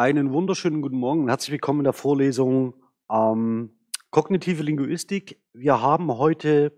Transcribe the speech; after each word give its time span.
Einen 0.00 0.32
wunderschönen 0.32 0.80
guten 0.80 0.96
Morgen 0.96 1.24
und 1.24 1.28
herzlich 1.28 1.52
willkommen 1.52 1.80
in 1.80 1.84
der 1.84 1.92
Vorlesung 1.92 2.72
ähm, 3.10 3.76
Kognitive 4.08 4.62
Linguistik. 4.62 5.38
Wir 5.52 5.82
haben 5.82 6.16
heute 6.16 6.74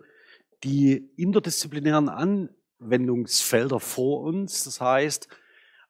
die 0.65 1.09
interdisziplinären 1.15 2.09
Anwendungsfelder 2.09 3.79
vor 3.79 4.23
uns. 4.23 4.65
Das 4.65 4.81
heißt, 4.81 5.29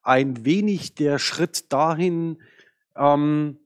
ein 0.03 0.45
wenig 0.45 0.93
der 0.93 1.17
Schritt 1.17 1.73
dahin, 1.73 2.39
ähm, 2.95 3.57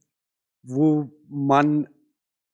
wo 0.63 1.11
man, 1.27 1.89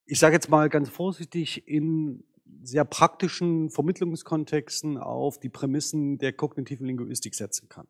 ich 0.06 0.18
sage 0.18 0.34
jetzt 0.34 0.50
mal 0.50 0.68
ganz 0.68 0.90
vorsichtig, 0.90 1.68
in 1.68 2.24
sehr 2.64 2.86
praktischen 2.86 3.70
Vermittlungskontexten 3.70 4.98
auf 4.98 5.40
die 5.40 5.50
Prämissen 5.50 6.18
der 6.18 6.34
kognitiven 6.34 6.88
Linguistik 6.88 7.36
setzen 7.36 7.70
kann. 7.70 7.88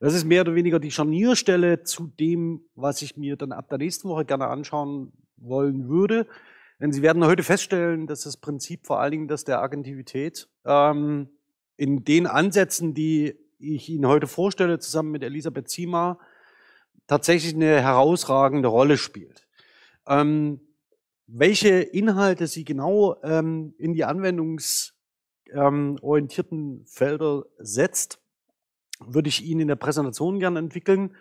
Das 0.00 0.14
ist 0.14 0.24
mehr 0.24 0.42
oder 0.42 0.54
weniger 0.54 0.80
die 0.80 0.90
Scharnierstelle 0.90 1.82
zu 1.82 2.06
dem, 2.06 2.62
was 2.74 3.02
ich 3.02 3.16
mir 3.16 3.36
dann 3.36 3.52
ab 3.52 3.68
der 3.68 3.78
nächsten 3.78 4.08
Woche 4.08 4.24
gerne 4.24 4.48
anschauen 4.48 5.12
wollen 5.36 5.88
würde. 5.88 6.26
Denn 6.80 6.92
Sie 6.92 7.02
werden 7.02 7.24
heute 7.24 7.42
feststellen, 7.42 8.06
dass 8.06 8.22
das 8.22 8.36
Prinzip 8.36 8.86
vor 8.86 9.00
allen 9.00 9.12
Dingen 9.12 9.28
das 9.28 9.44
der 9.44 9.62
Agentivität 9.62 10.48
ähm, 10.64 11.28
in 11.76 12.04
den 12.04 12.26
Ansätzen, 12.26 12.94
die 12.94 13.34
ich 13.58 13.88
Ihnen 13.88 14.06
heute 14.06 14.26
vorstelle, 14.26 14.78
zusammen 14.78 15.12
mit 15.12 15.22
Elisabeth 15.22 15.68
Zima, 15.68 16.18
tatsächlich 17.06 17.54
eine 17.54 17.80
herausragende 17.80 18.68
Rolle 18.68 18.98
spielt. 18.98 19.46
Ähm, 20.06 20.60
welche 21.26 21.80
Inhalte 21.80 22.46
Sie 22.46 22.64
genau 22.64 23.16
ähm, 23.22 23.74
in 23.78 23.94
die 23.94 24.04
anwendungsorientierten 24.04 26.84
Felder 26.86 27.46
setzt, 27.58 28.20
würde 29.00 29.28
ich 29.28 29.44
Ihnen 29.44 29.62
in 29.62 29.68
der 29.68 29.76
Präsentation 29.76 30.38
gerne 30.38 30.58
entwickeln. 30.58 31.14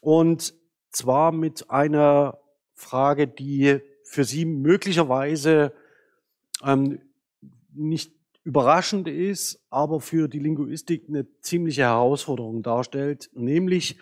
Und 0.00 0.54
zwar 0.90 1.32
mit 1.32 1.70
einer 1.70 2.38
Frage, 2.74 3.28
die 3.28 3.80
für 4.02 4.24
Sie 4.24 4.44
möglicherweise 4.44 5.72
ähm, 6.64 7.00
nicht 7.72 8.12
überraschend 8.42 9.06
ist, 9.06 9.64
aber 9.70 10.00
für 10.00 10.28
die 10.28 10.38
Linguistik 10.38 11.04
eine 11.08 11.26
ziemliche 11.40 11.82
Herausforderung 11.82 12.62
darstellt, 12.62 13.30
nämlich 13.34 13.98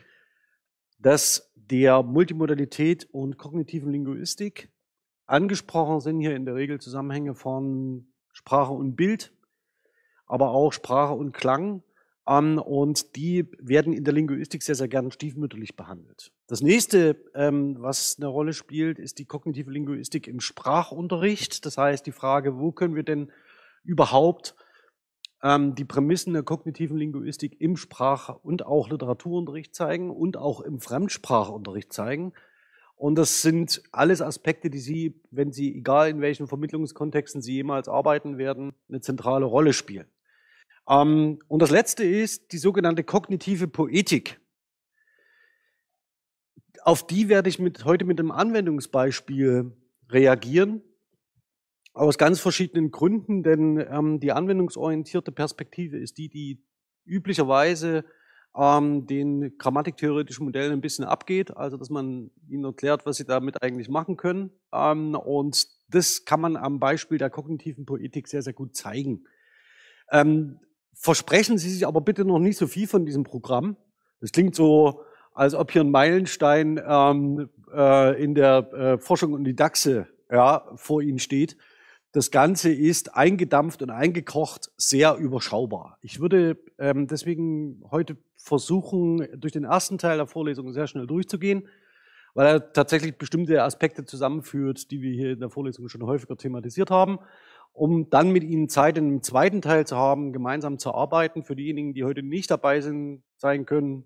dass 1.01 1.53
der 1.55 2.03
Multimodalität 2.03 3.09
und 3.13 3.37
kognitiven 3.37 3.93
Linguistik 3.93 4.71
angesprochen 5.27 6.01
sind 6.01 6.21
hier 6.21 6.35
in 6.35 6.45
der 6.47 6.55
Regel 6.55 6.81
Zusammenhänge 6.81 7.35
von 7.35 8.09
Sprache 8.33 8.73
und 8.73 8.97
Bild, 8.97 9.33
aber 10.27 10.51
auch 10.51 10.73
Sprache 10.73 11.13
und 11.13 11.33
Klang 11.33 11.83
ähm, 12.29 12.59
und 12.59 13.17
die 13.17 13.51
werden 13.59 13.93
in 13.93 14.05
der 14.05 14.13
Linguistik 14.13 14.63
sehr, 14.63 14.75
sehr 14.75 14.89
gern 14.89 15.11
stiefmütterlich 15.11 15.77
behandelt. 15.77 16.31
Das 16.47 16.61
nächste, 16.61 17.17
ähm, 17.35 17.77
was 17.81 18.17
eine 18.19 18.27
Rolle 18.27 18.53
spielt, 18.53 18.99
ist 18.99 19.19
die 19.19 19.25
kognitive 19.25 19.71
Linguistik 19.71 20.29
im 20.29 20.41
Sprachunterricht. 20.41 21.65
Das 21.65 21.79
heißt, 21.79 22.07
die 22.07 22.13
Frage, 22.13 22.59
wo 22.59 22.71
können 22.71 22.95
wir 22.95 23.03
denn 23.03 23.33
überhaupt 23.83 24.55
ähm, 25.43 25.75
die 25.75 25.85
Prämissen 25.85 26.35
der 26.35 26.43
kognitiven 26.43 26.99
Linguistik 26.99 27.61
im 27.61 27.77
Sprach- 27.77 28.37
und 28.43 28.67
auch 28.67 28.91
Literaturunterricht 28.91 29.75
zeigen 29.75 30.11
und 30.11 30.37
auch 30.37 30.61
im 30.61 30.81
Fremdsprachunterricht 30.81 31.93
zeigen. 31.93 32.33
Und 32.95 33.15
das 33.15 33.43
sind 33.43 33.83
alles 33.93 34.21
Aspekte, 34.21 34.71
die 34.71 34.81
Sie, 34.81 35.23
wenn 35.31 35.53
Sie, 35.53 35.77
egal 35.77 36.11
in 36.11 36.21
welchen 36.21 36.49
Vermittlungskontexten 36.49 37.41
Sie 37.41 37.55
jemals 37.55 37.89
arbeiten 37.89 38.37
werden, 38.37 38.73
eine 38.89 39.01
zentrale 39.01 39.47
Rolle 39.47 39.73
spielen. 39.73 40.09
Ähm, 40.89 41.39
und 41.49 41.61
das 41.61 41.71
letzte 41.71 42.05
ist 42.05 42.53
die 42.53 42.59
sogenannte 42.59 43.05
kognitive 43.05 43.69
Poetik. 43.69 44.41
Auf 46.83 47.07
die 47.07 47.29
werde 47.29 47.49
ich 47.49 47.59
mit, 47.59 47.85
heute 47.85 48.05
mit 48.05 48.19
einem 48.19 48.31
Anwendungsbeispiel 48.31 49.77
reagieren. 50.09 50.83
Aus 51.93 52.17
ganz 52.17 52.41
verschiedenen 52.41 52.91
Gründen, 52.91 53.43
denn 53.43 53.85
ähm, 53.91 54.21
die 54.21 54.33
anwendungsorientierte 54.33 55.33
Perspektive 55.33 55.99
ist 55.99 56.17
die, 56.17 56.29
die 56.29 56.65
üblicherweise 57.05 58.05
ähm, 58.57 59.07
den 59.07 59.59
grammatiktheoretischen 59.59 60.45
Modellen 60.45 60.73
ein 60.73 60.81
bisschen 60.81 61.05
abgeht, 61.05 61.57
also 61.57 61.77
dass 61.77 61.91
man 61.91 62.31
ihnen 62.49 62.65
erklärt, 62.65 63.05
was 63.05 63.17
sie 63.17 63.25
damit 63.25 63.63
eigentlich 63.63 63.89
machen 63.89 64.17
können. 64.17 64.51
Ähm, 64.73 65.15
und 65.15 65.67
das 65.89 66.25
kann 66.25 66.41
man 66.41 66.57
am 66.57 66.79
Beispiel 66.79 67.19
der 67.19 67.31
kognitiven 67.31 67.85
Poetik 67.85 68.29
sehr, 68.29 68.43
sehr 68.43 68.53
gut 68.53 68.77
zeigen. 68.77 69.25
Ähm, 70.11 70.61
Versprechen 71.01 71.59
Sie 71.59 71.71
sich 71.71 71.87
aber 71.87 72.01
bitte 72.01 72.25
noch 72.25 72.41
nicht 72.41 72.59
so 72.59 72.67
viel 72.67 72.89
von 72.89 73.07
diesem 73.07 73.23
Programm. 73.23 73.77
Das 74.21 74.33
klingt 74.33 74.57
so, 74.57 75.03
als 75.33 75.55
ob 75.55 75.71
hier 75.71 75.83
ein 75.83 75.93
Meilenstein 75.93 76.83
ähm, 76.85 77.49
äh, 77.73 78.21
in 78.21 78.35
der 78.35 78.73
äh, 78.73 78.99
Forschung 78.99 79.33
und 79.33 79.45
die 79.45 79.55
Dachse 79.55 80.09
ja, 80.29 80.69
vor 80.75 81.01
Ihnen 81.01 81.21
steht. 81.21 81.57
Das 82.11 82.33
Ganze 82.33 82.73
ist 82.73 83.15
eingedampft 83.15 83.81
und 83.81 83.91
eingekocht, 83.91 84.73
sehr 84.77 85.15
überschaubar. 85.15 85.99
Ich 86.03 86.19
würde 86.19 86.59
ähm, 86.79 87.07
deswegen 87.07 87.85
heute 87.93 88.17
versuchen, 88.37 89.29
durch 89.37 89.53
den 89.53 89.65
ersten 89.65 89.99
Teil 89.99 90.17
der 90.17 90.27
Vorlesung 90.27 90.73
sehr 90.73 90.89
schnell 90.89 91.07
durchzugehen, 91.07 91.69
weil 92.35 92.47
er 92.49 92.73
tatsächlich 92.73 93.17
bestimmte 93.17 93.63
Aspekte 93.63 94.05
zusammenführt, 94.05 94.91
die 94.91 95.01
wir 95.01 95.13
hier 95.13 95.31
in 95.31 95.41
der 95.41 95.51
Vorlesung 95.51 95.89
schon 95.89 96.03
häufiger 96.03 96.37
thematisiert 96.37 96.91
haben 96.91 97.21
um 97.79 98.11
dann 98.11 98.31
mit 98.33 98.43
Ihnen 98.43 98.69
Zeit 98.69 98.99
in 98.99 99.05
einem 99.05 99.23
zweiten 99.23 99.63
Teil 99.63 99.87
zu 99.87 99.97
haben, 99.97 100.33
gemeinsam 100.33 100.79
zu 100.79 100.93
arbeiten. 100.93 101.45
Für 101.45 101.55
diejenigen, 101.55 101.95
die 101.95 102.05
heute 102.05 102.23
nicht 102.23 102.51
dabei 102.51 102.81
sind, 102.81 103.23
sein 103.37 103.67
können, 103.67 104.05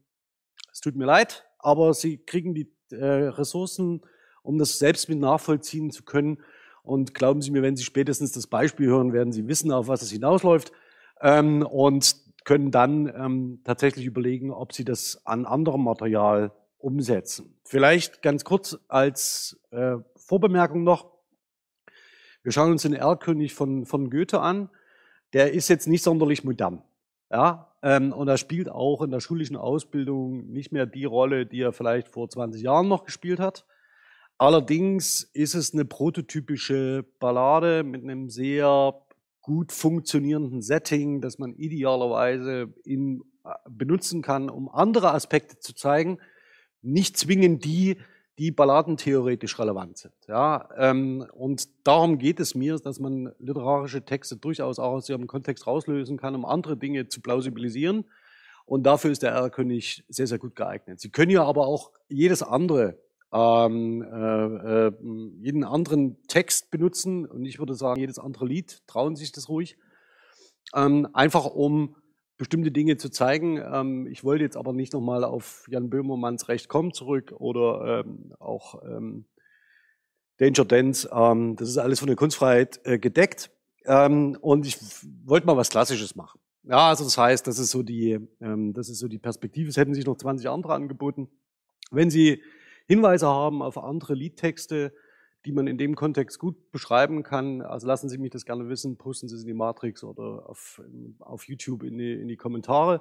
es 0.71 0.81
tut 0.81 0.95
mir 0.95 1.07
leid, 1.07 1.47
aber 1.59 1.95
Sie 1.95 2.19
kriegen 2.19 2.55
die 2.55 2.71
äh, 2.91 3.05
Ressourcen, 3.05 4.03
um 4.43 4.59
das 4.59 4.79
selbst 4.79 5.09
mit 5.09 5.19
nachvollziehen 5.19 5.91
zu 5.91 6.05
können. 6.05 6.39
Und 6.83 7.15
glauben 7.15 7.41
Sie 7.41 7.51
mir, 7.51 7.63
wenn 7.63 7.77
Sie 7.77 7.85
spätestens 7.85 8.33
das 8.33 8.47
Beispiel 8.47 8.89
hören, 8.89 9.13
werden 9.13 9.33
Sie 9.33 9.49
wissen, 9.49 9.73
auf 9.73 9.89
was 9.89 10.03
es 10.03 10.11
hinausläuft 10.11 10.73
ähm, 11.21 11.63
und 11.63 12.17
können 12.45 12.71
dann 12.71 13.07
ähm, 13.07 13.61
tatsächlich 13.65 14.05
überlegen, 14.05 14.51
ob 14.51 14.73
Sie 14.73 14.85
das 14.85 15.23
an 15.25 15.47
anderem 15.47 15.83
Material 15.83 16.53
umsetzen. 16.79 17.57
Vielleicht 17.65 18.21
ganz 18.21 18.45
kurz 18.45 18.79
als 18.89 19.61
äh, 19.71 19.97
Vorbemerkung 20.17 20.83
noch. 20.83 21.12
Wir 22.43 22.53
schauen 22.53 22.73
uns 22.73 22.83
den 22.83 22.95
Erlkönig 22.95 23.55
von, 23.55 23.87
von 23.87 24.11
Goethe 24.11 24.41
an. 24.41 24.69
Der 25.33 25.53
ist 25.53 25.69
jetzt 25.69 25.87
nicht 25.87 26.03
sonderlich 26.03 26.45
modern. 26.45 26.83
Ja, 27.31 27.73
ähm, 27.83 28.13
und 28.13 28.29
er 28.29 28.37
spielt 28.37 28.69
auch 28.69 29.03
in 29.03 29.11
der 29.11 29.21
schulischen 29.21 29.57
Ausbildung 29.57 30.51
nicht 30.51 30.71
mehr 30.73 30.87
die 30.87 31.05
Rolle, 31.05 31.47
die 31.47 31.61
er 31.61 31.73
vielleicht 31.73 32.09
vor 32.09 32.29
20 32.29 32.63
Jahren 32.63 32.89
noch 32.89 33.05
gespielt 33.05 33.41
hat. 33.41 33.65
Allerdings 34.39 35.23
ist 35.35 35.55
es 35.55 35.73
eine 35.73 35.85
prototypische 35.85 37.05
Ballade 37.21 37.85
mit 37.85 38.03
einem 38.03 38.29
sehr 38.29 38.95
gut 39.41 39.73
funktionierenden 39.73 40.63
Setting, 40.63 41.21
das 41.21 41.39
man 41.39 41.55
idealerweise 41.55 42.75
in, 42.85 43.23
äh, 43.45 43.51
benutzen 43.69 44.21
kann, 44.21 44.51
um 44.51 44.69
andere 44.69 45.13
Aspekte 45.13 45.59
zu 45.59 45.75
zeigen. 45.75 46.19
Nicht 46.83 47.17
zwingend 47.17 47.65
die, 47.65 47.99
die 48.43 48.51
balladentheoretisch 48.51 49.57
relevant 49.61 49.99
sind. 49.99 50.15
Ja, 50.27 50.69
ähm, 50.77 51.25
und 51.33 51.69
darum 51.85 52.19
geht 52.19 52.41
es 52.41 52.57
mir, 52.57 52.77
dass 52.77 52.99
man 52.99 53.31
literarische 53.39 54.05
Texte 54.05 54.37
durchaus 54.37 54.81
auch 54.81 54.95
aus 54.95 55.09
ihrem 55.09 55.29
Kontext 55.29 55.69
rauslösen 55.69 56.17
kann, 56.17 56.35
um 56.35 56.45
andere 56.45 56.77
Dinge 56.77 57.07
zu 57.07 57.21
plausibilisieren. 57.21 58.05
Und 58.67 58.83
dafür 58.83 59.13
ist 59.13 59.23
der 59.23 59.31
R-König 59.31 60.05
sehr, 60.09 60.27
sehr 60.27 60.41
gut 60.41 60.57
geeignet. 60.57 60.99
Sie 60.99 61.11
können 61.11 61.31
ja 61.31 61.45
aber 61.45 61.69
auch 61.69 61.93
jedes 62.09 62.43
andere, 62.43 62.99
ähm, 63.33 64.03
äh, 64.03 64.87
äh, 64.87 64.93
jeden 65.41 65.63
anderen 65.63 66.21
Text 66.27 66.73
benutzen. 66.73 67.27
Und 67.27 67.45
ich 67.45 67.61
würde 67.61 67.77
sagen, 67.77 68.01
jedes 68.01 68.19
andere 68.19 68.45
Lied, 68.45 68.83
trauen 68.89 69.15
sich 69.15 69.31
das 69.31 69.49
ruhig. 69.49 69.77
Ähm, 70.75 71.07
einfach 71.13 71.47
um 71.47 71.95
bestimmte 72.43 72.73
Dinge 72.73 72.97
zu 72.97 73.09
zeigen. 73.09 73.57
Ähm, 73.59 74.09
ich 74.09 74.25
wollte 74.25 74.43
jetzt 74.43 74.57
aber 74.57 74.73
nicht 74.73 74.93
nochmal 74.93 75.23
auf 75.23 75.65
Jan 75.69 75.91
Böhmermanns 75.91 76.49
Recht 76.49 76.69
kommen 76.69 76.93
zurück 76.93 77.33
oder 77.39 78.05
ähm, 78.05 78.35
auch 78.41 78.83
ähm, 78.85 79.27
Danger 80.39 80.65
Dance. 80.65 81.09
Das 81.57 81.69
ist 81.69 81.79
alles 81.79 82.01
von 82.01 82.09
der 82.09 82.17
Kunstfreiheit 82.17 82.81
äh, 82.85 82.99
gedeckt. 82.99 83.51
Und 83.85 84.67
ich 84.67 84.79
wollte 85.25 85.47
mal 85.47 85.57
was 85.57 85.69
Klassisches 85.69 86.17
machen. 86.17 86.41
Ja, 86.65 86.89
also 86.89 87.05
das 87.05 87.19
heißt, 87.19 87.47
das 87.47 87.59
ist 87.59 87.71
so 87.71 87.83
die, 87.83 88.19
das 88.39 88.89
ist 88.89 88.99
so 88.99 89.09
die 89.09 89.19
Perspektive. 89.19 89.69
Es 89.69 89.77
hätten 89.77 89.95
sich 89.95 90.07
noch 90.07 90.17
20 90.17 90.49
andere 90.49 90.75
angeboten. 90.75 91.29
Wenn 91.91 92.11
Sie 92.11 92.43
Hinweise 92.87 93.27
haben 93.27 93.63
auf 93.63 93.79
andere 93.79 94.15
Liedtexte, 94.15 94.93
die 95.45 95.53
man 95.53 95.67
in 95.67 95.79
dem 95.79 95.97
Kontext 95.97 96.39
gut 96.39 96.71
beschreiben 96.71 97.23
kann. 97.23 97.63
Also 97.63 97.87
lassen 97.87 98.09
Sie 98.09 98.19
mich 98.19 98.31
das 98.31 98.45
gerne 98.45 98.69
wissen, 98.69 98.97
posten 98.97 99.29
Sie 99.29 99.35
es 99.35 99.43
in 99.43 99.49
die 99.49 99.55
Matrix 99.55 100.05
oder 100.05 100.49
auf, 100.49 100.81
auf 101.19 101.49
YouTube 101.49 101.83
in 101.83 101.99
die, 101.99 102.13
in 102.13 102.29
die 102.29 102.37
Kommentare. 102.37 103.01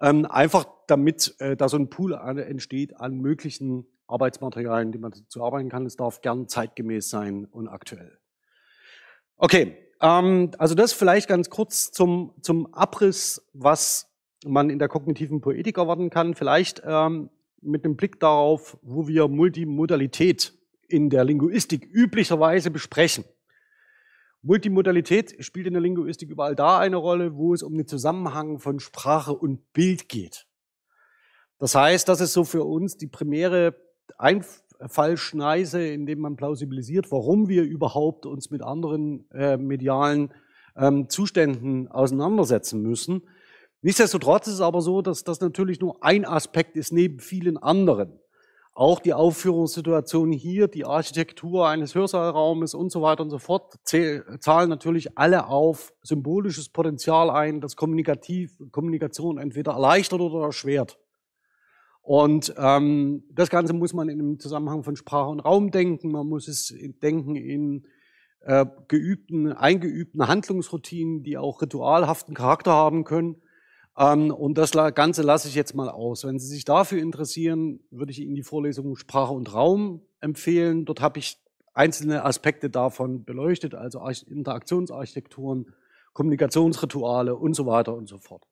Ähm, 0.00 0.26
einfach 0.26 0.66
damit 0.86 1.34
äh, 1.38 1.56
da 1.56 1.68
so 1.68 1.76
ein 1.76 1.90
Pool 1.90 2.14
an, 2.14 2.38
entsteht 2.38 2.98
an 2.98 3.18
möglichen 3.18 3.86
Arbeitsmaterialien, 4.06 4.92
die 4.92 4.98
man 4.98 5.12
zu 5.12 5.42
arbeiten 5.42 5.68
kann. 5.68 5.86
Es 5.86 5.96
darf 5.96 6.20
gern 6.20 6.48
zeitgemäß 6.48 7.10
sein 7.10 7.46
und 7.46 7.68
aktuell. 7.68 8.18
Okay, 9.36 9.76
ähm, 10.00 10.50
also 10.58 10.74
das 10.74 10.92
vielleicht 10.92 11.28
ganz 11.28 11.50
kurz 11.50 11.90
zum, 11.90 12.34
zum 12.42 12.72
Abriss, 12.74 13.48
was 13.52 14.08
man 14.44 14.70
in 14.70 14.78
der 14.78 14.88
kognitiven 14.88 15.40
Poetik 15.40 15.78
erwarten 15.78 16.10
kann. 16.10 16.34
Vielleicht 16.34 16.82
ähm, 16.84 17.30
mit 17.60 17.84
dem 17.84 17.96
Blick 17.96 18.18
darauf, 18.20 18.78
wo 18.82 19.06
wir 19.06 19.28
Multimodalität 19.28 20.54
in 20.92 21.10
der 21.10 21.24
Linguistik 21.24 21.88
üblicherweise 21.90 22.70
besprechen. 22.70 23.24
Multimodalität 24.42 25.36
spielt 25.44 25.66
in 25.68 25.72
der 25.72 25.82
Linguistik 25.82 26.28
überall 26.28 26.56
da 26.56 26.78
eine 26.78 26.96
Rolle, 26.96 27.36
wo 27.36 27.54
es 27.54 27.62
um 27.62 27.76
den 27.76 27.86
Zusammenhang 27.86 28.58
von 28.58 28.80
Sprache 28.80 29.32
und 29.32 29.72
Bild 29.72 30.08
geht. 30.08 30.46
Das 31.58 31.74
heißt, 31.76 32.08
das 32.08 32.20
ist 32.20 32.32
so 32.32 32.42
für 32.42 32.64
uns 32.64 32.96
die 32.96 33.06
primäre 33.06 33.76
Einfallschneise, 34.18 35.86
in 35.86 36.06
dem 36.06 36.18
man 36.18 36.34
plausibilisiert, 36.34 37.12
warum 37.12 37.48
wir 37.48 37.62
überhaupt 37.62 38.26
uns 38.26 38.50
mit 38.50 38.62
anderen 38.62 39.30
äh, 39.30 39.56
medialen 39.56 40.34
ähm, 40.76 41.08
Zuständen 41.08 41.86
auseinandersetzen 41.86 42.82
müssen. 42.82 43.22
Nichtsdestotrotz 43.80 44.48
ist 44.48 44.54
es 44.54 44.60
aber 44.60 44.80
so, 44.80 45.02
dass 45.02 45.22
das 45.22 45.40
natürlich 45.40 45.80
nur 45.80 46.02
ein 46.02 46.24
Aspekt 46.24 46.76
ist 46.76 46.92
neben 46.92 47.20
vielen 47.20 47.58
anderen. 47.58 48.18
Auch 48.74 49.00
die 49.00 49.12
Aufführungssituation 49.12 50.32
hier, 50.32 50.66
die 50.66 50.86
Architektur 50.86 51.68
eines 51.68 51.94
Hörsaalraumes 51.94 52.72
und 52.72 52.90
so 52.90 53.02
weiter 53.02 53.22
und 53.22 53.28
so 53.28 53.38
fort 53.38 53.74
zahlen 53.84 54.70
natürlich 54.70 55.18
alle 55.18 55.46
auf 55.48 55.92
symbolisches 56.02 56.70
Potenzial 56.70 57.28
ein, 57.28 57.60
das 57.60 57.76
Kommunikativ, 57.76 58.56
Kommunikation 58.70 59.36
entweder 59.36 59.72
erleichtert 59.72 60.20
oder 60.20 60.46
erschwert. 60.46 60.98
Und 62.00 62.54
ähm, 62.56 63.24
das 63.30 63.50
Ganze 63.50 63.74
muss 63.74 63.92
man 63.92 64.08
in 64.08 64.18
einem 64.18 64.40
Zusammenhang 64.40 64.82
von 64.82 64.96
Sprache 64.96 65.28
und 65.28 65.40
Raum 65.40 65.70
denken. 65.70 66.10
Man 66.10 66.26
muss 66.26 66.48
es 66.48 66.74
denken 67.02 67.36
in 67.36 67.86
äh, 68.40 68.64
geübten, 68.88 69.52
eingeübten 69.52 70.26
Handlungsroutinen, 70.26 71.22
die 71.22 71.36
auch 71.36 71.60
ritualhaften 71.60 72.34
Charakter 72.34 72.72
haben 72.72 73.04
können. 73.04 73.36
Ähm, 73.98 74.30
und 74.30 74.58
das 74.58 74.72
Ganze 74.72 75.22
lasse 75.22 75.48
ich 75.48 75.54
jetzt 75.54 75.74
mal 75.74 75.88
aus. 75.88 76.24
Wenn 76.24 76.38
Sie 76.38 76.46
sich 76.46 76.64
dafür 76.64 77.00
interessieren, 77.00 77.80
würde 77.90 78.12
ich 78.12 78.20
Ihnen 78.20 78.34
die 78.34 78.42
Vorlesung 78.42 78.96
Sprache 78.96 79.32
und 79.32 79.52
Raum 79.52 80.02
empfehlen. 80.20 80.84
Dort 80.84 81.00
habe 81.00 81.18
ich 81.18 81.38
einzelne 81.74 82.24
Aspekte 82.24 82.70
davon 82.70 83.24
beleuchtet, 83.24 83.74
also 83.74 84.00
Interaktionsarchitekturen, 84.28 85.72
Kommunikationsrituale 86.12 87.34
und 87.34 87.54
so 87.54 87.66
weiter 87.66 87.94
und 87.94 88.08
so 88.08 88.18
fort. 88.18 88.46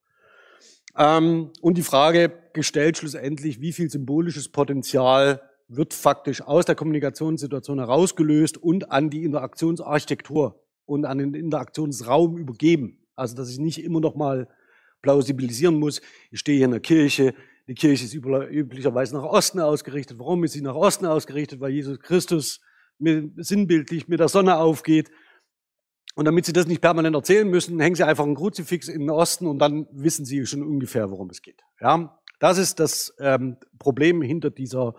Ähm, 0.97 1.51
und 1.61 1.79
die 1.79 1.83
Frage 1.83 2.33
gestellt 2.53 2.99
schlussendlich, 2.99 3.61
wie 3.61 3.73
viel 3.73 3.91
symbolisches 3.91 4.49
Potenzial 4.49 5.43
wird 5.69 5.95
faktisch 5.95 6.43
aus 6.43 6.65
der 6.65 6.75
Kommunikationssituation 6.75 7.79
herausgelöst 7.79 8.59
und 8.59 8.91
an 8.91 9.09
die 9.09 9.23
Interaktionsarchitektur 9.23 10.61
und 10.85 11.05
an 11.05 11.19
den 11.19 11.35
Interaktionsraum 11.35 12.37
übergeben. 12.37 12.99
Also 13.15 13.37
dass 13.37 13.51
ich 13.51 13.59
nicht 13.59 13.85
immer 13.85 14.01
noch 14.01 14.17
mal 14.17 14.49
plausibilisieren 15.03 15.77
muss, 15.77 16.01
ich 16.31 16.41
stehe 16.41 16.59
hier 16.59 16.67
in 16.67 16.73
der 16.73 16.81
Kirche, 16.81 17.35
die 17.67 17.75
Kirche 17.75 18.05
ist 18.05 18.15
üblicherweise 18.15 19.15
nach 19.15 19.23
Osten 19.23 19.61
ausgerichtet. 19.61 20.19
Warum 20.19 20.43
ist 20.45 20.53
sie 20.53 20.61
nach 20.61 20.75
Osten 20.75 21.07
ausgerichtet? 21.07 21.61
Weil 21.61 21.71
Jesus 21.71 22.01
Christus 22.01 22.61
mir, 22.99 23.31
sinnbildlich 23.37 24.09
mit 24.09 24.21
der 24.21 24.29
Sonne 24.29 24.57
aufgeht 24.57 25.11
und 26.17 26.25
damit 26.25 26.45
Sie 26.45 26.53
das 26.53 26.67
nicht 26.67 26.81
permanent 26.81 27.15
erzählen 27.15 27.49
müssen, 27.49 27.79
hängen 27.81 27.95
Sie 27.95 28.03
einfach 28.03 28.25
einen 28.25 28.35
Kruzifix 28.35 28.89
in 28.89 29.01
den 29.01 29.11
Osten 29.11 29.47
und 29.47 29.59
dann 29.59 29.87
wissen 29.93 30.25
Sie 30.25 30.45
schon 30.47 30.63
ungefähr, 30.63 31.11
worum 31.11 31.31
es 31.31 31.43
geht. 31.43 31.63
Ja, 31.81 32.19
das 32.41 32.59
ist 32.59 32.81
das 32.81 33.15
ähm, 33.21 33.57
Problem 33.79 34.21
hinter 34.21 34.51
dieser, 34.51 34.95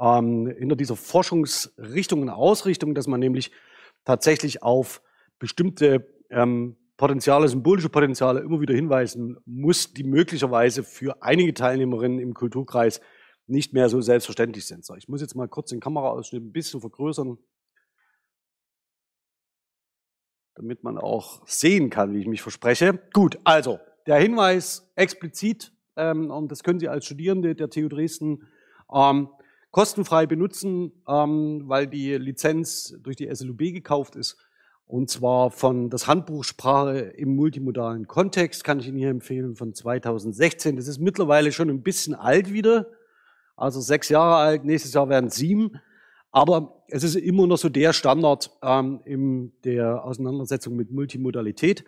ähm, 0.00 0.46
hinter 0.58 0.76
dieser 0.76 0.96
Forschungsrichtung 0.96 2.22
und 2.22 2.30
Ausrichtung, 2.30 2.94
dass 2.94 3.06
man 3.06 3.20
nämlich 3.20 3.52
tatsächlich 4.04 4.62
auf 4.62 5.02
bestimmte 5.38 6.08
ähm, 6.30 6.76
Potenziale, 6.96 7.48
symbolische 7.48 7.90
Potenziale 7.90 8.40
immer 8.40 8.60
wieder 8.60 8.74
hinweisen 8.74 9.36
muss, 9.44 9.92
die 9.92 10.04
möglicherweise 10.04 10.82
für 10.82 11.22
einige 11.22 11.52
Teilnehmerinnen 11.52 12.18
im 12.18 12.32
Kulturkreis 12.32 13.00
nicht 13.46 13.72
mehr 13.72 13.88
so 13.88 14.00
selbstverständlich 14.00 14.66
sind. 14.66 14.84
So, 14.84 14.94
ich 14.94 15.08
muss 15.08 15.20
jetzt 15.20 15.34
mal 15.34 15.48
kurz 15.48 15.70
den 15.70 15.80
Kameraausschnitt 15.80 16.42
ein 16.42 16.52
bisschen 16.52 16.80
vergrößern. 16.80 17.38
damit 20.56 20.82
man 20.82 20.98
auch 20.98 21.46
sehen 21.46 21.90
kann, 21.90 22.14
wie 22.14 22.20
ich 22.20 22.26
mich 22.26 22.42
verspreche. 22.42 22.98
Gut, 23.12 23.38
also 23.44 23.78
der 24.06 24.16
Hinweis 24.16 24.90
explizit, 24.96 25.72
ähm, 25.96 26.30
und 26.30 26.50
das 26.50 26.62
können 26.62 26.80
Sie 26.80 26.88
als 26.88 27.04
Studierende 27.04 27.54
der 27.54 27.70
TU 27.70 27.88
Dresden 27.88 28.48
ähm, 28.92 29.28
kostenfrei 29.70 30.26
benutzen, 30.26 30.92
ähm, 31.06 31.62
weil 31.66 31.86
die 31.86 32.14
Lizenz 32.14 32.96
durch 33.02 33.16
die 33.16 33.32
SLUB 33.32 33.58
gekauft 33.58 34.16
ist. 34.16 34.38
Und 34.86 35.10
zwar 35.10 35.50
von 35.50 35.90
das 35.90 36.06
Handbuch 36.06 36.44
Sprache 36.44 36.98
im 36.98 37.34
multimodalen 37.34 38.06
Kontext, 38.06 38.62
kann 38.62 38.78
ich 38.78 38.86
Ihnen 38.86 38.98
hier 38.98 39.10
empfehlen, 39.10 39.56
von 39.56 39.74
2016. 39.74 40.76
Das 40.76 40.86
ist 40.86 41.00
mittlerweile 41.00 41.50
schon 41.50 41.70
ein 41.70 41.82
bisschen 41.82 42.14
alt 42.14 42.52
wieder, 42.52 42.86
also 43.56 43.80
sechs 43.80 44.08
Jahre 44.08 44.36
alt, 44.36 44.64
nächstes 44.64 44.94
Jahr 44.94 45.08
werden 45.08 45.30
sieben. 45.30 45.80
Aber 46.30 46.84
es 46.88 47.02
ist 47.02 47.16
immer 47.16 47.46
noch 47.46 47.56
so 47.56 47.68
der 47.68 47.92
Standard 47.92 48.50
ähm, 48.62 49.00
in 49.04 49.52
der 49.64 50.04
Auseinandersetzung 50.04 50.76
mit 50.76 50.92
Multimodalität. 50.92 51.84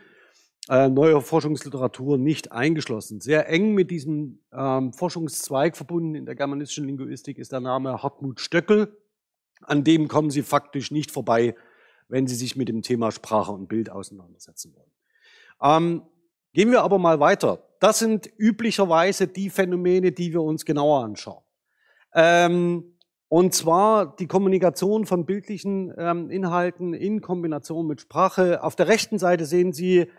Äh, 0.68 0.88
neue 0.88 1.20
Forschungsliteratur 1.20 2.18
nicht 2.18 2.50
eingeschlossen. 2.50 3.20
Sehr 3.20 3.48
eng 3.48 3.74
mit 3.74 3.90
diesem 3.90 4.40
ähm, 4.52 4.92
Forschungszweig 4.92 5.76
verbunden 5.76 6.14
in 6.14 6.26
der 6.26 6.34
germanistischen 6.34 6.86
Linguistik 6.86 7.38
ist 7.38 7.52
der 7.52 7.60
Name 7.60 8.02
Hartmut 8.02 8.40
Stöckel. 8.40 8.96
An 9.62 9.84
dem 9.84 10.08
kommen 10.08 10.30
Sie 10.30 10.42
faktisch 10.42 10.90
nicht 10.90 11.10
vorbei, 11.10 11.54
wenn 12.08 12.26
Sie 12.26 12.34
sich 12.34 12.56
mit 12.56 12.68
dem 12.68 12.82
Thema 12.82 13.12
Sprache 13.12 13.52
und 13.52 13.68
Bild 13.68 13.90
auseinandersetzen 13.90 14.74
wollen. 14.74 14.90
Ähm, 15.60 16.02
gehen 16.52 16.70
wir 16.70 16.82
aber 16.82 16.98
mal 16.98 17.20
weiter. 17.20 17.62
Das 17.80 17.98
sind 17.98 18.28
üblicherweise 18.38 19.28
die 19.28 19.50
Phänomene, 19.50 20.12
die 20.12 20.32
wir 20.32 20.42
uns 20.42 20.64
genauer 20.64 21.04
anschauen. 21.04 21.42
Ähm, 22.14 22.98
und 23.28 23.54
zwar 23.54 24.16
die 24.16 24.26
Kommunikation 24.26 25.04
von 25.04 25.26
bildlichen 25.26 25.92
ähm, 25.98 26.30
Inhalten 26.30 26.94
in 26.94 27.20
Kombination 27.20 27.86
mit 27.86 28.00
Sprache. 28.00 28.62
Auf 28.62 28.74
der 28.74 28.88
rechten 28.88 29.18
Seite 29.18 29.44
sehen 29.44 29.72
Sie 29.72 30.10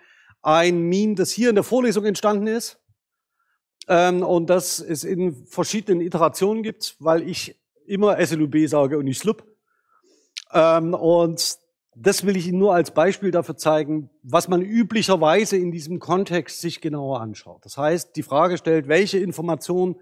ein 0.41 0.81
Meme, 0.81 1.15
das 1.15 1.31
hier 1.31 1.49
in 1.49 1.55
der 1.55 1.63
Vorlesung 1.63 2.05
entstanden 2.05 2.47
ist. 2.47 2.79
Ähm, 3.87 4.21
und 4.21 4.49
das 4.51 4.79
es 4.79 5.03
in 5.03 5.47
verschiedenen 5.47 6.01
Iterationen 6.01 6.61
gibt, 6.61 6.95
weil 6.99 7.27
ich 7.27 7.59
immer 7.87 8.23
SLUB 8.23 8.67
sage 8.67 8.99
und 8.99 9.05
nicht 9.05 9.19
SLUB. 9.19 9.43
Ähm, 10.53 10.93
und 10.93 11.57
das 12.01 12.25
will 12.25 12.37
ich 12.37 12.47
Ihnen 12.47 12.59
nur 12.59 12.73
als 12.73 12.91
Beispiel 12.91 13.31
dafür 13.31 13.57
zeigen, 13.57 14.09
was 14.23 14.47
man 14.47 14.61
üblicherweise 14.61 15.57
in 15.57 15.71
diesem 15.71 15.99
Kontext 15.99 16.61
sich 16.61 16.79
genauer 16.79 17.19
anschaut. 17.19 17.65
Das 17.65 17.77
heißt, 17.77 18.15
die 18.15 18.23
Frage 18.23 18.57
stellt, 18.57 18.87
welche 18.87 19.19
Informationen 19.19 19.97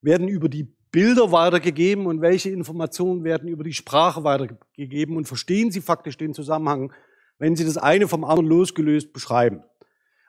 werden 0.00 0.26
über 0.26 0.48
die 0.48 0.64
Bilder 0.90 1.30
weitergegeben 1.30 2.06
und 2.06 2.22
welche 2.22 2.50
Informationen 2.50 3.22
werden 3.22 3.48
über 3.48 3.62
die 3.62 3.72
Sprache 3.72 4.24
weitergegeben 4.24 5.16
und 5.16 5.28
verstehen 5.28 5.70
Sie 5.70 5.80
faktisch 5.80 6.16
den 6.16 6.34
Zusammenhang, 6.34 6.92
wenn 7.38 7.54
Sie 7.54 7.64
das 7.64 7.76
eine 7.76 8.08
vom 8.08 8.24
anderen 8.24 8.46
losgelöst 8.46 9.12
beschreiben. 9.12 9.62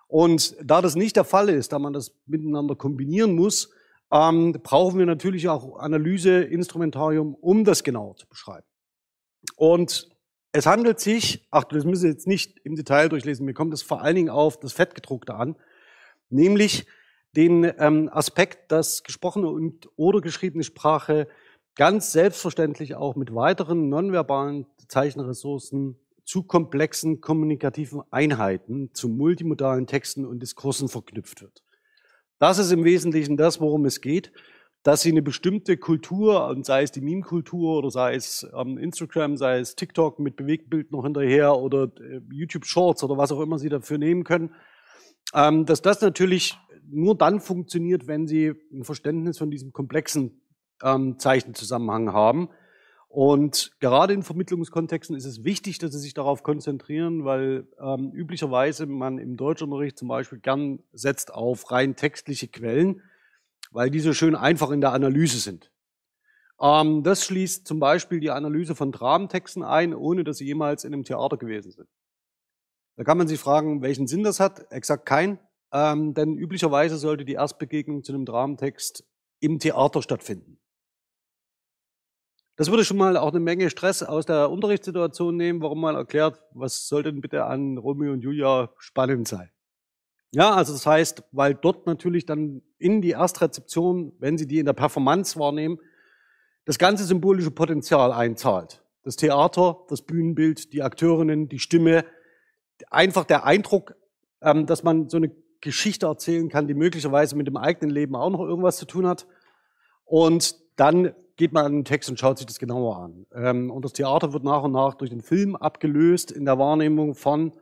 Und 0.07 0.55
da 0.63 0.81
das 0.81 0.95
nicht 0.95 1.15
der 1.15 1.23
Fall 1.23 1.49
ist, 1.49 1.71
da 1.71 1.79
man 1.79 1.93
das 1.93 2.15
miteinander 2.27 2.75
kombinieren 2.75 3.35
muss, 3.35 3.71
ähm, 4.11 4.53
brauchen 4.63 4.99
wir 4.99 5.05
natürlich 5.05 5.49
auch 5.49 5.77
Analyseinstrumentarium, 5.79 7.35
um 7.35 7.63
das 7.63 7.83
genauer 7.83 8.15
zu 8.15 8.27
beschreiben. 8.27 8.65
Und 9.55 10.09
es 10.51 10.65
handelt 10.65 10.99
sich, 10.99 11.47
ach, 11.51 11.63
das 11.65 11.85
müssen 11.85 12.01
Sie 12.01 12.07
jetzt 12.07 12.27
nicht 12.27 12.59
im 12.63 12.75
Detail 12.75 13.09
durchlesen, 13.09 13.45
mir 13.45 13.53
kommt 13.53 13.73
es 13.73 13.81
vor 13.81 14.01
allen 14.01 14.15
Dingen 14.15 14.29
auf 14.29 14.59
das 14.59 14.73
Fettgedruckte 14.73 15.35
an, 15.35 15.55
nämlich 16.29 16.87
den 17.35 17.71
ähm, 17.77 18.09
Aspekt, 18.11 18.71
dass 18.71 19.03
gesprochene 19.03 19.47
und 19.47 19.87
oder 19.95 20.21
geschriebene 20.21 20.63
Sprache 20.63 21.27
ganz 21.75 22.11
selbstverständlich 22.11 22.95
auch 22.95 23.15
mit 23.15 23.33
weiteren 23.35 23.89
nonverbalen 23.89 24.65
Zeichenressourcen 24.87 25.99
zu 26.25 26.43
komplexen 26.43 27.21
kommunikativen 27.21 28.01
Einheiten, 28.11 28.93
zu 28.93 29.09
multimodalen 29.09 29.87
Texten 29.87 30.25
und 30.25 30.41
Diskursen 30.41 30.89
verknüpft 30.89 31.41
wird. 31.41 31.63
Das 32.39 32.57
ist 32.57 32.71
im 32.71 32.83
Wesentlichen 32.83 33.37
das, 33.37 33.59
worum 33.61 33.85
es 33.85 34.01
geht, 34.01 34.31
dass 34.83 35.01
sie 35.01 35.11
eine 35.11 35.21
bestimmte 35.21 35.77
Kultur, 35.77 36.47
und 36.47 36.65
sei 36.65 36.83
es 36.83 36.91
die 36.91 37.01
Meme-Kultur 37.01 37.77
oder 37.77 37.91
sei 37.91 38.15
es 38.15 38.47
ähm, 38.55 38.77
Instagram, 38.77 39.35
sei 39.35 39.59
es 39.59 39.75
TikTok 39.75 40.19
mit 40.19 40.35
Bewegtbild 40.35 40.91
noch 40.91 41.03
hinterher 41.03 41.57
oder 41.57 41.91
äh, 41.99 42.21
YouTube 42.31 42.65
Shorts 42.65 43.03
oder 43.03 43.17
was 43.17 43.31
auch 43.31 43.41
immer 43.41 43.59
sie 43.59 43.69
dafür 43.69 43.97
nehmen 43.97 44.23
können, 44.23 44.53
ähm, 45.33 45.65
dass 45.65 45.81
das 45.81 46.01
natürlich 46.01 46.57
nur 46.91 47.15
dann 47.15 47.39
funktioniert, 47.39 48.07
wenn 48.07 48.27
Sie 48.27 48.53
ein 48.73 48.83
Verständnis 48.83 49.37
von 49.37 49.51
diesem 49.51 49.71
komplexen 49.71 50.41
ähm, 50.83 51.19
Zeichenzusammenhang 51.19 52.13
haben. 52.13 52.49
Und 53.07 53.71
gerade 53.79 54.13
in 54.13 54.21
Vermittlungskontexten 54.21 55.15
ist 55.15 55.25
es 55.25 55.43
wichtig, 55.43 55.79
dass 55.79 55.91
Sie 55.91 55.99
sich 55.99 56.13
darauf 56.13 56.43
konzentrieren, 56.43 57.25
weil 57.25 57.67
ähm, 57.81 58.11
üblicherweise 58.13 58.85
man 58.85 59.17
im 59.17 59.35
Deutschunterricht 59.35 59.97
zum 59.97 60.07
Beispiel 60.07 60.39
gern 60.39 60.79
setzt 60.93 61.33
auf 61.33 61.71
rein 61.71 61.95
textliche 61.95 62.47
Quellen, 62.47 63.01
weil 63.71 63.89
diese 63.89 64.13
schön 64.13 64.35
einfach 64.35 64.71
in 64.71 64.81
der 64.81 64.93
Analyse 64.93 65.39
sind. 65.39 65.71
Ähm, 66.59 67.03
das 67.03 67.23
schließt 67.25 67.67
zum 67.67 67.79
Beispiel 67.79 68.19
die 68.19 68.31
Analyse 68.31 68.75
von 68.75 68.91
Dramentexten 68.91 69.63
ein, 69.63 69.93
ohne 69.93 70.23
dass 70.23 70.37
sie 70.37 70.45
jemals 70.45 70.83
in 70.83 70.93
einem 70.93 71.03
Theater 71.03 71.37
gewesen 71.37 71.71
sind. 71.71 71.87
Da 72.97 73.03
kann 73.03 73.17
man 73.17 73.27
sich 73.27 73.39
fragen, 73.39 73.81
welchen 73.81 74.07
Sinn 74.07 74.23
das 74.23 74.39
hat. 74.39 74.71
Exakt 74.71 75.05
kein. 75.05 75.39
Ähm, 75.71 76.13
denn 76.13 76.37
üblicherweise 76.37 76.97
sollte 76.97 77.25
die 77.25 77.33
Erstbegegnung 77.33 78.03
zu 78.03 78.11
einem 78.11 78.25
Dramentext 78.25 79.05
im 79.39 79.59
Theater 79.59 80.01
stattfinden. 80.01 80.59
Das 82.57 82.69
würde 82.69 82.83
schon 82.83 82.97
mal 82.97 83.15
auch 83.15 83.29
eine 83.29 83.39
Menge 83.39 83.69
Stress 83.69 84.03
aus 84.03 84.25
der 84.25 84.49
Unterrichtssituation 84.49 85.37
nehmen, 85.37 85.61
warum 85.61 85.79
man 85.79 85.95
erklärt, 85.95 86.41
was 86.51 86.89
soll 86.89 87.03
denn 87.03 87.21
bitte 87.21 87.45
an 87.45 87.77
Romeo 87.77 88.11
und 88.11 88.21
Julia 88.21 88.73
spannend 88.79 89.29
sein. 89.29 89.49
Ja, 90.31 90.53
also 90.53 90.73
das 90.73 90.85
heißt, 90.85 91.23
weil 91.31 91.55
dort 91.55 91.87
natürlich 91.87 92.25
dann 92.25 92.61
in 92.77 93.01
die 93.01 93.11
Erstrezeption, 93.11 94.13
wenn 94.19 94.37
Sie 94.37 94.47
die 94.47 94.59
in 94.59 94.65
der 94.65 94.73
Performance 94.73 95.39
wahrnehmen, 95.39 95.79
das 96.65 96.77
ganze 96.77 97.03
symbolische 97.03 97.51
Potenzial 97.51 98.11
einzahlt. 98.11 98.83
Das 99.03 99.15
Theater, 99.15 99.85
das 99.89 100.03
Bühnenbild, 100.03 100.71
die 100.71 100.83
Akteurinnen, 100.83 101.49
die 101.49 101.57
Stimme, 101.57 102.05
einfach 102.91 103.25
der 103.25 103.43
Eindruck, 103.45 103.95
ähm, 104.41 104.65
dass 104.65 104.83
man 104.83 105.09
so 105.09 105.17
eine 105.17 105.31
Geschichte 105.61 106.05
erzählen 106.05 106.47
kann, 106.47 106.67
die 106.67 106.73
möglicherweise 106.73 107.35
mit 107.35 107.47
dem 107.47 107.57
eigenen 107.57 107.89
Leben 107.89 108.15
auch 108.15 108.29
noch 108.29 108.41
irgendwas 108.41 108.77
zu 108.77 108.85
tun 108.85 109.07
hat. 109.07 109.25
Und 110.05 110.55
dann 110.75 111.13
geht 111.35 111.53
man 111.53 111.65
an 111.65 111.73
den 111.73 111.85
Text 111.85 112.09
und 112.09 112.19
schaut 112.19 112.37
sich 112.37 112.47
das 112.47 112.59
genauer 112.59 112.97
an. 112.97 113.25
Ähm, 113.33 113.71
und 113.71 113.83
das 113.83 113.93
Theater 113.93 114.33
wird 114.33 114.43
nach 114.43 114.63
und 114.63 114.73
nach 114.73 114.95
durch 114.95 115.09
den 115.09 115.21
Film 115.21 115.55
abgelöst 115.55 116.31
in 116.31 116.45
der 116.45 116.59
Wahrnehmung 116.59 117.15
von 117.15 117.53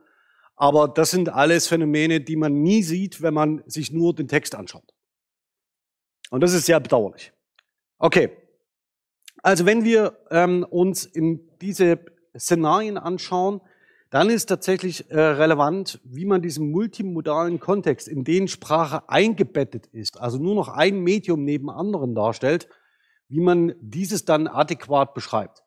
aber 0.58 0.88
das 0.88 1.12
sind 1.12 1.28
alles 1.28 1.68
Phänomene, 1.68 2.20
die 2.20 2.36
man 2.36 2.62
nie 2.62 2.82
sieht, 2.82 3.22
wenn 3.22 3.32
man 3.32 3.62
sich 3.66 3.92
nur 3.92 4.14
den 4.14 4.26
Text 4.26 4.56
anschaut. 4.56 4.92
Und 6.30 6.42
das 6.42 6.52
ist 6.52 6.66
sehr 6.66 6.80
bedauerlich. 6.80 7.32
Okay. 7.98 8.30
Also 9.42 9.66
wenn 9.66 9.84
wir 9.84 10.18
ähm, 10.30 10.66
uns 10.68 11.06
in 11.06 11.48
diese 11.60 12.00
Szenarien 12.36 12.98
anschauen, 12.98 13.60
dann 14.10 14.30
ist 14.30 14.46
tatsächlich 14.46 15.10
äh, 15.10 15.20
relevant, 15.20 16.00
wie 16.02 16.24
man 16.24 16.42
diesen 16.42 16.72
multimodalen 16.72 17.60
Kontext, 17.60 18.08
in 18.08 18.24
den 18.24 18.48
Sprache 18.48 19.08
eingebettet 19.08 19.86
ist, 19.86 20.20
also 20.20 20.38
nur 20.38 20.54
noch 20.54 20.68
ein 20.68 21.00
Medium 21.00 21.44
neben 21.44 21.70
anderen 21.70 22.14
darstellt, 22.14 22.68
wie 23.28 23.40
man 23.40 23.74
dieses 23.80 24.24
dann 24.24 24.48
adäquat 24.48 25.14
beschreibt. 25.14 25.62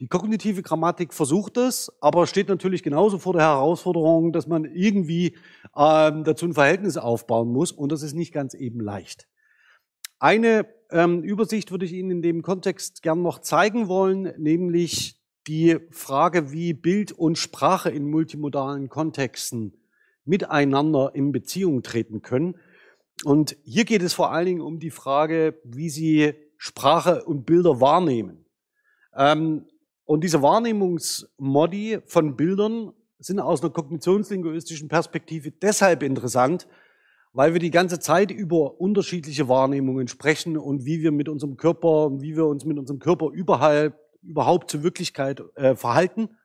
Die 0.00 0.08
kognitive 0.08 0.62
Grammatik 0.62 1.14
versucht 1.14 1.56
es, 1.56 1.92
aber 2.00 2.26
steht 2.26 2.48
natürlich 2.48 2.82
genauso 2.82 3.18
vor 3.18 3.32
der 3.32 3.42
Herausforderung, 3.42 4.32
dass 4.32 4.48
man 4.48 4.64
irgendwie 4.64 5.36
ähm, 5.76 6.24
dazu 6.24 6.46
ein 6.46 6.54
Verhältnis 6.54 6.96
aufbauen 6.96 7.52
muss 7.52 7.70
und 7.70 7.92
das 7.92 8.02
ist 8.02 8.14
nicht 8.14 8.32
ganz 8.32 8.54
eben 8.54 8.80
leicht. 8.80 9.28
Eine 10.18 10.66
ähm, 10.90 11.22
Übersicht 11.22 11.70
würde 11.70 11.84
ich 11.84 11.92
Ihnen 11.92 12.10
in 12.10 12.22
dem 12.22 12.42
Kontext 12.42 13.02
gern 13.02 13.22
noch 13.22 13.40
zeigen 13.40 13.88
wollen, 13.88 14.32
nämlich 14.36 15.20
die 15.46 15.78
Frage, 15.90 16.50
wie 16.50 16.72
Bild 16.72 17.12
und 17.12 17.38
Sprache 17.38 17.90
in 17.90 18.10
multimodalen 18.10 18.88
Kontexten 18.88 19.74
miteinander 20.24 21.12
in 21.14 21.30
Beziehung 21.32 21.82
treten 21.82 22.22
können. 22.22 22.56
Und 23.24 23.56
hier 23.62 23.84
geht 23.84 24.02
es 24.02 24.14
vor 24.14 24.32
allen 24.32 24.46
Dingen 24.46 24.60
um 24.60 24.80
die 24.80 24.90
Frage, 24.90 25.60
wie 25.62 25.90
Sie 25.90 26.34
Sprache 26.56 27.24
und 27.24 27.44
Bilder 27.44 27.80
wahrnehmen. 27.80 28.46
Ähm, 29.14 29.66
und 30.04 30.22
diese 30.22 30.42
Wahrnehmungsmodi 30.42 32.00
von 32.06 32.36
Bildern 32.36 32.92
sind 33.18 33.40
aus 33.40 33.62
einer 33.62 33.70
kognitionslinguistischen 33.70 34.88
Perspektive 34.88 35.50
deshalb 35.50 36.02
interessant, 36.02 36.68
weil 37.32 37.52
wir 37.52 37.60
die 37.60 37.70
ganze 37.70 37.98
Zeit 37.98 38.30
über 38.30 38.80
unterschiedliche 38.80 39.48
Wahrnehmungen 39.48 40.06
sprechen 40.08 40.56
und 40.58 40.84
wie 40.84 41.02
wir 41.02 41.10
mit 41.10 41.28
unserem 41.28 41.56
Körper, 41.56 42.10
wie 42.20 42.36
wir 42.36 42.46
uns 42.46 42.64
mit 42.64 42.78
unserem 42.78 43.00
Körper 43.00 43.30
überall, 43.30 43.98
überhaupt 44.22 44.70
zur 44.70 44.82
Wirklichkeit 44.82 45.42
äh, 45.54 45.74
verhalten, 45.74 46.36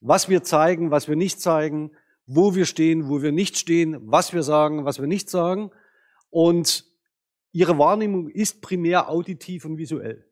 was 0.00 0.28
wir 0.28 0.42
zeigen, 0.42 0.90
was 0.90 1.08
wir 1.08 1.16
nicht 1.16 1.40
zeigen, 1.40 1.92
wo 2.26 2.54
wir 2.54 2.64
stehen, 2.64 3.08
wo 3.08 3.22
wir 3.22 3.32
nicht 3.32 3.58
stehen, 3.58 3.98
was 4.02 4.32
wir 4.32 4.42
sagen, 4.42 4.84
was 4.84 5.00
wir 5.00 5.06
nicht 5.06 5.28
sagen. 5.28 5.70
Und 6.30 6.84
ihre 7.52 7.78
Wahrnehmung 7.78 8.28
ist 8.28 8.62
primär 8.62 9.10
auditiv 9.10 9.64
und 9.64 9.76
visuell. 9.76 10.29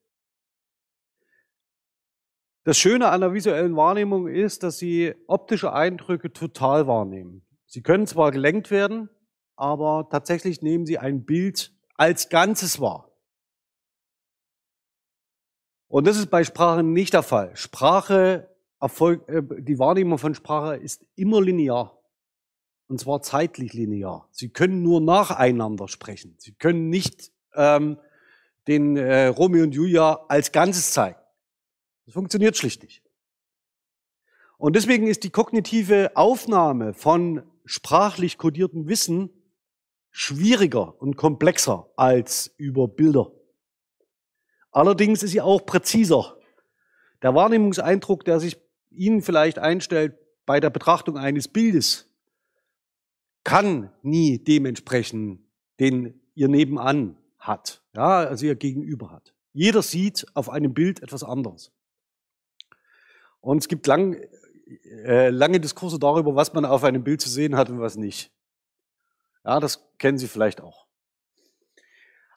Das 2.69 2.77
Schöne 2.77 3.09
an 3.09 3.23
der 3.23 3.33
visuellen 3.33 3.77
Wahrnehmung 3.77 4.29
ist, 4.29 4.63
dass 4.63 4.77
Sie 4.77 5.15
optische 5.27 5.73
Eindrücke 5.73 6.35
total 6.35 6.87
wahrnehmen. 6.87 7.41
Sie 7.65 7.81
können 7.81 8.07
zwar 8.07 8.31
gelenkt 8.31 8.71
werden, 8.71 9.09
aber 9.57 10.07
tatsächlich 10.11 10.61
nehmen 10.61 10.85
Sie 10.85 10.99
ein 10.99 11.25
Bild 11.25 11.73
als 11.95 12.29
Ganzes 12.29 12.79
wahr. 12.79 13.11
Und 15.87 16.07
das 16.07 16.19
ist 16.19 16.29
bei 16.29 16.45
Sprache 16.45 16.83
nicht 16.83 17.15
der 17.15 17.23
Fall. 17.23 17.57
Sprache, 17.57 18.55
Erfolg, 18.79 19.27
äh, 19.31 19.41
die 19.63 19.79
Wahrnehmung 19.79 20.19
von 20.19 20.35
Sprache 20.35 20.77
ist 20.77 21.07
immer 21.17 21.41
linear. 21.41 21.99
Und 22.87 23.01
zwar 23.01 23.23
zeitlich 23.23 23.73
linear. 23.73 24.29
Sie 24.31 24.51
können 24.51 24.83
nur 24.83 25.01
nacheinander 25.01 25.89
sprechen. 25.89 26.35
Sie 26.37 26.53
können 26.53 26.91
nicht 26.91 27.33
ähm, 27.55 27.97
den 28.67 28.99
äh, 28.99 29.29
Romeo 29.29 29.63
und 29.63 29.75
Julia 29.75 30.27
als 30.29 30.53
Ganzes 30.53 30.93
zeigen. 30.93 31.18
Das 32.09 32.15
funktioniert 32.15 32.57
schlicht 32.57 32.83
nicht. 32.83 33.03
Und 34.57 34.77
deswegen 34.77 35.07
ist 35.07 35.25
die 35.25 35.31
kognitive 35.31 36.17
Aufnahme 36.17 36.95
von 36.95 37.43
sprachlich 37.67 38.39
kodiertem 38.39 38.89
Wissen 38.89 39.29
schwieriger 40.11 40.99
und 41.03 41.19
komplexer 41.19 41.93
als 41.97 42.55
über 42.57 42.89
Bilder. 42.89 43.31
Allerdings 44.71 45.23
ist 45.23 45.33
sie 45.33 45.43
auch 45.43 45.67
präziser. 45.67 46.39
Der 47.21 47.35
Wahrnehmungseindruck, 47.35 48.25
der 48.25 48.41
sich 48.41 48.57
Ihnen 48.89 49.21
vielleicht 49.21 49.59
einstellt 49.59 50.17
bei 50.47 50.61
der 50.61 50.71
Betrachtung 50.71 51.19
eines 51.19 51.47
Bildes, 51.47 52.11
kann 53.45 53.93
nie 54.01 54.39
dementsprechend, 54.39 55.41
den 55.79 56.19
Ihr 56.35 56.49
nebenan 56.49 57.19
hat, 57.39 57.83
ja, 57.95 58.21
also 58.21 58.47
Ihr 58.47 58.57
Gegenüber 58.57 59.11
hat. 59.11 59.35
Jeder 59.53 59.83
sieht 59.83 60.27
auf 60.33 60.49
einem 60.49 60.73
Bild 60.73 61.03
etwas 61.03 61.23
anderes. 61.23 61.71
Und 63.41 63.59
es 63.59 63.69
gibt 63.69 63.87
lang, 63.87 64.17
äh, 65.05 65.31
lange 65.31 65.61
Diskurse 65.61 65.99
darüber, 65.99 66.35
was 66.35 66.53
man 66.53 66.65
auf 66.65 66.85
einem 66.85 67.05
Bild 67.05 67.21
zu 67.21 67.29
sehen 67.29 67.57
hat 67.57 67.71
und 67.71 67.81
was 67.81 67.97
nicht. 67.97 68.33
Ja, 69.45 69.61
das 69.61 69.89
kennen 69.99 70.19
Sie 70.19 70.29
vielleicht 70.29 70.61
auch. 70.61 70.87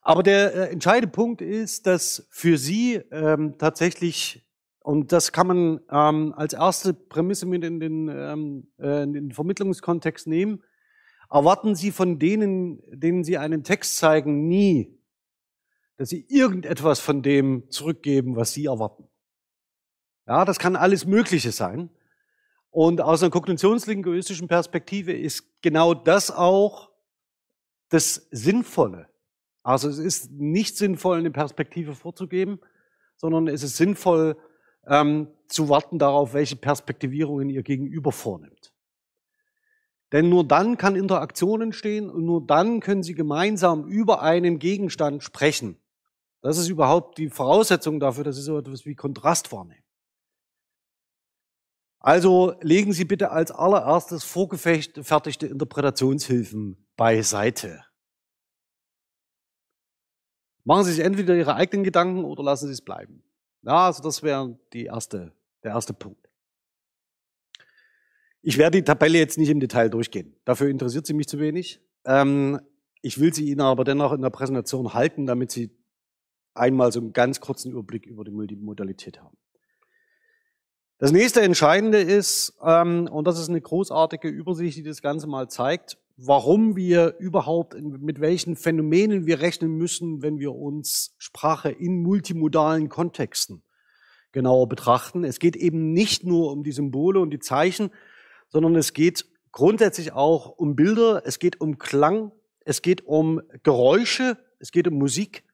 Aber 0.02 0.24
der 0.24 0.54
äh, 0.54 0.72
entscheidende 0.72 1.12
Punkt 1.12 1.42
ist, 1.42 1.86
dass 1.86 2.28
für 2.32 2.58
Sie 2.58 2.96
ähm, 3.12 3.56
tatsächlich, 3.58 4.48
und 4.80 5.12
das 5.12 5.32
kann 5.32 5.48
man 5.48 5.82
ähm, 5.92 6.34
als 6.36 6.54
erste 6.54 6.94
Prämisse 6.94 7.46
mit 7.46 7.64
in 7.64 7.80
den, 7.80 8.08
ähm, 8.08 8.68
äh, 8.80 9.04
in 9.04 9.14
den 9.14 9.32
Vermittlungskontext 9.32 10.26
nehmen, 10.26 10.64
erwarten 11.30 11.76
Sie 11.76 11.92
von 11.92 12.18
denen, 12.18 12.82
denen 12.92 13.24
Sie 13.24 13.38
einen 13.38 13.64
Text 13.64 13.98
zeigen, 13.98 14.48
nie, 14.48 15.00
dass 15.98 16.10
Sie 16.10 16.26
irgendetwas 16.30 17.00
von 17.00 17.22
dem 17.22 17.70
zurückgeben, 17.70 18.36
was 18.36 18.54
Sie 18.54 18.66
erwarten. 18.66 19.11
Ja, 20.32 20.46
das 20.46 20.60
kann 20.60 20.78
alles 20.78 21.06
Mögliche 21.06 21.52
sein. 21.52 21.90
Und 22.70 23.02
aus 23.02 23.22
einer 23.22 23.32
kognitionslinguistischen 23.32 24.48
Perspektive 24.48 25.12
ist 25.12 25.62
genau 25.62 25.94
das 25.94 26.32
auch 26.32 26.90
das 27.90 28.30
Sinnvolle. 28.32 29.10
Also 29.62 29.90
es 29.90 29.98
ist 29.98 30.32
nicht 30.32 30.78
sinnvoll, 30.78 31.18
eine 31.18 31.32
Perspektive 31.32 31.96
vorzugeben, 31.96 32.62
sondern 33.18 33.50
es 33.50 33.62
ist 33.62 33.76
sinnvoll, 33.76 34.38
ähm, 34.88 35.28
zu 35.50 35.68
warten 35.68 36.00
darauf, 36.00 36.34
welche 36.34 36.56
Perspektivierungen 36.56 37.50
ihr 37.50 37.62
Gegenüber 37.62 38.14
vornimmt. 38.14 38.72
Denn 40.14 40.30
nur 40.30 40.48
dann 40.48 40.78
kann 40.78 40.96
Interaktion 40.96 41.62
entstehen 41.62 42.10
und 42.10 42.24
nur 42.24 42.48
dann 42.48 42.80
können 42.80 43.04
sie 43.04 43.16
gemeinsam 43.16 43.84
über 43.84 44.22
einen 44.22 44.60
Gegenstand 44.60 45.24
sprechen. 45.24 45.76
Das 46.42 46.58
ist 46.58 46.70
überhaupt 46.70 47.18
die 47.18 47.28
Voraussetzung 47.28 48.00
dafür, 48.00 48.24
dass 48.24 48.38
sie 48.38 48.44
so 48.44 48.58
etwas 48.58 48.86
wie 48.86 48.96
Kontrast 48.96 49.52
wahrnehmen. 49.52 49.81
Also 52.02 52.56
legen 52.62 52.94
Sie 52.94 53.06
bitte 53.06 53.32
als 53.32 53.52
allererstes 53.52 54.24
vorgefertigte 54.24 55.46
Interpretationshilfen 55.48 56.84
beiseite. 56.98 57.86
Machen 60.64 60.84
Sie 60.86 60.94
sich 60.94 61.04
entweder 61.04 61.36
Ihre 61.36 61.56
eigenen 61.56 61.84
Gedanken 61.84 62.26
oder 62.26 62.44
lassen 62.44 62.68
Sie 62.68 62.74
es 62.74 62.82
bleiben. 62.82 63.24
Ja, 63.62 63.86
also 63.86 64.02
das 64.02 64.24
wäre 64.24 64.58
die 64.74 64.86
erste, 64.86 65.32
der 65.64 65.72
erste 65.72 65.94
Punkt. 65.94 66.28
Ich 68.42 68.58
werde 68.58 68.80
die 68.80 68.84
Tabelle 68.84 69.20
jetzt 69.20 69.38
nicht 69.38 69.50
im 69.50 69.60
Detail 69.60 69.90
durchgehen. 69.90 70.36
Dafür 70.46 70.70
interessiert 70.70 71.06
sie 71.06 71.14
mich 71.14 71.28
zu 71.28 71.38
wenig. 71.38 71.80
Ähm, 72.06 72.60
ich 73.04 73.20
will 73.20 73.32
sie 73.34 73.48
Ihnen 73.48 73.62
aber 73.62 73.84
dennoch 73.84 74.14
in 74.14 74.22
der 74.22 74.32
Präsentation 74.32 74.96
halten, 74.96 75.28
damit 75.28 75.52
Sie 75.52 75.70
einmal 76.56 76.92
so 76.92 77.00
einen 77.00 77.14
ganz 77.14 77.40
kurzen 77.40 77.72
Überblick 77.72 78.08
über 78.08 78.24
die 78.24 78.32
Multimodalität 78.32 79.22
haben. 79.22 79.38
Das 81.02 81.12
nächste 81.12 81.42
Entscheidende 81.42 82.00
ist, 82.00 82.54
ähm, 82.64 83.10
und 83.12 83.26
das 83.26 83.40
ist 83.40 83.50
eine 83.50 83.60
großartige 83.60 84.28
Übersicht, 84.28 84.78
die 84.78 84.84
das 84.84 85.02
Ganze 85.02 85.26
mal 85.26 85.50
zeigt, 85.50 85.98
warum 86.16 86.76
wir 86.76 87.16
überhaupt, 87.18 87.74
mit 87.74 88.22
welchen 88.22 88.56
Phänomenen 88.56 89.26
wir 89.26 89.40
rechnen 89.40 89.72
müssen, 89.72 90.22
wenn 90.22 90.38
wir 90.38 90.54
uns 90.54 91.16
Sprache 91.18 91.72
in 91.72 92.04
multimodalen 92.04 92.88
Kontexten 92.88 93.64
genauer 94.32 94.70
betrachten. 94.70 95.24
Es 95.24 95.40
geht 95.40 95.56
eben 95.56 95.92
nicht 95.92 96.24
nur 96.24 96.52
um 96.52 96.62
die 96.62 96.72
Symbole 96.72 97.20
und 97.20 97.32
die 97.32 97.40
Zeichen, 97.40 97.90
sondern 98.50 98.76
es 98.76 98.94
geht 98.94 99.26
grundsätzlich 99.52 100.14
auch 100.14 100.52
um 100.52 100.76
Bilder, 100.76 101.24
es 101.26 101.40
geht 101.40 101.60
um 101.62 101.80
Klang, 101.80 102.32
es 102.60 102.84
geht 102.84 103.08
um 103.08 103.42
Geräusche, 103.64 104.38
es 104.60 104.72
geht 104.72 104.88
um 104.88 105.00
Musik, 105.00 105.46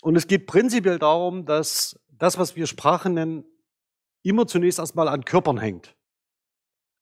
Und 0.00 0.16
es 0.16 0.26
geht 0.26 0.46
prinzipiell 0.46 0.98
darum, 0.98 1.44
dass 1.44 2.00
das, 2.08 2.38
was 2.38 2.56
wir 2.56 2.66
Sprache 2.66 3.10
nennen, 3.10 3.44
immer 4.22 4.46
zunächst 4.46 4.78
erstmal 4.78 5.08
an 5.08 5.24
Körpern 5.24 5.58
hängt. 5.58 5.96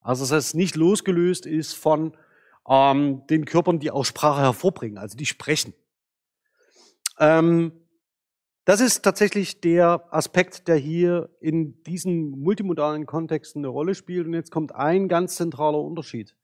Also 0.00 0.23
dass 0.25 0.47
es 0.47 0.55
nicht 0.55 0.77
losgelöst 0.77 1.47
ist 1.47 1.75
von 1.75 2.17
ähm, 2.69 3.27
den 3.29 3.45
Körpern, 3.45 3.79
die 3.79 3.91
auch 3.91 4.05
Sprache 4.05 4.41
hervorbringen, 4.41 4.99
also 4.99 5.17
die 5.17 5.27
sprechen. 5.27 5.75
Ähm, 7.19 7.73
das 8.65 8.81
ist 8.81 9.03
tatsächlich 9.03 9.61
der 9.61 10.12
Aspekt, 10.15 10.69
der 10.69 10.77
hier 10.77 11.31
in 11.41 11.83
diesen 11.83 12.31
multimodalen 12.41 13.07
Kontexten 13.07 13.61
eine 13.61 13.69
Rolle 13.69 13.95
spielt. 13.95 14.27
Und 14.27 14.35
jetzt 14.35 14.53
kommt 14.53 14.75
ein 14.75 15.09
ganz 15.09 15.37
zentraler 15.37 15.81
Unterschied. 15.81 16.37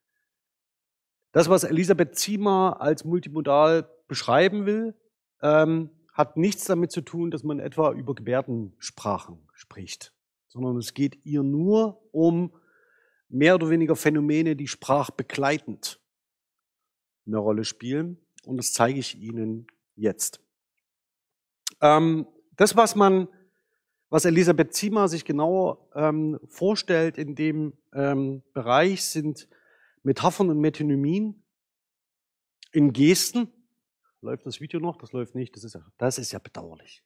Das, 1.32 1.48
was 1.48 1.64
Elisabeth 1.64 2.16
Ziemer 2.16 2.80
als 2.80 3.04
multimodal 3.04 3.88
beschreiben 4.08 4.66
will, 4.66 4.94
ähm, 5.42 5.90
hat 6.12 6.36
nichts 6.38 6.64
damit 6.64 6.90
zu 6.90 7.02
tun, 7.02 7.30
dass 7.30 7.44
man 7.44 7.60
etwa 7.60 7.92
über 7.92 8.14
Gebärdensprachen 8.14 9.46
spricht, 9.52 10.14
sondern 10.56 10.78
es 10.78 10.94
geht 10.94 11.18
ihr 11.24 11.42
nur 11.42 12.02
um 12.12 12.50
mehr 13.28 13.56
oder 13.56 13.68
weniger 13.68 13.94
Phänomene, 13.94 14.56
die 14.56 14.66
sprachbegleitend 14.66 16.00
eine 17.26 17.36
Rolle 17.36 17.64
spielen. 17.64 18.18
Und 18.46 18.56
das 18.56 18.72
zeige 18.72 18.98
ich 18.98 19.18
Ihnen 19.18 19.66
jetzt. 19.96 20.40
Ähm, 21.82 22.26
das, 22.56 22.74
was 22.74 22.94
man, 22.96 23.28
was 24.08 24.24
Elisabeth 24.24 24.72
Ziemer 24.72 25.08
sich 25.08 25.26
genauer 25.26 25.90
ähm, 25.94 26.40
vorstellt 26.48 27.18
in 27.18 27.34
dem 27.34 27.74
ähm, 27.92 28.42
Bereich, 28.54 29.04
sind 29.04 29.48
Metaphern 30.04 30.48
und 30.48 30.58
Metonymien 30.58 31.42
in 32.72 32.94
Gesten. 32.94 33.52
Läuft 34.22 34.46
das 34.46 34.60
Video 34.60 34.80
noch? 34.80 34.96
Das 34.96 35.12
läuft 35.12 35.34
nicht. 35.34 35.54
Das 35.54 35.64
ist 35.64 35.74
ja, 35.74 35.84
das 35.98 36.16
ist 36.16 36.32
ja 36.32 36.38
bedauerlich. 36.38 37.02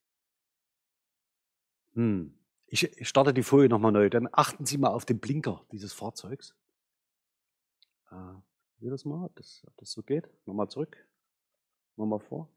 Hm. 1.95 2.40
Ich, 2.73 2.89
starte 3.03 3.35
die 3.35 3.43
Folie 3.43 3.69
nochmal 3.69 3.93
neu. 3.93 4.09
Dann 4.09 4.29
achten 4.33 4.65
Sie 4.65 4.79
mal 4.79 4.89
auf 4.89 5.05
den 5.05 5.19
Blinker 5.19 5.65
dieses 5.73 5.93
Fahrzeugs. 5.93 6.55
Äh, 8.11 8.15
Seht 8.81 8.91
das 8.91 9.05
mal, 9.05 9.27
ob 9.27 9.37
das, 9.37 9.63
ob 9.67 9.77
das 9.77 9.91
so 9.93 10.03
geht? 10.03 10.29
Nochmal 10.47 10.69
zurück. 10.69 10.97
Nochmal 11.97 12.19
vor. 12.21 12.49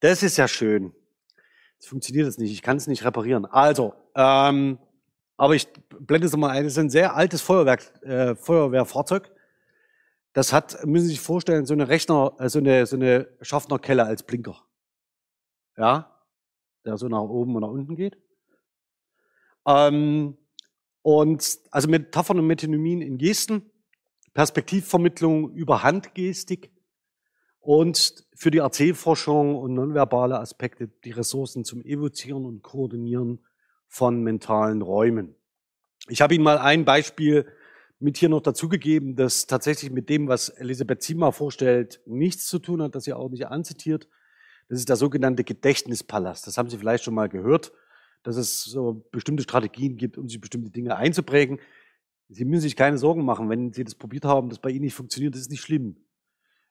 Das 0.00 0.22
ist 0.22 0.36
ja 0.36 0.46
schön. 0.46 0.92
Jetzt 1.74 1.88
funktioniert 1.88 2.26
das 2.26 2.36
nicht. 2.36 2.52
Ich 2.52 2.60
kann 2.60 2.76
es 2.76 2.86
nicht 2.86 3.04
reparieren. 3.04 3.46
Also, 3.46 3.94
ähm, 4.14 4.78
aber 5.38 5.54
ich 5.54 5.72
blende 6.00 6.26
es 6.26 6.36
mal 6.36 6.50
ein. 6.50 6.64
Das 6.64 6.74
ist 6.74 6.78
ein 6.78 6.90
sehr 6.90 7.16
altes 7.16 7.40
Feuerwerk, 7.40 8.02
äh, 8.02 8.34
Feuerwehrfahrzeug. 8.34 9.32
Das 10.34 10.52
hat, 10.52 10.84
müssen 10.84 11.06
Sie 11.06 11.12
sich 11.12 11.20
vorstellen, 11.20 11.64
so 11.64 11.72
eine 11.72 11.88
Rechner, 11.88 12.34
äh, 12.38 12.50
so 12.50 12.58
eine, 12.58 12.84
so 12.84 12.96
eine 12.96 13.28
Schaffnerkelle 13.40 14.04
als 14.04 14.24
Blinker. 14.24 14.62
Ja, 15.78 16.22
der 16.84 16.98
so 16.98 17.08
nach 17.08 17.20
oben 17.20 17.54
und 17.54 17.62
nach 17.62 17.70
unten 17.70 17.96
geht. 17.96 18.18
Ähm, 19.68 20.38
und 21.02 21.58
also 21.70 21.88
Metaphern 21.88 22.38
und 22.38 22.46
Metonymien 22.46 23.02
in 23.02 23.18
Gesten, 23.18 23.70
Perspektivvermittlung 24.34 25.52
über 25.52 25.82
Handgestik 25.82 26.70
und 27.60 28.26
für 28.34 28.50
die 28.50 28.58
Erzählforschung 28.58 29.56
und 29.56 29.74
nonverbale 29.74 30.40
Aspekte 30.40 30.88
die 31.04 31.10
Ressourcen 31.10 31.64
zum 31.64 31.82
Evozieren 31.84 32.46
und 32.46 32.62
Koordinieren 32.62 33.44
von 33.86 34.22
mentalen 34.22 34.82
Räumen. 34.82 35.34
Ich 36.08 36.22
habe 36.22 36.34
Ihnen 36.34 36.44
mal 36.44 36.58
ein 36.58 36.84
Beispiel 36.84 37.46
mit 37.98 38.16
hier 38.16 38.28
noch 38.28 38.40
dazugegeben, 38.40 39.16
das 39.16 39.46
tatsächlich 39.46 39.90
mit 39.90 40.08
dem, 40.08 40.28
was 40.28 40.48
Elisabeth 40.48 41.02
Zimmer 41.02 41.32
vorstellt, 41.32 42.00
nichts 42.06 42.46
zu 42.46 42.58
tun 42.58 42.80
hat, 42.80 42.94
das 42.94 43.04
sie 43.04 43.12
auch 43.12 43.28
nicht 43.28 43.48
anzitiert. 43.48 44.08
Das 44.68 44.78
ist 44.78 44.88
der 44.88 44.96
sogenannte 44.96 45.42
Gedächtnispalast. 45.42 46.46
Das 46.46 46.56
haben 46.58 46.70
Sie 46.70 46.78
vielleicht 46.78 47.04
schon 47.04 47.14
mal 47.14 47.28
gehört, 47.28 47.72
dass 48.22 48.36
es 48.36 48.64
so 48.64 49.06
bestimmte 49.10 49.42
Strategien 49.42 49.96
gibt, 49.96 50.18
um 50.18 50.28
sich 50.28 50.40
bestimmte 50.40 50.70
Dinge 50.70 50.96
einzuprägen. 50.96 51.58
Sie 52.28 52.44
müssen 52.44 52.62
sich 52.62 52.76
keine 52.76 52.98
Sorgen 52.98 53.24
machen, 53.24 53.48
wenn 53.48 53.72
Sie 53.72 53.84
das 53.84 53.94
probiert 53.94 54.24
haben, 54.24 54.48
das 54.48 54.58
bei 54.58 54.70
Ihnen 54.70 54.84
nicht 54.84 54.94
funktioniert, 54.94 55.34
das 55.34 55.42
ist 55.42 55.50
nicht 55.50 55.62
schlimm. 55.62 55.96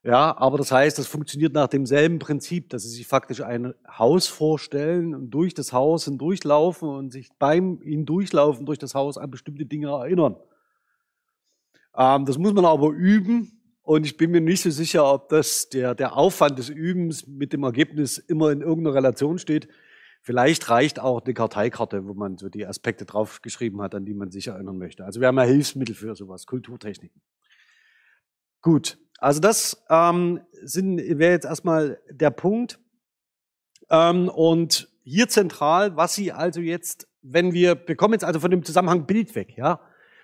Ja, 0.03 0.37
aber 0.37 0.57
das 0.57 0.71
heißt, 0.71 0.97
das 0.97 1.07
funktioniert 1.07 1.53
nach 1.53 1.67
demselben 1.67 2.19
Prinzip, 2.19 2.69
dass 2.69 2.83
Sie 2.83 2.89
sich 2.89 3.07
faktisch 3.07 3.41
ein 3.41 3.73
Haus 3.87 4.27
vorstellen 4.27 5.15
und 5.15 5.31
durch 5.31 5.53
das 5.53 5.73
Haus 5.73 6.05
hindurchlaufen 6.05 6.87
und 6.87 7.11
sich 7.11 7.29
beim 7.39 7.81
Hindurchlaufen 7.81 8.65
durch 8.65 8.77
das 8.77 8.95
Haus 8.95 9.17
an 9.17 9.31
bestimmte 9.31 9.65
Dinge 9.65 9.89
erinnern. 9.89 10.37
Ähm, 11.97 12.25
das 12.25 12.37
muss 12.37 12.53
man 12.53 12.65
aber 12.65 12.91
üben 12.91 13.59
und 13.81 14.05
ich 14.05 14.17
bin 14.17 14.31
mir 14.31 14.41
nicht 14.41 14.61
so 14.61 14.69
sicher, 14.69 15.11
ob 15.11 15.29
das 15.29 15.69
der, 15.69 15.95
der 15.95 16.15
Aufwand 16.15 16.59
des 16.59 16.69
Übens 16.69 17.25
mit 17.25 17.51
dem 17.51 17.63
Ergebnis 17.63 18.17
immer 18.17 18.51
in 18.51 18.61
irgendeiner 18.61 18.95
Relation 18.95 19.39
steht. 19.39 19.67
Vielleicht 20.27 20.69
reicht 20.69 20.99
auch 20.99 21.23
eine 21.23 21.33
Karteikarte, 21.33 22.05
wo 22.05 22.13
man 22.13 22.37
so 22.37 22.49
die 22.49 22.67
Aspekte 22.67 23.05
draufgeschrieben 23.05 23.81
hat, 23.81 23.95
an 23.95 24.03
die 24.03 24.13
man 24.13 24.29
sich 24.29 24.47
erinnern 24.47 24.77
möchte. 24.77 25.05
Also 25.05 25.21
wir 25.21 25.29
haben 25.29 25.37
ja 25.37 25.45
Hilfsmittel 25.45 25.95
für 25.95 26.17
sowas, 26.17 26.45
Kulturtechniken. 26.45 27.21
Gut, 28.61 28.97
also 29.19 29.39
das 29.39 29.85
ähm, 29.89 30.41
wäre 30.51 31.31
jetzt 31.31 31.45
erstmal 31.45 32.01
der 32.09 32.31
Punkt. 32.31 32.77
Ähm, 33.89 34.27
und 34.27 34.89
hier 35.05 35.29
zentral, 35.29 35.95
was 35.95 36.15
Sie 36.15 36.33
also 36.33 36.59
jetzt, 36.59 37.07
wenn 37.21 37.53
wir, 37.53 37.81
wir 37.87 37.95
kommen 37.95 38.11
jetzt 38.11 38.25
also 38.25 38.41
von 38.41 38.51
dem 38.51 38.65
Zusammenhang 38.65 39.05
Bild 39.05 39.33
weg, 39.33 39.55
ja. 39.55 39.79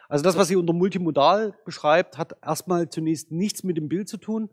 Also 0.09 0.21
das, 0.21 0.35
was 0.35 0.49
sie 0.49 0.57
unter 0.57 0.73
multimodal 0.73 1.57
beschreibt, 1.63 2.17
hat 2.17 2.35
erstmal 2.41 2.89
zunächst 2.89 3.31
nichts 3.31 3.63
mit 3.63 3.77
dem 3.77 3.87
Bild 3.87 4.09
zu 4.09 4.17
tun, 4.17 4.49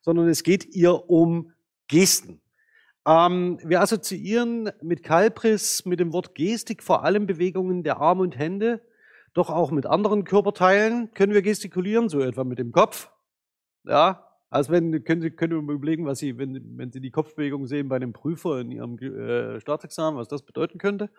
sondern 0.00 0.26
es 0.26 0.42
geht 0.42 0.74
ihr 0.74 1.08
um 1.08 1.52
Gesten. 1.86 2.40
Ähm, 3.08 3.58
wir 3.64 3.80
assoziieren 3.80 4.70
mit 4.82 5.02
Kalpris, 5.02 5.86
mit 5.86 5.98
dem 5.98 6.12
Wort 6.12 6.34
Gestik 6.34 6.82
vor 6.82 7.04
allem 7.04 7.26
Bewegungen 7.26 7.82
der 7.82 8.00
Arme 8.00 8.20
und 8.20 8.38
Hände, 8.38 8.82
doch 9.32 9.48
auch 9.48 9.70
mit 9.70 9.86
anderen 9.86 10.24
Körperteilen 10.24 11.10
können 11.14 11.32
wir 11.32 11.40
gestikulieren, 11.40 12.10
so 12.10 12.20
etwa 12.20 12.44
mit 12.44 12.58
dem 12.58 12.70
Kopf, 12.70 13.10
ja, 13.84 14.28
also 14.50 14.72
wenn, 14.72 15.04
können 15.04 15.22
Sie, 15.22 15.30
können 15.30 15.66
wir 15.66 15.74
überlegen, 15.74 16.04
was 16.04 16.18
Sie, 16.18 16.36
wenn, 16.36 16.76
wenn 16.76 16.92
Sie 16.92 17.00
die 17.00 17.10
Kopfbewegung 17.10 17.66
sehen 17.66 17.88
bei 17.88 17.96
einem 17.96 18.12
Prüfer 18.12 18.60
in 18.60 18.70
Ihrem 18.70 18.98
äh, 18.98 19.58
Staatsexamen, 19.58 20.20
was 20.20 20.28
das 20.28 20.42
bedeuten 20.42 20.76
könnte. 20.78 21.10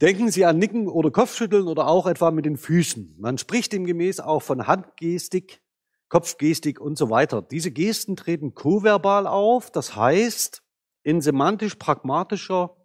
Denken 0.00 0.30
Sie 0.32 0.44
an 0.44 0.58
Nicken 0.58 0.88
oder 0.88 1.12
Kopfschütteln 1.12 1.68
oder 1.68 1.86
auch 1.86 2.08
etwa 2.08 2.32
mit 2.32 2.44
den 2.44 2.56
Füßen. 2.56 3.14
Man 3.18 3.38
spricht 3.38 3.72
demgemäß 3.72 4.18
auch 4.18 4.42
von 4.42 4.66
Handgestik, 4.66 5.60
Kopfgestik 6.08 6.80
und 6.80 6.96
so 6.96 7.10
weiter. 7.10 7.42
Diese 7.42 7.70
Gesten 7.70 8.16
treten 8.16 8.54
koverbal 8.54 9.26
auf, 9.26 9.70
das 9.70 9.96
heißt 9.96 10.62
in 11.02 11.20
semantisch-pragmatischer 11.20 12.76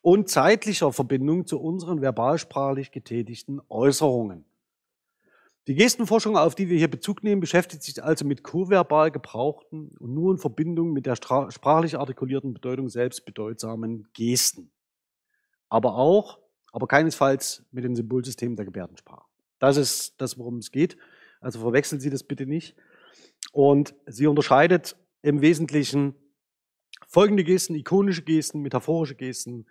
und 0.00 0.28
zeitlicher 0.28 0.92
Verbindung 0.92 1.46
zu 1.46 1.60
unseren 1.60 2.00
verbalsprachlich 2.00 2.90
getätigten 2.90 3.60
Äußerungen. 3.68 4.44
Die 5.66 5.74
Gestenforschung, 5.74 6.38
auf 6.38 6.54
die 6.54 6.70
wir 6.70 6.78
hier 6.78 6.88
Bezug 6.88 7.22
nehmen, 7.22 7.42
beschäftigt 7.42 7.82
sich 7.82 8.02
also 8.02 8.24
mit 8.24 8.42
koverbal 8.42 9.10
gebrauchten 9.10 9.90
und 9.98 10.14
nur 10.14 10.32
in 10.32 10.38
Verbindung 10.38 10.92
mit 10.92 11.04
der 11.04 11.16
sprachlich 11.16 11.98
artikulierten 11.98 12.54
Bedeutung 12.54 12.88
selbst 12.88 13.26
bedeutsamen 13.26 14.08
Gesten. 14.14 14.72
Aber 15.68 15.96
auch, 15.96 16.38
aber 16.72 16.86
keinesfalls 16.86 17.66
mit 17.70 17.84
dem 17.84 17.94
Symbolsystem 17.94 18.56
der 18.56 18.64
Gebärdensprache. 18.64 19.26
Das 19.58 19.76
ist 19.76 20.14
das, 20.18 20.38
worum 20.38 20.56
es 20.56 20.70
geht. 20.70 20.96
Also 21.40 21.60
verwechseln 21.60 22.00
Sie 22.00 22.10
das 22.10 22.22
bitte 22.22 22.46
nicht. 22.46 22.76
Und 23.52 23.94
sie 24.06 24.26
unterscheidet 24.26 24.96
im 25.22 25.40
Wesentlichen 25.40 26.14
folgende 27.06 27.44
Gesten, 27.44 27.74
ikonische 27.74 28.22
Gesten, 28.22 28.60
metaphorische 28.60 29.14
Gesten, 29.14 29.66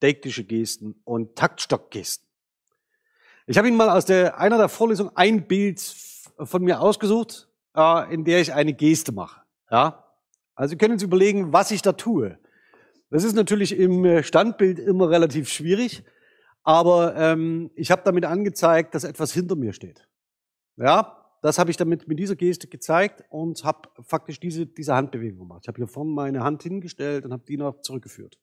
deiktische 0.00 0.44
Gesten 0.44 1.00
und 1.04 1.36
Taktstockgesten. 1.36 2.26
Ich 3.46 3.58
habe 3.58 3.68
Ihnen 3.68 3.76
mal 3.76 3.90
aus 3.90 4.04
der, 4.04 4.38
einer 4.38 4.56
der 4.56 4.68
Vorlesungen 4.68 5.12
ein 5.14 5.46
Bild 5.46 5.80
von 6.38 6.62
mir 6.62 6.80
ausgesucht, 6.80 7.48
äh, 7.76 8.12
in 8.12 8.24
der 8.24 8.40
ich 8.40 8.52
eine 8.52 8.72
Geste 8.72 9.12
mache. 9.12 9.42
Ja? 9.70 10.04
Also 10.54 10.72
Sie 10.72 10.78
können 10.78 10.98
Sie 10.98 11.04
überlegen, 11.04 11.52
was 11.52 11.70
ich 11.70 11.82
da 11.82 11.92
tue. 11.92 12.38
Das 13.10 13.24
ist 13.24 13.34
natürlich 13.34 13.76
im 13.76 14.22
Standbild 14.22 14.78
immer 14.78 15.10
relativ 15.10 15.48
schwierig, 15.48 16.02
aber 16.62 17.14
ähm, 17.16 17.70
ich 17.74 17.90
habe 17.90 18.02
damit 18.04 18.24
angezeigt, 18.24 18.94
dass 18.94 19.04
etwas 19.04 19.32
hinter 19.32 19.54
mir 19.54 19.72
steht. 19.72 20.08
Ja, 20.76 21.18
das 21.42 21.58
habe 21.58 21.70
ich 21.70 21.76
damit 21.76 22.06
mit 22.08 22.18
dieser 22.18 22.36
Geste 22.36 22.68
gezeigt 22.68 23.24
und 23.30 23.64
habe 23.64 23.88
faktisch 24.02 24.38
diese, 24.40 24.66
diese 24.66 24.94
Handbewegung 24.94 25.40
gemacht. 25.40 25.60
Ich 25.64 25.68
habe 25.68 25.76
hier 25.76 25.88
vorne 25.88 26.12
meine 26.12 26.44
Hand 26.44 26.62
hingestellt 26.62 27.24
und 27.24 27.32
habe 27.32 27.44
die 27.46 27.56
noch 27.56 27.80
zurückgeführt. 27.80 28.38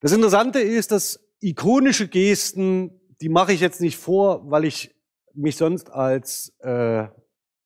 Das 0.00 0.12
Interessante 0.12 0.60
ist, 0.60 0.92
dass 0.92 1.20
ikonische 1.40 2.08
Gesten 2.08 3.00
die 3.20 3.28
mache 3.28 3.52
ich 3.52 3.60
jetzt 3.60 3.80
nicht 3.80 3.96
vor, 3.96 4.50
weil 4.50 4.64
ich 4.64 4.94
mich 5.34 5.56
sonst 5.56 5.90
als, 5.90 6.54
äh, 6.60 7.06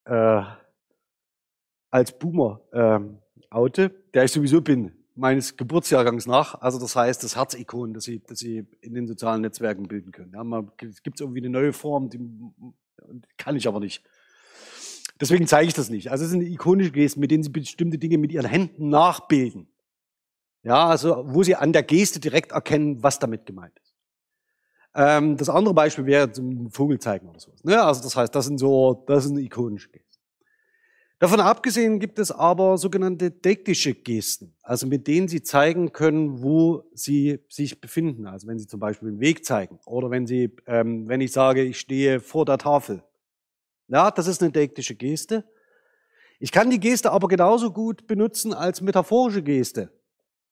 äh, 0.05 0.43
als 1.91 2.19
Boomer 2.19 2.61
äh, 2.73 3.01
oute, 3.51 3.91
der 4.13 4.25
ich 4.25 4.33
sowieso 4.33 4.61
bin, 4.61 4.93
meines 5.15 5.57
Geburtsjahrgangs 5.57 6.27
nach. 6.27 6.61
Also 6.61 6.81
das 6.81 6.97
heißt, 6.97 7.23
das 7.23 7.37
Herzikon, 7.37 7.95
das 7.95 8.05
sie, 8.05 8.21
das 8.27 8.41
sie 8.41 8.67
in 8.81 8.95
den 8.95 9.07
sozialen 9.07 9.43
Netzwerken 9.43 9.87
bilden 9.87 10.11
können. 10.11 10.33
Ja, 10.35 10.43
man, 10.43 10.73
es 10.83 11.03
gibt 11.03 11.21
irgendwie 11.21 11.41
eine 11.41 11.51
neue 11.51 11.73
Form, 11.73 12.11
die 12.11 12.19
kann 13.37 13.57
ich 13.57 13.69
aber 13.69 13.81
nicht. 13.81 14.03
Deswegen 15.21 15.47
zeige 15.47 15.69
ich 15.69 15.75
das 15.75 15.91
nicht. 15.91 16.11
Also 16.11 16.25
es 16.25 16.31
sind 16.31 16.43
ikonische 16.43 16.91
Gesten, 16.91 17.21
mit 17.21 17.31
denen 17.31 17.43
sie 17.43 17.51
bestimmte 17.51 17.99
Dinge 17.99 18.19
mit 18.19 18.33
ihren 18.33 18.47
Händen 18.47 18.89
nachbilden. 18.89 19.69
Ja, 20.63 20.87
also 20.89 21.25
wo 21.27 21.43
Sie 21.43 21.55
an 21.55 21.73
der 21.73 21.83
Geste 21.83 22.21
direkt 22.21 22.53
erkennen, 22.53 23.03
was 23.03 23.19
damit 23.19 23.45
gemeint 23.47 23.79
ist. 23.79 23.95
Ähm, 24.95 25.37
das 25.37 25.49
andere 25.49 25.75
Beispiel 25.75 26.07
wäre 26.07 26.33
zum 26.33 26.71
Vogel 26.71 26.99
zeigen 26.99 27.29
oder 27.29 27.39
sowas. 27.39 27.63
Ne? 27.65 27.81
Also 27.83 28.03
das 28.03 28.17
heißt, 28.17 28.35
das 28.35 28.47
sind 28.47 28.59
so, 28.59 29.05
das 29.07 29.25
sind 29.25 29.37
ikonische 29.39 29.91
Gesten. 29.91 30.14
Davon 31.21 31.41
abgesehen 31.41 32.01
gibt 32.01 32.19
es 32.19 32.33
aber 32.33 32.77
sogenannte 32.77 33.31
dektische 33.31 33.95
Gesten, 33.95 34.57
also 34.63 34.87
mit 34.87 35.07
denen 35.07 35.29
Sie 35.29 35.43
zeigen 35.43 35.93
können, 35.93 36.43
wo 36.43 36.85
Sie 36.93 37.39
sich 37.49 37.81
befinden. 37.81 38.27
Also 38.27 38.49
wenn 38.49 38.59
Sie 38.59 38.67
zum 38.67 38.81
Beispiel 38.81 39.11
den 39.11 39.21
Weg 39.21 39.45
zeigen 39.45 39.79
oder 39.87 40.11
wenn 40.11 40.27
Sie, 40.27 40.55
ähm, 40.67 41.09
wenn 41.09 41.21
ich 41.21 41.33
sage, 41.33 41.63
ich 41.63 41.79
stehe 41.79 42.21
vor 42.21 42.45
der 42.45 42.59
Tafel. 42.59 43.03
Ja, 43.89 44.11
das 44.11 44.27
ist 44.27 44.43
eine 44.43 44.51
dektische 44.51 44.97
Geste. 44.97 45.45
Ich 46.41 46.51
kann 46.51 46.69
die 46.69 46.81
Geste 46.81 47.13
aber 47.13 47.29
genauso 47.29 47.71
gut 47.71 48.07
benutzen 48.07 48.53
als 48.53 48.81
metaphorische 48.81 49.43
Geste. 49.43 49.93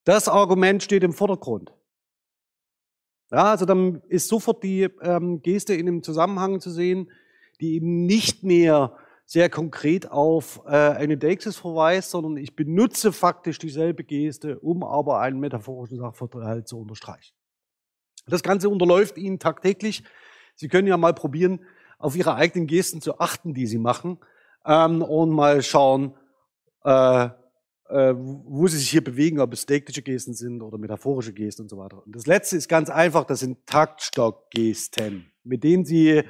Das 0.05 0.27
Argument 0.27 0.81
steht 0.81 1.03
im 1.03 1.13
Vordergrund. 1.13 1.73
Ja, 3.31 3.51
also 3.51 3.65
dann 3.65 4.01
ist 4.07 4.27
sofort 4.27 4.63
die 4.63 4.83
ähm, 5.01 5.41
Geste 5.41 5.73
in 5.73 5.87
einem 5.87 6.03
Zusammenhang 6.03 6.61
zu 6.61 6.69
sehen, 6.69 7.11
die 7.59 7.75
eben 7.75 8.05
nicht 8.05 8.43
mehr 8.43 8.97
sehr 9.33 9.49
konkret 9.49 10.11
auf 10.11 10.61
äh, 10.67 10.69
eine 10.69 11.17
Deixis 11.17 11.57
verweist, 11.57 12.11
sondern 12.11 12.37
ich 12.37 12.55
benutze 12.55 13.11
faktisch 13.11 13.57
dieselbe 13.57 14.03
Geste, 14.03 14.59
um 14.59 14.83
aber 14.83 15.21
einen 15.21 15.39
metaphorischen 15.39 15.97
Sachverhalt 15.97 16.67
zu 16.67 16.79
unterstreichen. 16.79 17.33
Das 18.27 18.43
Ganze 18.43 18.69
unterläuft 18.69 19.17
Ihnen 19.17 19.39
tagtäglich. 19.39 20.03
Sie 20.53 20.67
können 20.67 20.87
ja 20.87 20.97
mal 20.97 21.15
probieren, 21.15 21.61
auf 21.97 22.15
Ihre 22.15 22.35
eigenen 22.35 22.67
Gesten 22.67 23.01
zu 23.01 23.17
achten, 23.17 23.55
die 23.55 23.65
Sie 23.65 23.79
machen, 23.79 24.19
ähm, 24.67 25.01
und 25.01 25.31
mal 25.31 25.63
schauen, 25.63 26.13
äh, 26.83 27.25
äh, 27.89 28.13
wo 28.15 28.67
Sie 28.67 28.77
sich 28.77 28.91
hier 28.91 29.03
bewegen, 29.03 29.39
ob 29.39 29.51
es 29.53 29.65
deiktische 29.65 30.03
Gesten 30.03 30.35
sind 30.35 30.61
oder 30.61 30.77
metaphorische 30.77 31.33
Gesten 31.33 31.63
und 31.63 31.69
so 31.69 31.79
weiter. 31.79 32.05
Und 32.05 32.15
das 32.15 32.27
Letzte 32.27 32.55
ist 32.55 32.67
ganz 32.69 32.91
einfach, 32.91 33.25
das 33.25 33.39
sind 33.39 33.65
Taktstockgesten, 33.65 35.25
mit 35.43 35.63
denen 35.63 35.85
Sie 35.85 36.21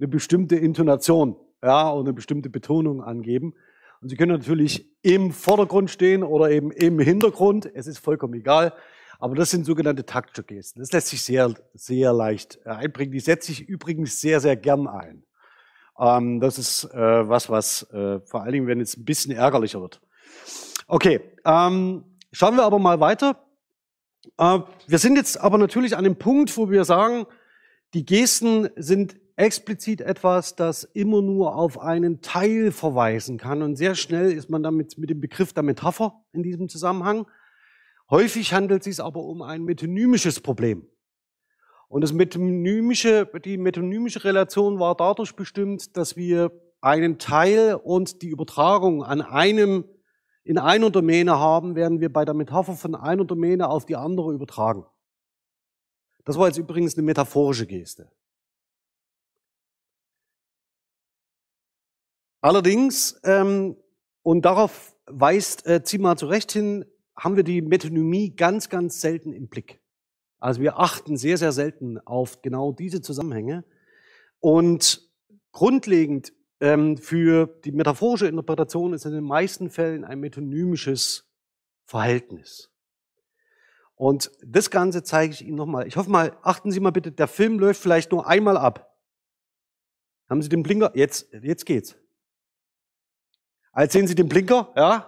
eine 0.00 0.08
bestimmte 0.08 0.56
Intonation 0.56 1.36
ja, 1.62 1.88
und 1.88 2.06
eine 2.06 2.12
bestimmte 2.12 2.50
Betonung 2.50 3.02
angeben. 3.02 3.54
Und 4.00 4.08
Sie 4.08 4.16
können 4.16 4.32
natürlich 4.32 4.88
im 5.02 5.32
Vordergrund 5.32 5.90
stehen 5.90 6.22
oder 6.22 6.50
eben 6.50 6.70
im 6.70 6.98
Hintergrund. 6.98 7.70
Es 7.74 7.86
ist 7.86 7.98
vollkommen 7.98 8.34
egal. 8.34 8.72
Aber 9.18 9.34
das 9.34 9.50
sind 9.50 9.66
sogenannte 9.66 10.06
taktische 10.06 10.42
Gesten. 10.42 10.80
Das 10.80 10.92
lässt 10.92 11.08
sich 11.08 11.22
sehr, 11.22 11.54
sehr 11.74 12.12
leicht 12.14 12.58
äh, 12.64 12.70
einbringen. 12.70 13.12
Die 13.12 13.20
setze 13.20 13.52
ich 13.52 13.68
übrigens 13.68 14.20
sehr, 14.20 14.40
sehr 14.40 14.56
gern 14.56 14.88
ein. 14.88 15.24
Ähm, 15.98 16.40
das 16.40 16.58
ist 16.58 16.84
äh, 16.84 17.28
was, 17.28 17.50
was 17.50 17.82
äh, 17.92 18.20
vor 18.20 18.42
allen 18.42 18.52
Dingen, 18.52 18.66
wenn 18.66 18.80
es 18.80 18.96
ein 18.96 19.04
bisschen 19.04 19.32
ärgerlicher 19.32 19.82
wird. 19.82 20.00
Okay, 20.86 21.20
ähm, 21.44 22.04
schauen 22.32 22.56
wir 22.56 22.64
aber 22.64 22.78
mal 22.78 23.00
weiter. 23.00 23.44
Äh, 24.38 24.60
wir 24.86 24.98
sind 24.98 25.16
jetzt 25.16 25.38
aber 25.38 25.58
natürlich 25.58 25.94
an 25.94 26.04
dem 26.04 26.16
Punkt, 26.16 26.56
wo 26.56 26.70
wir 26.70 26.84
sagen, 26.84 27.26
die 27.92 28.06
Gesten 28.06 28.70
sind 28.76 29.19
explizit 29.40 30.02
etwas, 30.02 30.54
das 30.54 30.84
immer 30.84 31.22
nur 31.22 31.56
auf 31.56 31.80
einen 31.80 32.20
Teil 32.20 32.72
verweisen 32.72 33.38
kann. 33.38 33.62
Und 33.62 33.76
sehr 33.76 33.94
schnell 33.94 34.30
ist 34.32 34.50
man 34.50 34.62
damit 34.62 34.98
mit 34.98 35.08
dem 35.08 35.20
Begriff 35.20 35.52
der 35.52 35.62
Metapher 35.62 36.22
in 36.32 36.42
diesem 36.42 36.68
Zusammenhang. 36.68 37.26
Häufig 38.10 38.52
handelt 38.52 38.86
es 38.86 38.96
sich 38.96 39.04
aber 39.04 39.20
um 39.20 39.40
ein 39.40 39.64
metonymisches 39.64 40.40
Problem. 40.40 40.86
Und 41.88 42.02
das 42.02 42.12
metonymische, 42.12 43.28
die 43.44 43.56
metonymische 43.56 44.22
Relation 44.24 44.78
war 44.78 44.94
dadurch 44.94 45.34
bestimmt, 45.34 45.96
dass 45.96 46.16
wir 46.16 46.52
einen 46.82 47.18
Teil 47.18 47.74
und 47.82 48.22
die 48.22 48.28
Übertragung 48.28 49.02
an 49.02 49.22
einem, 49.22 49.84
in 50.44 50.58
einer 50.58 50.90
Domäne 50.90 51.38
haben, 51.38 51.74
werden 51.74 52.00
wir 52.00 52.12
bei 52.12 52.24
der 52.24 52.34
Metapher 52.34 52.74
von 52.74 52.94
einer 52.94 53.24
Domäne 53.24 53.68
auf 53.68 53.86
die 53.86 53.96
andere 53.96 54.32
übertragen. 54.32 54.84
Das 56.24 56.38
war 56.38 56.46
jetzt 56.46 56.58
übrigens 56.58 56.96
eine 56.96 57.04
metaphorische 57.04 57.66
Geste. 57.66 58.10
Allerdings, 62.40 63.20
ähm, 63.24 63.76
und 64.22 64.44
darauf 64.44 64.96
weist 65.06 65.66
äh, 65.66 65.82
Zima 65.82 66.16
zu 66.16 66.26
Recht 66.26 66.52
hin, 66.52 66.84
haben 67.16 67.36
wir 67.36 67.42
die 67.42 67.60
Metonymie 67.60 68.34
ganz, 68.34 68.68
ganz 68.68 69.00
selten 69.00 69.32
im 69.32 69.48
Blick. 69.48 69.80
Also 70.38 70.62
wir 70.62 70.78
achten 70.78 71.16
sehr, 71.16 71.36
sehr 71.36 71.52
selten 71.52 71.98
auf 71.98 72.40
genau 72.40 72.72
diese 72.72 73.02
Zusammenhänge. 73.02 73.64
Und 74.40 75.06
grundlegend 75.52 76.32
ähm, 76.60 76.96
für 76.96 77.46
die 77.64 77.72
metaphorische 77.72 78.26
Interpretation 78.26 78.94
ist 78.94 79.04
in 79.04 79.12
den 79.12 79.24
meisten 79.24 79.68
Fällen 79.68 80.04
ein 80.04 80.20
metonymisches 80.20 81.30
Verhältnis. 81.84 82.70
Und 83.96 84.30
das 84.42 84.70
Ganze 84.70 85.02
zeige 85.02 85.34
ich 85.34 85.44
Ihnen 85.44 85.56
nochmal. 85.56 85.86
Ich 85.86 85.96
hoffe 85.96 86.08
mal, 86.08 86.34
achten 86.42 86.70
Sie 86.70 86.80
mal 86.80 86.90
bitte, 86.90 87.12
der 87.12 87.28
Film 87.28 87.58
läuft 87.58 87.82
vielleicht 87.82 88.12
nur 88.12 88.26
einmal 88.26 88.56
ab. 88.56 88.96
Haben 90.30 90.40
Sie 90.40 90.48
den 90.48 90.62
Blinker? 90.62 90.92
Jetzt, 90.94 91.30
jetzt 91.42 91.66
geht's. 91.66 91.96
Als 93.72 93.92
sehen 93.92 94.06
Sie 94.06 94.14
den 94.14 94.28
Blinker, 94.28 94.72
ja? 94.76 95.06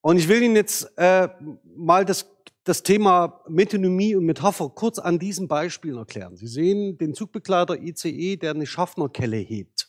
Und 0.00 0.16
ich 0.16 0.28
will 0.28 0.42
Ihnen 0.42 0.56
jetzt 0.56 0.90
äh, 0.96 1.28
mal 1.76 2.04
das, 2.04 2.30
das 2.64 2.82
Thema 2.82 3.42
Metonymie 3.48 4.14
und 4.14 4.24
Metapher 4.24 4.70
kurz 4.70 4.98
an 4.98 5.18
diesen 5.18 5.48
Beispielen 5.48 5.98
erklären. 5.98 6.36
Sie 6.36 6.46
sehen 6.46 6.98
den 6.98 7.14
Zugbegleiter 7.14 7.80
ICE, 7.80 8.36
der 8.36 8.52
eine 8.52 8.66
Schaffnerkelle 8.66 9.36
hebt. 9.36 9.88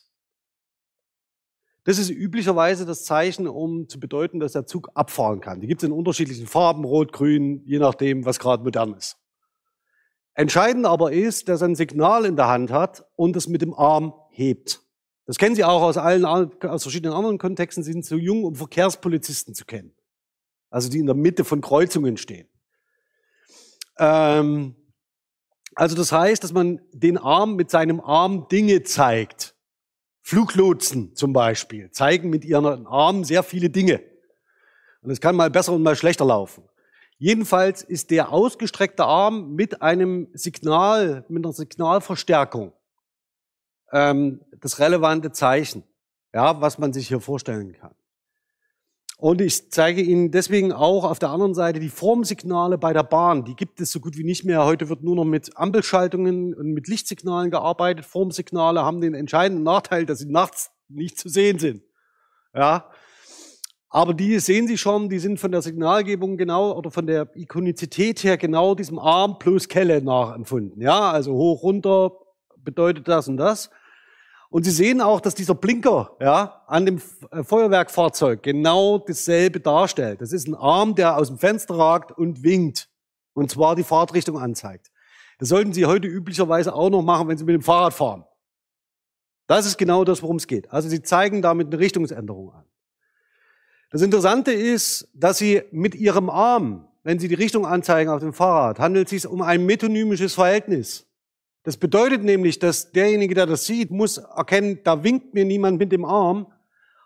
Das 1.84 1.98
ist 1.98 2.10
üblicherweise 2.10 2.84
das 2.84 3.04
Zeichen, 3.04 3.48
um 3.48 3.88
zu 3.88 3.98
bedeuten, 3.98 4.38
dass 4.38 4.52
der 4.52 4.66
Zug 4.66 4.90
abfahren 4.94 5.40
kann. 5.40 5.60
Die 5.60 5.66
gibt 5.66 5.82
es 5.82 5.88
in 5.88 5.94
unterschiedlichen 5.94 6.46
Farben, 6.46 6.84
rot, 6.84 7.12
grün, 7.12 7.62
je 7.64 7.78
nachdem, 7.78 8.26
was 8.26 8.38
gerade 8.38 8.62
modern 8.62 8.94
ist. 8.94 9.16
Entscheidend 10.34 10.86
aber 10.86 11.12
ist, 11.12 11.48
dass 11.48 11.62
er 11.62 11.68
ein 11.68 11.74
Signal 11.74 12.26
in 12.26 12.36
der 12.36 12.48
Hand 12.48 12.70
hat 12.70 13.06
und 13.16 13.34
es 13.36 13.48
mit 13.48 13.62
dem 13.62 13.74
Arm 13.74 14.12
hebt. 14.30 14.82
Das 15.30 15.38
kennen 15.38 15.54
Sie 15.54 15.62
auch 15.62 15.82
aus 15.82 15.96
allen, 15.96 16.24
aus 16.24 16.82
verschiedenen 16.82 17.14
anderen 17.14 17.38
Kontexten. 17.38 17.84
Sie 17.84 17.92
sind 17.92 18.04
zu 18.04 18.16
jung, 18.16 18.42
um 18.42 18.56
Verkehrspolizisten 18.56 19.54
zu 19.54 19.64
kennen. 19.64 19.92
Also 20.70 20.90
die 20.90 20.98
in 20.98 21.06
der 21.06 21.14
Mitte 21.14 21.44
von 21.44 21.60
Kreuzungen 21.60 22.16
stehen. 22.16 22.48
Ähm, 23.96 24.74
also 25.76 25.94
das 25.94 26.10
heißt, 26.10 26.42
dass 26.42 26.52
man 26.52 26.80
den 26.92 27.16
Arm 27.16 27.54
mit 27.54 27.70
seinem 27.70 28.00
Arm 28.00 28.48
Dinge 28.48 28.82
zeigt. 28.82 29.54
Fluglotsen 30.20 31.14
zum 31.14 31.32
Beispiel 31.32 31.92
zeigen 31.92 32.28
mit 32.28 32.44
ihren 32.44 32.88
Armen 32.88 33.22
sehr 33.22 33.44
viele 33.44 33.70
Dinge. 33.70 34.02
Und 35.00 35.12
es 35.12 35.20
kann 35.20 35.36
mal 35.36 35.48
besser 35.48 35.74
und 35.74 35.84
mal 35.84 35.94
schlechter 35.94 36.24
laufen. 36.24 36.64
Jedenfalls 37.18 37.84
ist 37.84 38.10
der 38.10 38.32
ausgestreckte 38.32 39.04
Arm 39.04 39.54
mit 39.54 39.80
einem 39.80 40.26
Signal, 40.32 41.24
mit 41.28 41.44
einer 41.44 41.52
Signalverstärkung 41.52 42.72
ähm, 43.92 44.40
das 44.60 44.78
relevante 44.78 45.32
Zeichen, 45.32 45.84
ja, 46.34 46.60
was 46.60 46.78
man 46.78 46.92
sich 46.92 47.08
hier 47.08 47.20
vorstellen 47.20 47.72
kann. 47.72 47.94
Und 49.20 49.42
ich 49.42 49.70
zeige 49.70 50.00
Ihnen 50.00 50.30
deswegen 50.30 50.72
auch 50.72 51.04
auf 51.04 51.18
der 51.18 51.28
anderen 51.28 51.52
Seite 51.52 51.78
die 51.78 51.90
Formsignale 51.90 52.78
bei 52.78 52.94
der 52.94 53.02
Bahn. 53.02 53.44
Die 53.44 53.54
gibt 53.54 53.78
es 53.82 53.92
so 53.92 54.00
gut 54.00 54.16
wie 54.16 54.24
nicht 54.24 54.46
mehr. 54.46 54.64
Heute 54.64 54.88
wird 54.88 55.02
nur 55.02 55.14
noch 55.14 55.26
mit 55.26 55.58
Ampelschaltungen 55.58 56.54
und 56.54 56.72
mit 56.72 56.88
Lichtsignalen 56.88 57.50
gearbeitet. 57.50 58.06
Formsignale 58.06 58.82
haben 58.82 59.02
den 59.02 59.12
entscheidenden 59.12 59.62
Nachteil, 59.62 60.06
dass 60.06 60.20
sie 60.20 60.30
nachts 60.30 60.70
nicht 60.88 61.18
zu 61.18 61.28
sehen 61.28 61.58
sind. 61.58 61.82
Ja. 62.54 62.90
Aber 63.90 64.14
die 64.14 64.38
sehen 64.38 64.66
Sie 64.68 64.78
schon, 64.78 65.10
die 65.10 65.18
sind 65.18 65.38
von 65.38 65.52
der 65.52 65.60
Signalgebung 65.60 66.38
genau 66.38 66.72
oder 66.72 66.90
von 66.90 67.06
der 67.06 67.28
Ikonizität 67.34 68.24
her 68.24 68.38
genau 68.38 68.74
diesem 68.74 68.98
Arm 68.98 69.38
plus 69.38 69.68
Kelle 69.68 70.00
nachempfunden. 70.00 70.80
Ja, 70.80 71.10
also 71.10 71.34
hoch, 71.34 71.62
runter 71.62 72.12
bedeutet 72.56 73.06
das 73.06 73.28
und 73.28 73.36
das. 73.36 73.68
Und 74.50 74.64
Sie 74.64 74.72
sehen 74.72 75.00
auch, 75.00 75.20
dass 75.20 75.36
dieser 75.36 75.54
Blinker 75.54 76.16
ja, 76.20 76.62
an 76.66 76.84
dem 76.84 77.00
äh, 77.30 77.44
Feuerwerkfahrzeug 77.44 78.42
genau 78.42 78.98
dasselbe 78.98 79.60
darstellt. 79.60 80.20
Das 80.20 80.32
ist 80.32 80.48
ein 80.48 80.56
Arm, 80.56 80.96
der 80.96 81.16
aus 81.16 81.28
dem 81.28 81.38
Fenster 81.38 81.78
ragt 81.78 82.12
und 82.12 82.42
winkt. 82.42 82.88
Und 83.32 83.50
zwar 83.50 83.76
die 83.76 83.84
Fahrtrichtung 83.84 84.38
anzeigt. 84.38 84.90
Das 85.38 85.48
sollten 85.48 85.72
Sie 85.72 85.86
heute 85.86 86.08
üblicherweise 86.08 86.74
auch 86.74 86.90
noch 86.90 87.02
machen, 87.02 87.28
wenn 87.28 87.38
Sie 87.38 87.44
mit 87.44 87.54
dem 87.54 87.62
Fahrrad 87.62 87.94
fahren. 87.94 88.24
Das 89.46 89.66
ist 89.66 89.78
genau 89.78 90.04
das, 90.04 90.22
worum 90.22 90.36
es 90.36 90.48
geht. 90.48 90.70
Also 90.72 90.88
Sie 90.88 91.00
zeigen 91.00 91.42
damit 91.42 91.68
eine 91.68 91.78
Richtungsänderung 91.78 92.52
an. 92.52 92.64
Das 93.90 94.02
Interessante 94.02 94.52
ist, 94.52 95.08
dass 95.14 95.38
Sie 95.38 95.62
mit 95.70 95.94
Ihrem 95.94 96.28
Arm, 96.28 96.88
wenn 97.04 97.20
Sie 97.20 97.28
die 97.28 97.34
Richtung 97.34 97.66
anzeigen 97.66 98.10
auf 98.10 98.20
dem 98.20 98.32
Fahrrad, 98.32 98.80
handelt 98.80 99.06
es 99.06 99.10
sich 99.10 99.26
um 99.30 99.42
ein 99.42 99.64
metonymisches 99.64 100.34
Verhältnis. 100.34 101.06
Das 101.62 101.76
bedeutet 101.76 102.22
nämlich, 102.24 102.58
dass 102.58 102.90
derjenige, 102.92 103.34
der 103.34 103.46
das 103.46 103.66
sieht, 103.66 103.90
muss 103.90 104.16
erkennen, 104.16 104.80
da 104.82 105.04
winkt 105.04 105.34
mir 105.34 105.44
niemand 105.44 105.78
mit 105.78 105.92
dem 105.92 106.04
Arm, 106.04 106.52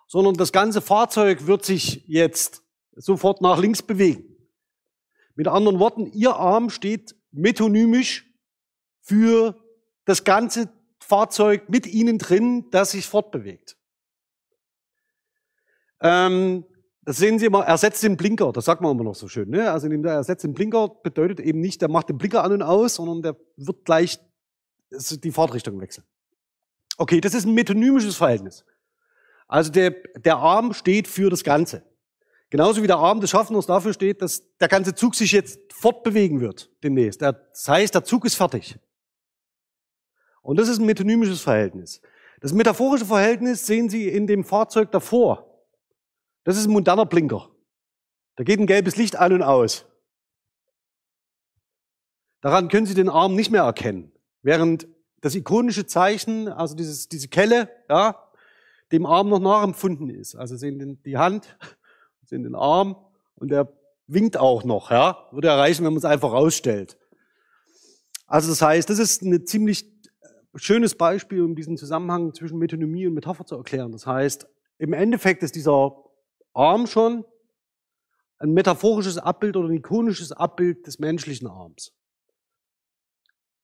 sondern 0.06 0.34
das 0.34 0.52
ganze 0.52 0.80
Fahrzeug 0.80 1.46
wird 1.46 1.64
sich 1.64 2.04
jetzt 2.06 2.62
sofort 2.94 3.40
nach 3.40 3.58
links 3.58 3.82
bewegen. 3.82 4.36
Mit 5.34 5.48
anderen 5.48 5.80
Worten, 5.80 6.06
Ihr 6.12 6.36
Arm 6.36 6.70
steht 6.70 7.16
metonymisch 7.32 8.32
für 9.00 9.60
das 10.04 10.22
ganze 10.22 10.68
Fahrzeug 11.00 11.68
mit 11.68 11.86
Ihnen 11.86 12.18
drin, 12.18 12.70
das 12.70 12.92
sich 12.92 13.06
fortbewegt. 13.06 13.76
Ähm, 16.00 16.64
Das 17.06 17.18
sehen 17.18 17.38
Sie 17.38 17.46
immer, 17.46 17.64
ersetzt 17.64 18.02
den 18.02 18.16
Blinker, 18.16 18.50
das 18.52 18.64
sagt 18.64 18.80
man 18.80 18.92
immer 18.92 19.04
noch 19.04 19.14
so 19.14 19.28
schön. 19.28 19.50
Ne? 19.50 19.70
Also 19.70 19.88
der 19.88 20.12
ersetzt 20.12 20.44
den 20.44 20.54
Blinker 20.54 20.88
bedeutet 21.02 21.40
eben 21.40 21.60
nicht, 21.60 21.82
der 21.82 21.90
macht 21.90 22.08
den 22.08 22.16
Blinker 22.16 22.42
an 22.42 22.52
und 22.52 22.62
aus, 22.62 22.94
sondern 22.94 23.20
der 23.20 23.36
wird 23.56 23.84
gleich 23.84 24.18
die 24.90 25.32
Fahrtrichtung 25.32 25.80
wechseln. 25.80 26.04
Okay, 26.96 27.20
das 27.20 27.34
ist 27.34 27.46
ein 27.46 27.54
metonymisches 27.54 28.16
Verhältnis. 28.16 28.64
Also 29.48 29.70
der, 29.72 29.90
der 30.16 30.36
Arm 30.36 30.72
steht 30.72 31.08
für 31.08 31.30
das 31.30 31.44
Ganze. 31.44 31.82
Genauso 32.50 32.82
wie 32.82 32.86
der 32.86 32.98
Arm 32.98 33.20
des 33.20 33.30
Schaffners 33.30 33.66
dafür 33.66 33.92
steht, 33.92 34.22
dass 34.22 34.56
der 34.58 34.68
ganze 34.68 34.94
Zug 34.94 35.14
sich 35.14 35.32
jetzt 35.32 35.72
fortbewegen 35.72 36.40
wird 36.40 36.70
demnächst. 36.84 37.20
Das 37.20 37.36
heißt, 37.66 37.94
der 37.94 38.04
Zug 38.04 38.24
ist 38.24 38.36
fertig. 38.36 38.78
Und 40.40 40.58
das 40.58 40.68
ist 40.68 40.78
ein 40.78 40.86
metonymisches 40.86 41.40
Verhältnis. 41.40 42.00
Das 42.40 42.52
metaphorische 42.52 43.06
Verhältnis 43.06 43.66
sehen 43.66 43.88
Sie 43.88 44.08
in 44.08 44.26
dem 44.26 44.44
Fahrzeug 44.44 44.92
davor. 44.92 45.66
Das 46.44 46.56
ist 46.56 46.66
ein 46.66 46.72
moderner 46.72 47.06
Blinker. 47.06 47.50
Da 48.36 48.44
geht 48.44 48.60
ein 48.60 48.66
gelbes 48.66 48.96
Licht 48.96 49.16
an 49.16 49.32
und 49.32 49.42
aus. 49.42 49.86
Daran 52.40 52.68
können 52.68 52.86
Sie 52.86 52.94
den 52.94 53.08
Arm 53.08 53.34
nicht 53.34 53.50
mehr 53.50 53.62
erkennen. 53.62 54.12
Während 54.44 54.86
das 55.22 55.34
ikonische 55.34 55.86
Zeichen, 55.86 56.48
also 56.48 56.76
dieses, 56.76 57.08
diese 57.08 57.28
Kelle, 57.28 57.70
ja, 57.88 58.16
dem 58.92 59.06
Arm 59.06 59.30
noch 59.30 59.40
nachempfunden 59.40 60.10
ist. 60.10 60.36
Also 60.36 60.56
sehen 60.56 60.78
den, 60.78 61.02
die 61.02 61.16
Hand, 61.16 61.56
sehen 62.22 62.42
den 62.42 62.54
Arm 62.54 62.94
und 63.36 63.50
der 63.50 63.72
winkt 64.06 64.36
auch 64.36 64.62
noch, 64.62 64.90
ja. 64.90 65.26
Würde 65.32 65.48
erreichen, 65.48 65.82
wenn 65.84 65.94
man 65.94 65.98
es 65.98 66.04
einfach 66.04 66.30
rausstellt. 66.30 66.98
Also 68.26 68.50
das 68.50 68.60
heißt, 68.60 68.90
das 68.90 68.98
ist 68.98 69.22
ein 69.22 69.46
ziemlich 69.46 69.90
schönes 70.56 70.94
Beispiel, 70.94 71.40
um 71.40 71.56
diesen 71.56 71.78
Zusammenhang 71.78 72.34
zwischen 72.34 72.58
Metonymie 72.58 73.06
und 73.06 73.14
Metapher 73.14 73.46
zu 73.46 73.56
erklären. 73.56 73.92
Das 73.92 74.06
heißt, 74.06 74.46
im 74.76 74.92
Endeffekt 74.92 75.42
ist 75.42 75.54
dieser 75.54 75.96
Arm 76.52 76.86
schon 76.86 77.24
ein 78.38 78.52
metaphorisches 78.52 79.16
Abbild 79.16 79.56
oder 79.56 79.68
ein 79.68 79.76
ikonisches 79.76 80.32
Abbild 80.32 80.86
des 80.86 80.98
menschlichen 80.98 81.48
Arms. 81.48 81.94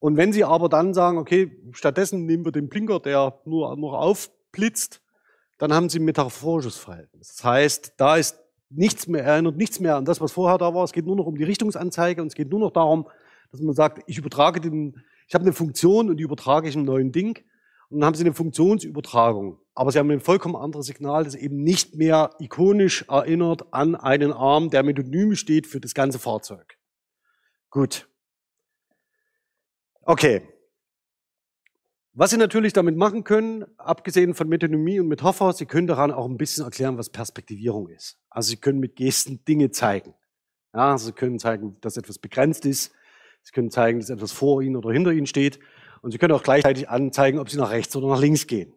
Und 0.00 0.16
wenn 0.16 0.32
Sie 0.32 0.44
aber 0.44 0.68
dann 0.68 0.94
sagen, 0.94 1.18
okay, 1.18 1.56
stattdessen 1.72 2.24
nehmen 2.26 2.44
wir 2.44 2.52
den 2.52 2.68
Blinker, 2.68 3.00
der 3.00 3.38
nur 3.44 3.76
noch 3.76 3.92
aufblitzt, 3.92 5.02
dann 5.58 5.74
haben 5.74 5.90
Sie 5.90 6.00
ein 6.00 6.04
metaphorisches 6.04 6.76
Verhältnis. 6.76 7.36
Das 7.36 7.44
heißt, 7.44 7.94
da 7.98 8.16
ist 8.16 8.40
nichts 8.70 9.06
mehr, 9.06 9.22
erinnert 9.22 9.56
nichts 9.56 9.78
mehr 9.78 9.96
an 9.96 10.06
das, 10.06 10.20
was 10.20 10.32
vorher 10.32 10.56
da 10.56 10.74
war. 10.74 10.84
Es 10.84 10.92
geht 10.92 11.04
nur 11.04 11.16
noch 11.16 11.26
um 11.26 11.36
die 11.36 11.44
Richtungsanzeige 11.44 12.22
und 12.22 12.28
es 12.28 12.34
geht 12.34 12.50
nur 12.50 12.60
noch 12.60 12.72
darum, 12.72 13.06
dass 13.52 13.60
man 13.60 13.74
sagt, 13.74 14.02
ich 14.06 14.16
übertrage 14.16 14.60
den, 14.60 15.02
ich 15.28 15.34
habe 15.34 15.44
eine 15.44 15.52
Funktion 15.52 16.08
und 16.08 16.16
die 16.16 16.22
übertrage 16.22 16.68
ich 16.68 16.76
einem 16.76 16.86
neuen 16.86 17.12
Ding. 17.12 17.38
Und 17.90 18.00
dann 18.00 18.06
haben 18.06 18.14
Sie 18.14 18.24
eine 18.24 18.32
Funktionsübertragung. 18.32 19.58
Aber 19.74 19.92
Sie 19.92 19.98
haben 19.98 20.10
ein 20.10 20.20
vollkommen 20.20 20.56
anderes 20.56 20.86
Signal, 20.86 21.24
das 21.24 21.34
eben 21.34 21.62
nicht 21.62 21.96
mehr 21.96 22.30
ikonisch 22.38 23.04
erinnert 23.08 23.72
an 23.72 23.96
einen 23.96 24.32
Arm, 24.32 24.70
der 24.70 24.82
Metonym 24.82 25.34
steht 25.34 25.66
für 25.66 25.80
das 25.80 25.92
ganze 25.92 26.18
Fahrzeug. 26.18 26.78
Gut. 27.68 28.09
Okay. 30.02 30.42
Was 32.12 32.30
Sie 32.30 32.36
natürlich 32.36 32.72
damit 32.72 32.96
machen 32.96 33.22
können, 33.22 33.64
abgesehen 33.78 34.34
von 34.34 34.48
Metonymie 34.48 34.98
und 34.98 35.08
Metapher, 35.08 35.52
Sie 35.52 35.66
können 35.66 35.86
daran 35.86 36.10
auch 36.10 36.26
ein 36.26 36.36
bisschen 36.36 36.64
erklären, 36.64 36.98
was 36.98 37.08
Perspektivierung 37.08 37.88
ist. 37.88 38.18
Also 38.28 38.50
Sie 38.50 38.56
können 38.56 38.80
mit 38.80 38.96
Gesten 38.96 39.44
Dinge 39.44 39.70
zeigen. 39.70 40.14
Ja, 40.74 40.92
also 40.92 41.06
Sie 41.06 41.12
können 41.12 41.38
zeigen, 41.38 41.76
dass 41.80 41.96
etwas 41.96 42.18
begrenzt 42.18 42.66
ist. 42.66 42.92
Sie 43.42 43.52
können 43.52 43.70
zeigen, 43.70 44.00
dass 44.00 44.10
etwas 44.10 44.32
vor 44.32 44.60
Ihnen 44.60 44.76
oder 44.76 44.90
hinter 44.92 45.12
Ihnen 45.12 45.26
steht. 45.26 45.60
Und 46.02 46.10
Sie 46.10 46.18
können 46.18 46.32
auch 46.32 46.42
gleichzeitig 46.42 46.88
anzeigen, 46.88 47.38
ob 47.38 47.48
Sie 47.48 47.58
nach 47.58 47.70
rechts 47.70 47.94
oder 47.94 48.08
nach 48.08 48.20
links 48.20 48.46
gehen. 48.46 48.72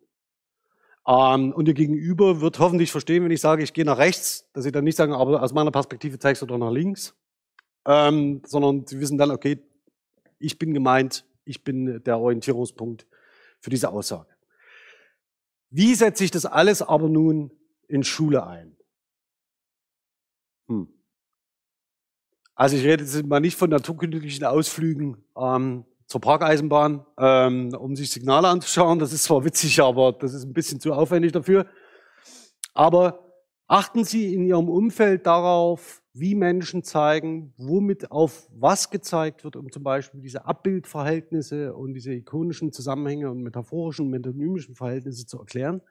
Ähm, 1.08 1.54
und 1.54 1.68
Ihr 1.68 1.74
Gegenüber 1.74 2.40
wird 2.40 2.60
hoffentlich 2.60 2.92
verstehen, 2.92 3.24
wenn 3.24 3.32
ich 3.32 3.42
sage, 3.42 3.64
ich 3.64 3.74
gehe 3.74 3.86
nach 3.86 3.98
rechts, 3.98 4.50
dass 4.54 4.64
Sie 4.64 4.72
dann 4.72 4.84
nicht 4.84 4.96
sagen, 4.96 5.14
aber 5.14 5.42
aus 5.42 5.54
meiner 5.54 5.72
Perspektive 5.72 6.20
zeigst 6.20 6.42
du 6.42 6.46
doch 6.46 6.58
nach 6.58 6.72
links. 6.72 7.16
Ähm, 7.86 8.42
sondern 8.46 8.86
Sie 8.88 9.00
wissen 9.00 9.18
dann, 9.18 9.32
okay, 9.32 9.60
ich 10.44 10.60
bin 10.60 10.74
gemeint, 10.74 11.26
ich 11.46 11.64
bin 11.64 12.04
der 12.04 12.20
Orientierungspunkt 12.20 13.08
für 13.60 13.70
diese 13.70 13.90
Aussage. 13.90 14.30
Wie 15.70 15.96
setze 15.96 16.24
ich 16.24 16.32
das 16.32 16.46
alles 16.46 16.82
aber 16.82 17.10
nun 17.10 17.52
in 17.88 18.04
Schule 18.04 18.46
ein? 18.46 18.76
Hm. 20.68 20.88
Also 22.56 22.76
ich 22.76 22.84
rede 22.84 23.04
jetzt 23.04 23.26
mal 23.26 23.40
nicht 23.40 23.58
von 23.58 23.70
naturkundlichen 23.70 24.46
Ausflügen 24.46 25.24
ähm, 25.36 25.86
zur 26.08 26.22
Parkeisenbahn, 26.22 27.06
ähm, 27.18 27.74
um 27.74 27.96
sich 27.96 28.12
Signale 28.12 28.50
anzuschauen. 28.50 29.00
Das 29.00 29.14
ist 29.14 29.24
zwar 29.24 29.46
witzig, 29.46 29.82
aber 29.82 30.12
das 30.12 30.34
ist 30.34 30.44
ein 30.44 30.54
bisschen 30.54 30.80
zu 30.80 30.94
aufwendig 30.94 31.32
dafür. 31.32 31.68
Aber 32.74 33.23
achten 33.68 34.04
Sie 34.04 34.34
in 34.34 34.46
Ihrem 34.46 34.70
Umfeld 34.70 35.26
darauf, 35.26 36.02
wie 36.14 36.36
Menschen 36.36 36.84
zeigen, 36.84 37.54
womit 37.58 38.12
auf 38.12 38.48
was 38.54 38.92
gezeigt 38.92 39.44
wird, 39.44 39.56
um 39.56 39.72
zum 39.72 39.84
Beispiel 39.84 40.22
diese 40.22 40.46
Abbildverhältnisse 40.46 41.74
und 41.74 41.96
diese 41.96 42.14
ikonischen 42.14 42.72
Zusammenhänge 42.72 43.32
und 43.32 43.42
metaphorischen, 43.42 44.10
metonymischen 44.10 44.76
Verhältnisse 44.76 45.26
zu 45.26 45.40
erklären. 45.40 45.82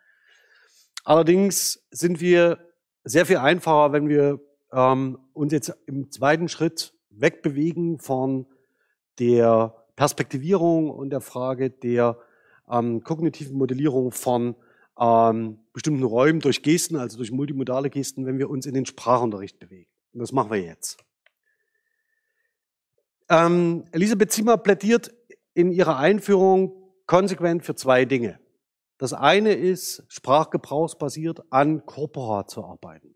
Allerdings 1.05 1.85
sind 1.91 2.21
wir 2.21 2.59
sehr 3.03 3.27
viel 3.27 3.39
einfacher, 3.39 3.93
wenn 3.93 4.09
wir 4.09 4.41
ähm, 4.73 5.19
uns 5.33 5.53
jetzt 5.53 5.77
im 5.87 6.11
zweiten 6.13 6.49
Schritt 6.49 6.95
wegbewegen 7.11 7.99
von 7.99 8.47
der 9.19 9.75
Perspektivierung 9.97 10.91
und 10.91 11.11
der 11.11 11.21
Frage 11.21 11.71
der 11.71 12.17
ähm, 12.71 13.03
kognitiven 13.03 13.59
Modellierung 13.59 14.13
von 14.13 14.55
ähm, 14.99 15.59
bestimmten 15.73 16.03
Räumen 16.03 16.41
durch 16.41 16.63
Gesten, 16.63 16.97
also 16.97 17.17
durch 17.17 17.31
multimodale 17.31 17.91
Gesten, 17.91 18.27
wenn 18.27 18.39
wir 18.39 18.51
uns 18.51 18.67
in 18.67 18.75
den 18.75 18.87
Sprachunterricht 18.87 19.59
bewegen. 19.59 19.91
Und 20.13 20.21
das 20.21 20.33
machen 20.33 20.51
wir 20.51 20.61
jetzt. 20.61 20.99
Ähm, 23.29 23.85
Elisabeth 23.93 24.33
Zimmer 24.33 24.59
plädiert 24.59 25.13
in 25.55 25.71
ihrer 25.73 25.97
Einführung 25.97 26.73
konsequent 27.07 27.65
für 27.65 27.75
zwei 27.75 28.05
Dinge. 28.05 28.39
Das 28.99 29.13
eine 29.13 29.55
ist, 29.55 30.05
sprachgebrauchsbasiert 30.09 31.43
an 31.51 31.85
Corpora 31.87 32.47
zu 32.47 32.65
arbeiten. 32.65 33.15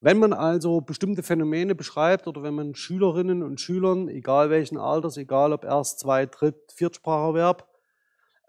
Wenn 0.00 0.18
man 0.18 0.32
also 0.32 0.80
bestimmte 0.80 1.24
Phänomene 1.24 1.74
beschreibt 1.74 2.28
oder 2.28 2.42
wenn 2.44 2.54
man 2.54 2.76
Schülerinnen 2.76 3.42
und 3.42 3.60
Schülern, 3.60 4.08
egal 4.08 4.48
welchen 4.48 4.78
Alters, 4.78 5.16
egal 5.16 5.52
ob 5.52 5.64
erst, 5.64 5.98
zwei, 5.98 6.26
dritt, 6.26 6.72
viertspracherwerb, 6.72 7.68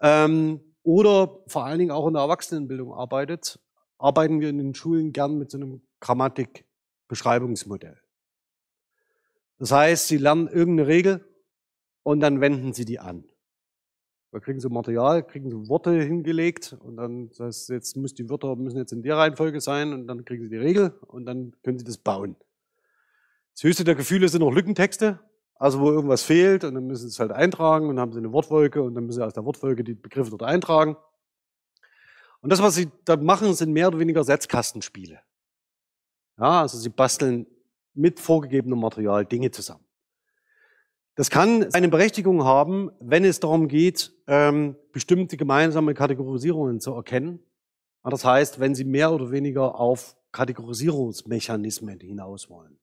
ähm, 0.00 0.60
oder 0.82 1.42
vor 1.46 1.64
allen 1.64 1.78
Dingen 1.78 1.90
auch 1.90 2.06
in 2.06 2.14
der 2.14 2.22
Erwachsenenbildung 2.22 2.92
arbeitet, 2.92 3.60
arbeiten 3.98 4.40
wir 4.40 4.48
in 4.48 4.58
den 4.58 4.74
Schulen 4.74 5.12
gern 5.12 5.38
mit 5.38 5.50
so 5.50 5.58
einem 5.58 5.82
Grammatik 6.00 6.64
Beschreibungsmodell. 7.08 8.00
Das 9.58 9.72
heißt, 9.72 10.08
Sie 10.08 10.16
lernen 10.16 10.48
irgendeine 10.48 10.88
Regel 10.88 11.24
und 12.02 12.20
dann 12.20 12.40
wenden 12.40 12.72
Sie 12.72 12.84
die 12.84 12.98
an. 12.98 13.24
Da 14.32 14.38
kriegen 14.38 14.60
Sie 14.60 14.68
Material, 14.68 15.26
kriegen 15.26 15.50
Sie 15.50 15.68
Worte 15.68 16.00
hingelegt 16.00 16.76
und 16.80 16.96
dann 16.96 17.28
das 17.28 17.40
heißt, 17.40 17.68
jetzt 17.70 17.96
müssen 17.96 18.14
die 18.14 18.30
Wörter 18.30 18.54
müssen 18.56 18.78
jetzt 18.78 18.92
in 18.92 19.02
der 19.02 19.16
Reihenfolge 19.16 19.60
sein 19.60 19.92
und 19.92 20.06
dann 20.06 20.24
kriegen 20.24 20.44
Sie 20.44 20.50
die 20.50 20.56
Regel 20.56 20.94
und 21.08 21.26
dann 21.26 21.52
können 21.62 21.78
Sie 21.78 21.84
das 21.84 21.98
bauen. 21.98 22.36
Das 23.54 23.64
höchste 23.64 23.84
der 23.84 23.96
Gefühle 23.96 24.28
sind 24.28 24.40
noch 24.40 24.52
Lückentexte, 24.52 25.18
also 25.60 25.78
wo 25.78 25.90
irgendwas 25.90 26.22
fehlt 26.22 26.64
und 26.64 26.74
dann 26.74 26.86
müssen 26.86 27.02
Sie 27.02 27.08
es 27.08 27.20
halt 27.20 27.32
eintragen 27.32 27.88
und 27.88 27.96
dann 27.96 28.00
haben 28.00 28.12
Sie 28.12 28.18
eine 28.18 28.32
Wortwolke 28.32 28.82
und 28.82 28.94
dann 28.94 29.04
müssen 29.04 29.18
Sie 29.18 29.26
aus 29.26 29.34
der 29.34 29.44
Wortwolke 29.44 29.84
die 29.84 29.94
Begriffe 29.94 30.30
dort 30.30 30.42
eintragen. 30.42 30.96
Und 32.40 32.50
das, 32.50 32.62
was 32.62 32.74
Sie 32.74 32.90
dort 33.04 33.22
machen, 33.22 33.52
sind 33.52 33.70
mehr 33.70 33.88
oder 33.88 33.98
weniger 33.98 34.24
Setzkastenspiele. 34.24 35.20
Ja, 36.38 36.62
also 36.62 36.78
sie 36.78 36.88
basteln 36.88 37.46
mit 37.92 38.18
vorgegebenem 38.18 38.80
Material 38.80 39.26
Dinge 39.26 39.50
zusammen. 39.50 39.84
Das 41.14 41.28
kann 41.28 41.70
eine 41.74 41.90
Berechtigung 41.90 42.44
haben, 42.44 42.90
wenn 42.98 43.26
es 43.26 43.40
darum 43.40 43.68
geht, 43.68 44.14
ähm, 44.26 44.76
bestimmte 44.92 45.36
gemeinsame 45.36 45.92
Kategorisierungen 45.92 46.80
zu 46.80 46.94
erkennen. 46.94 47.40
Das 48.02 48.24
heißt, 48.24 48.60
wenn 48.60 48.74
Sie 48.74 48.84
mehr 48.84 49.12
oder 49.12 49.30
weniger 49.30 49.74
auf 49.78 50.16
Kategorisierungsmechanismen 50.32 52.00
hinaus 52.00 52.48
wollen. 52.48 52.78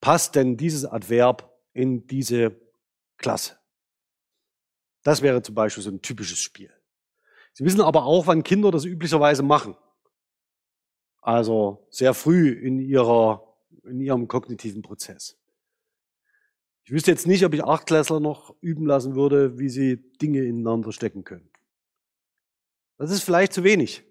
Passt 0.00 0.34
denn 0.34 0.56
dieses 0.56 0.84
Adverb 0.86 1.50
in 1.72 2.06
diese 2.06 2.58
Klasse? 3.18 3.58
Das 5.02 5.22
wäre 5.22 5.42
zum 5.42 5.54
Beispiel 5.54 5.82
so 5.82 5.90
ein 5.90 6.02
typisches 6.02 6.38
Spiel. 6.38 6.72
Sie 7.52 7.64
wissen 7.64 7.80
aber 7.80 8.04
auch, 8.04 8.26
wann 8.26 8.42
Kinder 8.42 8.70
das 8.70 8.84
üblicherweise 8.84 9.42
machen. 9.42 9.76
Also 11.20 11.86
sehr 11.90 12.14
früh 12.14 12.50
in, 12.50 12.78
ihrer, 12.78 13.56
in 13.84 14.00
ihrem 14.00 14.28
kognitiven 14.28 14.82
Prozess. 14.82 15.36
Ich 16.84 16.92
wüsste 16.92 17.10
jetzt 17.10 17.26
nicht, 17.26 17.44
ob 17.44 17.52
ich 17.54 17.62
Achtklässler 17.62 18.20
noch 18.20 18.54
üben 18.60 18.86
lassen 18.86 19.14
würde, 19.14 19.58
wie 19.58 19.68
sie 19.68 19.96
Dinge 20.18 20.44
ineinander 20.44 20.92
stecken 20.92 21.24
können. 21.24 21.50
Das 22.96 23.10
ist 23.10 23.22
vielleicht 23.22 23.52
zu 23.52 23.64
wenig. 23.64 24.02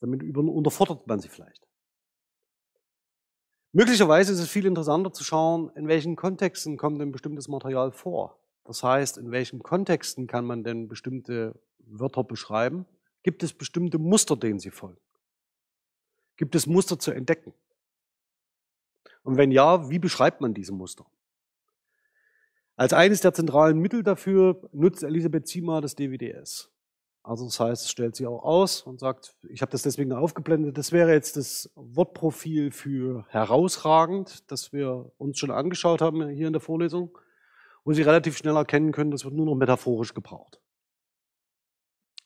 Damit 0.00 0.22
unterfordert 0.36 1.06
man 1.06 1.20
sie 1.20 1.28
vielleicht. 1.28 1.66
Möglicherweise 3.72 4.32
ist 4.32 4.38
es 4.38 4.50
viel 4.50 4.66
interessanter 4.66 5.12
zu 5.12 5.24
schauen, 5.24 5.70
in 5.74 5.88
welchen 5.88 6.14
Kontexten 6.14 6.76
kommt 6.76 7.00
denn 7.00 7.10
bestimmtes 7.10 7.48
Material 7.48 7.90
vor. 7.90 8.38
Das 8.64 8.82
heißt, 8.82 9.16
in 9.16 9.30
welchen 9.30 9.62
Kontexten 9.62 10.26
kann 10.26 10.44
man 10.44 10.62
denn 10.62 10.88
bestimmte 10.88 11.58
Wörter 11.78 12.22
beschreiben? 12.22 12.84
Gibt 13.22 13.42
es 13.42 13.54
bestimmte 13.54 13.98
Muster, 13.98 14.36
denen 14.36 14.58
sie 14.58 14.70
folgen? 14.70 15.00
Gibt 16.36 16.54
es 16.54 16.66
Muster 16.66 16.98
zu 16.98 17.12
entdecken? 17.12 17.54
Und 19.22 19.36
wenn 19.38 19.50
ja, 19.50 19.88
wie 19.88 19.98
beschreibt 19.98 20.40
man 20.40 20.52
diese 20.52 20.72
Muster? 20.72 21.06
Als 22.76 22.92
eines 22.92 23.20
der 23.20 23.32
zentralen 23.32 23.78
Mittel 23.78 24.02
dafür 24.02 24.68
nutzt 24.72 25.02
Elisabeth 25.02 25.46
Ziemer 25.46 25.80
das 25.80 25.94
DWDS. 25.94 26.71
Also 27.24 27.44
das 27.44 27.60
heißt, 27.60 27.84
es 27.84 27.90
stellt 27.90 28.16
sie 28.16 28.26
auch 28.26 28.42
aus 28.42 28.82
und 28.82 28.98
sagt, 28.98 29.36
ich 29.48 29.62
habe 29.62 29.70
das 29.70 29.82
deswegen 29.82 30.12
aufgeblendet. 30.12 30.76
Das 30.76 30.90
wäre 30.90 31.12
jetzt 31.12 31.36
das 31.36 31.70
Wortprofil 31.76 32.72
für 32.72 33.24
herausragend, 33.28 34.50
das 34.50 34.72
wir 34.72 35.12
uns 35.18 35.38
schon 35.38 35.52
angeschaut 35.52 36.00
haben 36.00 36.28
hier 36.30 36.48
in 36.48 36.52
der 36.52 36.60
Vorlesung, 36.60 37.16
wo 37.84 37.92
Sie 37.92 38.02
relativ 38.02 38.36
schnell 38.36 38.56
erkennen 38.56 38.90
können, 38.90 39.12
das 39.12 39.24
wird 39.24 39.34
nur 39.34 39.46
noch 39.46 39.54
metaphorisch 39.54 40.14
gebraucht. 40.14 40.60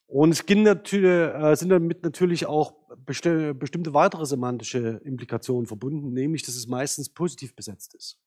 Und 0.07 0.31
es 0.31 0.41
äh, 0.49 1.55
sind 1.57 1.69
damit 1.69 2.03
natürlich 2.03 2.47
auch 2.47 2.75
bestimmte 3.05 3.93
weitere 3.93 4.25
semantische 4.25 5.01
Implikationen 5.05 5.67
verbunden, 5.67 6.13
nämlich, 6.13 6.43
dass 6.43 6.55
es 6.55 6.69
meistens 6.69 7.11
positiv 7.11 7.55
besetzt 7.55 7.95
ist. 7.95 8.19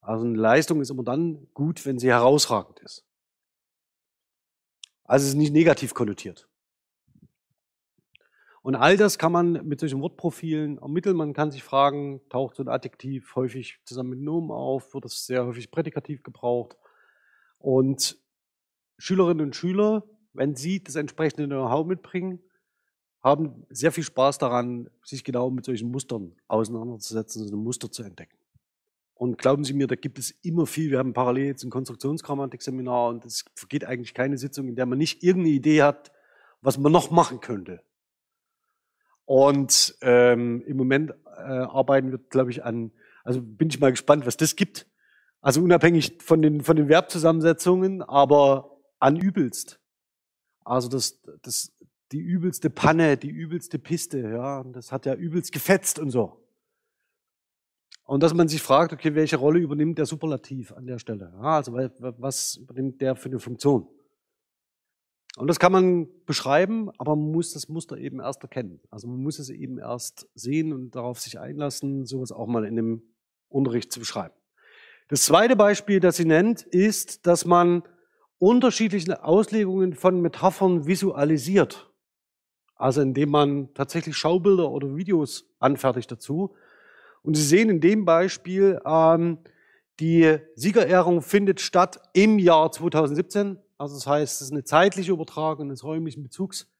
Also 0.00 0.26
eine 0.26 0.36
Leistung 0.36 0.80
ist 0.82 0.90
immer 0.90 1.04
dann 1.04 1.46
gut, 1.54 1.86
wenn 1.86 1.98
sie 1.98 2.08
herausragend 2.08 2.80
ist. 2.80 3.06
Also 5.04 5.24
es 5.24 5.30
ist 5.30 5.36
nicht 5.36 5.52
negativ 5.52 5.94
konnotiert. 5.94 6.48
Und 8.62 8.76
all 8.76 8.96
das 8.96 9.18
kann 9.18 9.30
man 9.30 9.52
mit 9.66 9.80
solchen 9.80 10.00
Wortprofilen 10.00 10.78
ermitteln. 10.78 11.16
Man 11.16 11.34
kann 11.34 11.50
sich 11.50 11.62
fragen, 11.62 12.22
taucht 12.30 12.56
so 12.56 12.62
ein 12.62 12.68
Adjektiv 12.68 13.36
häufig 13.36 13.78
zusammen 13.84 14.10
mit 14.10 14.20
Nomen 14.20 14.50
auf, 14.50 14.94
wird 14.94 15.04
das 15.04 15.26
sehr 15.26 15.44
häufig 15.44 15.70
prädikativ 15.70 16.22
gebraucht. 16.22 16.78
Und 17.58 18.16
Schülerinnen 18.96 19.44
und 19.44 19.54
Schüler, 19.54 20.04
wenn 20.32 20.56
sie 20.56 20.82
das 20.82 20.94
entsprechende 20.94 21.46
Know-how 21.46 21.86
mitbringen, 21.86 22.40
haben 23.22 23.66
sehr 23.68 23.92
viel 23.92 24.04
Spaß 24.04 24.38
daran, 24.38 24.88
sich 25.02 25.24
genau 25.24 25.50
mit 25.50 25.66
solchen 25.66 25.90
Mustern 25.90 26.34
auseinanderzusetzen, 26.48 27.46
so 27.46 27.54
ein 27.56 27.62
Muster 27.62 27.92
zu 27.92 28.02
entdecken. 28.02 28.36
Und 29.14 29.38
glauben 29.38 29.64
Sie 29.64 29.74
mir, 29.74 29.86
da 29.86 29.94
gibt 29.94 30.18
es 30.18 30.32
immer 30.42 30.66
viel. 30.66 30.90
Wir 30.90 30.98
haben 30.98 31.12
parallel 31.12 31.46
jetzt 31.46 31.62
ein 31.62 31.70
Konstruktionsgrammatik-Seminar 31.70 33.08
und 33.08 33.24
es 33.24 33.44
vergeht 33.54 33.84
eigentlich 33.84 34.12
keine 34.12 34.38
Sitzung, 34.38 34.68
in 34.68 34.74
der 34.74 34.86
man 34.86 34.98
nicht 34.98 35.22
irgendeine 35.22 35.54
Idee 35.54 35.82
hat, 35.82 36.12
was 36.60 36.78
man 36.78 36.90
noch 36.90 37.10
machen 37.10 37.40
könnte. 37.40 37.80
Und 39.24 39.96
ähm, 40.02 40.62
im 40.66 40.76
Moment 40.76 41.12
äh, 41.36 41.42
arbeiten 41.42 42.10
wir, 42.10 42.18
glaube 42.18 42.50
ich, 42.50 42.64
an, 42.64 42.90
also 43.22 43.40
bin 43.40 43.68
ich 43.68 43.80
mal 43.80 43.90
gespannt, 43.90 44.26
was 44.26 44.36
das 44.36 44.56
gibt. 44.56 44.86
Also 45.40 45.62
unabhängig 45.62 46.18
von 46.20 46.42
den, 46.42 46.62
von 46.62 46.76
den 46.76 46.88
Verbzusammensetzungen, 46.88 48.02
aber 48.02 48.80
an 48.98 49.16
übelst. 49.16 49.78
Also 50.64 50.88
das, 50.88 51.20
das, 51.42 51.72
die 52.12 52.20
übelste 52.20 52.70
Panne, 52.70 53.16
die 53.16 53.30
übelste 53.30 53.78
Piste, 53.78 54.20
ja, 54.20 54.64
das 54.64 54.90
hat 54.90 55.06
ja 55.06 55.14
übelst 55.14 55.52
gefetzt 55.52 55.98
und 55.98 56.10
so. 56.10 56.43
Und 58.04 58.22
dass 58.22 58.34
man 58.34 58.48
sich 58.48 58.62
fragt, 58.62 58.92
okay, 58.92 59.14
welche 59.14 59.36
Rolle 59.36 59.58
übernimmt 59.58 59.98
der 59.98 60.06
Superlativ 60.06 60.72
an 60.72 60.86
der 60.86 60.98
Stelle? 60.98 61.32
Ja, 61.36 61.56
also 61.56 61.72
was 61.72 62.56
übernimmt 62.56 63.00
der 63.00 63.16
für 63.16 63.30
eine 63.30 63.38
Funktion? 63.38 63.88
Und 65.36 65.48
das 65.48 65.58
kann 65.58 65.72
man 65.72 66.08
beschreiben, 66.26 66.90
aber 66.98 67.16
man 67.16 67.32
muss 67.32 67.52
das 67.52 67.68
Muster 67.68 67.96
eben 67.96 68.20
erst 68.20 68.42
erkennen. 68.42 68.80
Also 68.90 69.08
man 69.08 69.20
muss 69.20 69.38
es 69.38 69.50
eben 69.50 69.78
erst 69.78 70.28
sehen 70.34 70.72
und 70.72 70.94
darauf 70.94 71.18
sich 71.18 71.40
einlassen, 71.40 72.04
sowas 72.04 72.30
auch 72.30 72.46
mal 72.46 72.64
in 72.64 72.76
dem 72.76 73.02
Unterricht 73.48 73.90
zu 73.90 73.98
beschreiben. 73.98 74.34
Das 75.08 75.24
zweite 75.24 75.56
Beispiel, 75.56 75.98
das 75.98 76.16
sie 76.16 76.24
nennt, 76.24 76.62
ist, 76.62 77.26
dass 77.26 77.44
man 77.44 77.82
unterschiedliche 78.38 79.24
Auslegungen 79.24 79.94
von 79.94 80.20
Metaphern 80.20 80.86
visualisiert. 80.86 81.90
Also 82.76 83.00
indem 83.00 83.30
man 83.30 83.74
tatsächlich 83.74 84.16
Schaubilder 84.16 84.70
oder 84.70 84.94
Videos 84.96 85.48
anfertigt 85.58 86.12
dazu. 86.12 86.54
Und 87.24 87.34
Sie 87.34 87.42
sehen 87.42 87.70
in 87.70 87.80
dem 87.80 88.04
Beispiel, 88.04 88.78
ähm, 88.84 89.38
die 89.98 90.38
Siegerehrung 90.56 91.22
findet 91.22 91.60
statt 91.60 92.00
im 92.12 92.38
Jahr 92.38 92.70
2017. 92.70 93.58
Also 93.78 93.94
das 93.94 94.06
heißt, 94.06 94.34
es 94.36 94.48
ist 94.48 94.52
eine 94.52 94.64
zeitliche 94.64 95.12
Übertragung 95.12 95.70
des 95.70 95.82
räumlichen 95.84 96.22
Bezugs 96.22 96.70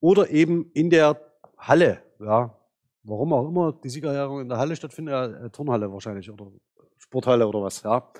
oder 0.00 0.30
eben 0.30 0.70
in 0.74 0.90
der 0.90 1.20
Halle. 1.58 2.02
Ja, 2.20 2.56
warum 3.02 3.32
auch 3.32 3.48
immer 3.48 3.72
die 3.72 3.88
Siegerehrung 3.88 4.42
in 4.42 4.48
der 4.48 4.58
Halle 4.58 4.76
stattfindet, 4.76 5.34
äh, 5.42 5.50
Turnhalle 5.50 5.92
wahrscheinlich 5.92 6.30
oder 6.30 6.52
Sporthalle 6.98 7.46
oder 7.46 7.60
was. 7.62 7.82
Ja. 7.82 8.12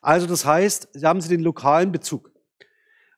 Also 0.00 0.26
das 0.26 0.44
heißt, 0.44 0.88
Sie 0.92 1.06
haben 1.06 1.20
Sie 1.20 1.28
den 1.28 1.40
lokalen 1.40 1.92
Bezug. 1.92 2.32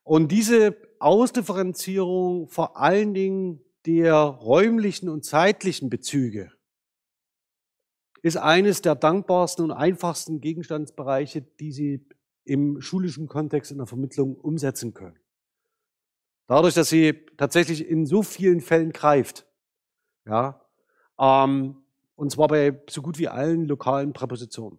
Und 0.02 0.30
diese 0.30 0.76
Ausdifferenzierung 0.98 2.48
vor 2.48 2.76
allen 2.76 3.14
Dingen 3.14 3.60
der 3.86 4.14
räumlichen 4.16 5.08
und 5.08 5.24
zeitlichen 5.24 5.88
Bezüge 5.88 6.52
ist 8.22 8.36
eines 8.36 8.82
der 8.82 8.94
dankbarsten 8.94 9.64
und 9.64 9.72
einfachsten 9.72 10.40
Gegenstandsbereiche, 10.40 11.42
die 11.42 11.72
Sie 11.72 12.06
im 12.44 12.80
schulischen 12.80 13.28
Kontext 13.28 13.70
in 13.70 13.78
der 13.78 13.86
Vermittlung 13.86 14.34
umsetzen 14.34 14.94
können. 14.94 15.18
Dadurch, 16.46 16.74
dass 16.74 16.88
sie 16.88 17.26
tatsächlich 17.36 17.86
in 17.86 18.06
so 18.06 18.22
vielen 18.22 18.62
Fällen 18.62 18.92
greift, 18.92 19.46
ja, 20.26 20.62
ähm, 21.18 21.76
und 22.16 22.32
zwar 22.32 22.48
bei 22.48 22.82
so 22.88 23.02
gut 23.02 23.18
wie 23.18 23.28
allen 23.28 23.66
lokalen 23.66 24.14
Präpositionen. 24.14 24.78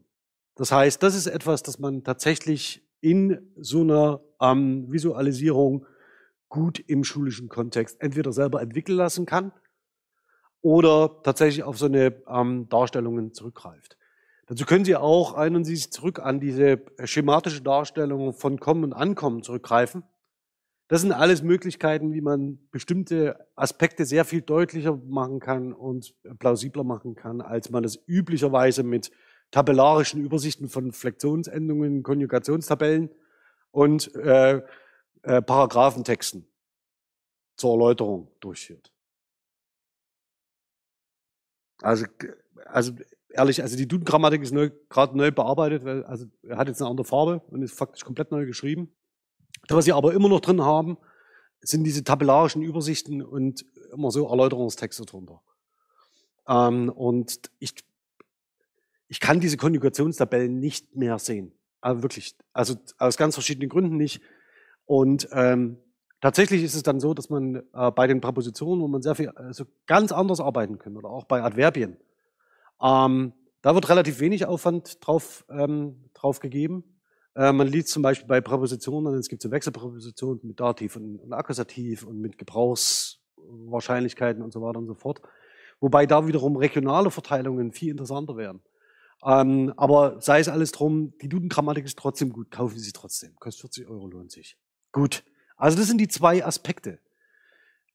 Das 0.56 0.72
heißt, 0.72 1.02
das 1.02 1.16
ist 1.16 1.28
etwas, 1.28 1.64
das 1.64 1.80
man 1.80 2.04
tatsächlich 2.04 2.84
in 3.02 3.54
so 3.56 3.82
einer 3.82 4.20
ähm, 4.42 4.92
Visualisierung 4.92 5.86
gut 6.50 6.80
im 6.80 7.04
schulischen 7.04 7.50
Kontext 7.50 8.02
entweder 8.02 8.34
selber 8.34 8.62
entwickeln 8.62 8.98
lassen 8.98 9.28
kann 9.28 9.54
oder 10.62 11.22
tatsächlich 11.24 11.64
auf 11.64 11.78
so 11.78 11.86
eine 11.86 12.22
ähm, 12.28 12.68
Darstellungen 12.70 13.34
zurückgreift. 13.34 13.98
Dazu 14.48 14.66
können 14.66 14.84
Sie 14.84 14.96
auch, 14.96 15.38
erinnern 15.38 15.64
Sie 15.64 15.76
sich 15.76 15.92
zurück 15.92 16.20
an 16.20 16.40
diese 16.40 16.82
schematische 17.04 17.62
Darstellung 17.62 18.34
von 18.34 18.60
Kommen 18.60 18.84
und 18.84 18.94
Ankommen 18.94 19.44
zurückgreifen. 19.44 20.04
Das 20.88 21.02
sind 21.02 21.12
alles 21.12 21.44
Möglichkeiten, 21.44 22.14
wie 22.14 22.22
man 22.22 22.58
bestimmte 22.72 23.48
Aspekte 23.56 24.06
sehr 24.06 24.26
viel 24.26 24.42
deutlicher 24.42 25.00
machen 25.08 25.40
kann 25.40 25.72
und 25.72 26.16
plausibler 26.40 26.84
machen 26.84 27.14
kann, 27.14 27.42
als 27.42 27.70
man 27.70 27.84
es 27.84 28.00
üblicherweise 28.08 28.82
mit 28.82 29.12
tabellarischen 29.52 30.20
Übersichten 30.20 30.68
von 30.68 30.92
Flexionsendungen, 30.92 32.02
Konjugationstabellen 32.02 33.12
und 33.70 34.14
äh, 34.16 34.64
äh, 35.22 35.42
Paragraphentexten 35.44 36.48
zur 37.56 37.74
Erläuterung 37.74 38.32
durchführt. 38.40 38.92
Also, 41.82 42.06
also 42.66 42.94
ehrlich, 43.30 43.62
also 43.62 43.78
die 43.78 43.88
Duden-Grammatik 43.88 44.42
ist 44.42 44.54
gerade 44.90 45.18
neu 45.18 45.32
bearbeitet, 45.32 45.84
weil, 45.86 46.04
also 46.04 46.26
er 46.44 46.58
hat 46.58 46.68
jetzt 46.68 46.82
eine 46.82 46.90
andere 46.90 47.06
Farbe 47.06 47.42
und 47.48 47.62
ist 47.62 47.78
faktisch 47.78 48.04
komplett 48.04 48.32
neu 48.32 48.46
geschrieben. 48.46 48.94
Was 49.70 49.86
sie 49.86 49.94
aber 49.94 50.14
immer 50.14 50.30
noch 50.30 50.40
drin 50.40 50.62
haben, 50.62 50.98
sind 51.62 51.84
diese 51.84 52.04
tabellarischen 52.04 52.62
Übersichten 52.62 53.22
und 53.22 53.66
immer 53.94 54.12
so 54.12 54.28
Erläuterungstexte 54.28 55.06
drunter. 55.06 55.42
Ähm, 56.48 56.90
und 56.90 57.52
ich, 57.60 57.74
ich 59.08 59.20
kann 59.20 59.40
diese 59.40 59.58
Konjugationstabellen 59.58 60.60
nicht 60.60 60.96
mehr 60.96 61.20
sehen. 61.20 61.54
Also 61.82 62.02
wirklich, 62.04 62.36
also 62.54 62.76
aus 62.98 63.18
ganz 63.18 63.36
verschiedenen 63.36 63.70
Gründen 63.70 63.98
nicht. 63.98 64.22
Und 64.86 65.28
ähm, 65.32 65.78
Tatsächlich 66.22 66.64
ist 66.64 66.76
es 66.76 66.84
dann 66.84 67.00
so, 67.00 67.14
dass 67.14 67.30
man 67.30 67.64
äh, 67.74 67.92
bei 67.92 68.08
den 68.08 68.20
Präpositionen, 68.20 68.84
wo 68.84 68.88
man 68.88 69.02
sehr 69.02 69.16
viel 69.16 69.30
also 69.30 69.66
ganz 69.86 70.12
anders 70.12 70.42
arbeiten 70.42 70.78
kann, 70.78 70.98
oder 70.98 71.10
auch 71.10 71.26
bei 71.26 71.42
Adverbien, 71.42 71.98
ähm, 72.82 73.34
da 73.62 73.76
wird 73.76 73.90
relativ 73.90 74.20
wenig 74.20 74.46
Aufwand 74.46 75.06
drauf, 75.06 75.46
ähm, 75.50 76.10
drauf 76.14 76.40
gegeben. 76.40 76.84
Äh, 77.36 77.52
man 77.52 77.68
liest 77.68 77.90
zum 77.90 78.04
Beispiel 78.04 78.28
bei 78.28 78.42
Präpositionen, 78.42 79.14
es 79.16 79.30
gibt 79.30 79.42
so 79.42 79.52
Wechselpräpositionen 79.52 80.40
mit 80.44 80.60
Dativ 80.60 80.96
und, 80.96 81.20
und 81.20 81.34
Akkusativ 81.34 82.06
und 82.06 82.20
mit 82.20 82.38
Gebrauchswahrscheinlichkeiten 82.38 84.42
und 84.42 84.52
so 84.52 84.62
weiter 84.62 84.80
und 84.80 84.88
so 84.88 84.96
fort. 84.96 85.22
Wobei 85.80 86.06
da 86.06 86.28
wiederum 86.28 86.58
regionale 86.58 87.12
Verteilungen 87.12 87.72
viel 87.72 87.92
interessanter 87.92 88.36
wären. 88.36 88.62
Ähm, 89.26 89.74
aber 89.78 90.22
sei 90.22 90.40
es 90.40 90.50
alles 90.50 90.72
drum, 90.72 91.14
die 91.22 91.30
Duden-Grammatik 91.30 91.86
ist 91.86 91.98
trotzdem 91.98 92.32
gut, 92.32 92.52
kaufen 92.52 92.78
Sie 92.78 92.86
sie 92.86 92.94
trotzdem. 92.94 93.36
Kostet 93.38 93.62
40 93.62 93.90
Euro, 93.90 94.08
lohnt 94.08 94.32
sich. 94.32 94.58
Gut. 94.92 95.24
Also 95.60 95.78
das 95.78 95.88
sind 95.88 96.00
die 96.00 96.08
zwei 96.08 96.44
Aspekte. 96.44 97.00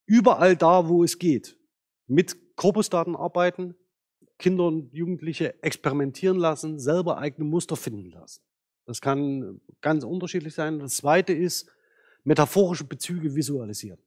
Überall 0.07 0.55
da, 0.55 0.87
wo 0.87 1.03
es 1.03 1.19
geht, 1.19 1.57
mit 2.07 2.57
Korpusdaten 2.57 3.17
arbeiten, 3.17 3.75
Kinder 4.39 4.67
und 4.67 4.93
Jugendliche 4.93 5.63
experimentieren 5.63 6.37
lassen, 6.37 6.79
selber 6.79 7.19
eigene 7.19 7.49
Muster 7.49 7.77
finden 7.77 8.11
lassen. 8.11 8.43
Das 8.85 9.01
kann 9.01 9.63
ganz 9.81 10.05
unterschiedlich 10.05 10.55
sein. 10.55 10.79
Das 10.79 10.97
zweite 10.97 11.33
ist, 11.33 11.71
metaphorische 12.23 12.85
Bezüge 12.85 13.35
visualisieren. 13.35 13.99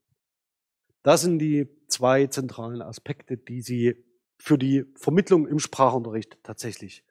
Das 1.02 1.22
sind 1.22 1.40
die 1.40 1.68
zwei 1.88 2.28
zentralen 2.28 2.84
Aspekte, 2.84 3.38
die 3.38 3.62
sie 3.62 4.06
für 4.38 4.60
die 4.60 4.86
Vermittlung 4.96 5.48
im 5.48 5.58
Sprachunterricht 5.58 6.38
tatsächlich 6.44 7.04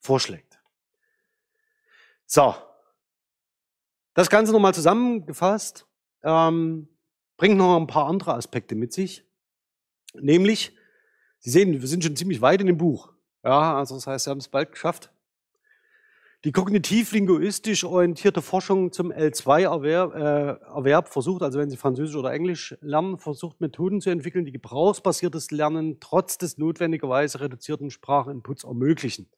vorschlägt. 0.00 0.60
So. 2.26 2.54
Das 4.12 4.28
Ganze 4.28 4.52
nochmal 4.52 4.74
zusammengefasst, 4.74 5.86
ähm, 6.24 6.88
bringt 7.36 7.56
noch 7.56 7.76
ein 7.76 7.86
paar 7.86 8.06
andere 8.06 8.34
Aspekte 8.34 8.74
mit 8.74 8.92
sich. 8.92 9.24
Nämlich, 10.14 10.76
Sie 11.38 11.50
sehen, 11.50 11.80
wir 11.80 11.88
sind 11.88 12.02
schon 12.02 12.16
ziemlich 12.16 12.40
weit 12.40 12.60
in 12.60 12.66
dem 12.66 12.78
Buch. 12.78 13.12
Ja, 13.44 13.76
also 13.76 13.94
das 13.94 14.06
heißt, 14.06 14.24
Sie 14.24 14.30
haben 14.30 14.38
es 14.38 14.48
bald 14.48 14.72
geschafft. 14.72 15.10
Die 16.44 16.52
kognitiv-linguistisch 16.52 17.84
orientierte 17.84 18.42
Forschung 18.42 18.92
zum 18.92 19.10
L2-Erwerb 19.10 20.14
äh, 20.14 20.74
Erwerb 20.74 21.08
versucht, 21.08 21.42
also 21.42 21.58
wenn 21.58 21.70
Sie 21.70 21.78
Französisch 21.78 22.16
oder 22.16 22.32
Englisch 22.32 22.76
lernen, 22.82 23.18
versucht 23.18 23.62
Methoden 23.62 24.02
zu 24.02 24.10
entwickeln, 24.10 24.44
die 24.44 24.52
gebrauchsbasiertes 24.52 25.50
Lernen 25.50 26.00
trotz 26.00 26.36
des 26.36 26.58
notwendigerweise 26.58 27.40
reduzierten 27.40 27.90
Sprachinputs 27.90 28.64
ermöglichen. 28.64 29.30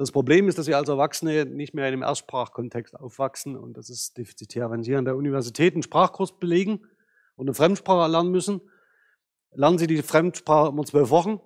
Das 0.00 0.12
Problem 0.12 0.48
ist, 0.48 0.56
dass 0.56 0.66
wir 0.66 0.78
als 0.78 0.88
Erwachsene 0.88 1.44
nicht 1.44 1.74
mehr 1.74 1.86
in 1.86 1.92
einem 1.92 2.02
Erstsprachkontext 2.02 2.98
aufwachsen 2.98 3.54
und 3.54 3.76
das 3.76 3.90
ist 3.90 4.16
defizitär. 4.16 4.70
Wenn 4.70 4.82
Sie 4.82 4.96
an 4.96 5.04
der 5.04 5.14
Universität 5.14 5.74
einen 5.74 5.82
Sprachkurs 5.82 6.38
belegen 6.38 6.86
und 7.36 7.48
eine 7.48 7.54
Fremdsprache 7.54 8.10
lernen 8.10 8.30
müssen, 8.30 8.62
lernen 9.52 9.76
Sie 9.76 9.86
die 9.86 10.00
Fremdsprache 10.00 10.70
immer 10.70 10.86
zwölf 10.86 11.10
Wochen, 11.10 11.38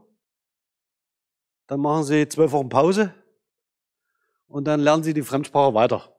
dann 1.67 1.81
machen 1.81 2.05
Sie 2.05 2.29
zwölf 2.29 2.53
Wochen 2.53 2.69
Pause 2.69 3.13
und 4.47 4.69
dann 4.69 4.79
lernen 4.79 5.03
Sie 5.03 5.15
die 5.15 5.23
Fremdsprache 5.23 5.75
weiter. 5.75 6.17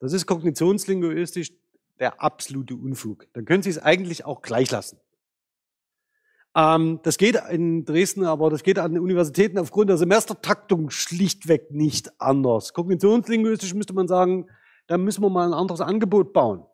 Das 0.00 0.12
ist 0.12 0.26
kognitionslinguistisch 0.26 1.52
der 2.00 2.20
absolute 2.20 2.74
Unfug. 2.74 3.32
Dann 3.34 3.44
können 3.44 3.62
Sie 3.62 3.70
es 3.70 3.78
eigentlich 3.78 4.24
auch 4.24 4.42
gleich 4.42 4.72
lassen. 4.72 4.98
Ähm, 6.58 6.98
das 7.04 7.18
geht 7.18 7.40
in 7.50 7.84
Dresden, 7.84 8.24
aber 8.24 8.50
das 8.50 8.64
geht 8.64 8.80
an 8.80 8.94
den 8.94 9.00
Universitäten 9.00 9.58
aufgrund 9.58 9.90
der 9.90 9.96
Semestertaktung 9.96 10.90
schlichtweg 10.90 11.70
nicht 11.70 12.20
anders. 12.20 12.74
Kognitionslinguistisch 12.74 13.74
müsste 13.74 13.92
man 13.94 14.08
sagen, 14.08 14.46
da 14.88 14.98
müssen 14.98 15.22
wir 15.22 15.30
mal 15.30 15.46
ein 15.46 15.54
anderes 15.54 15.80
Angebot 15.80 16.32
bauen. 16.32 16.64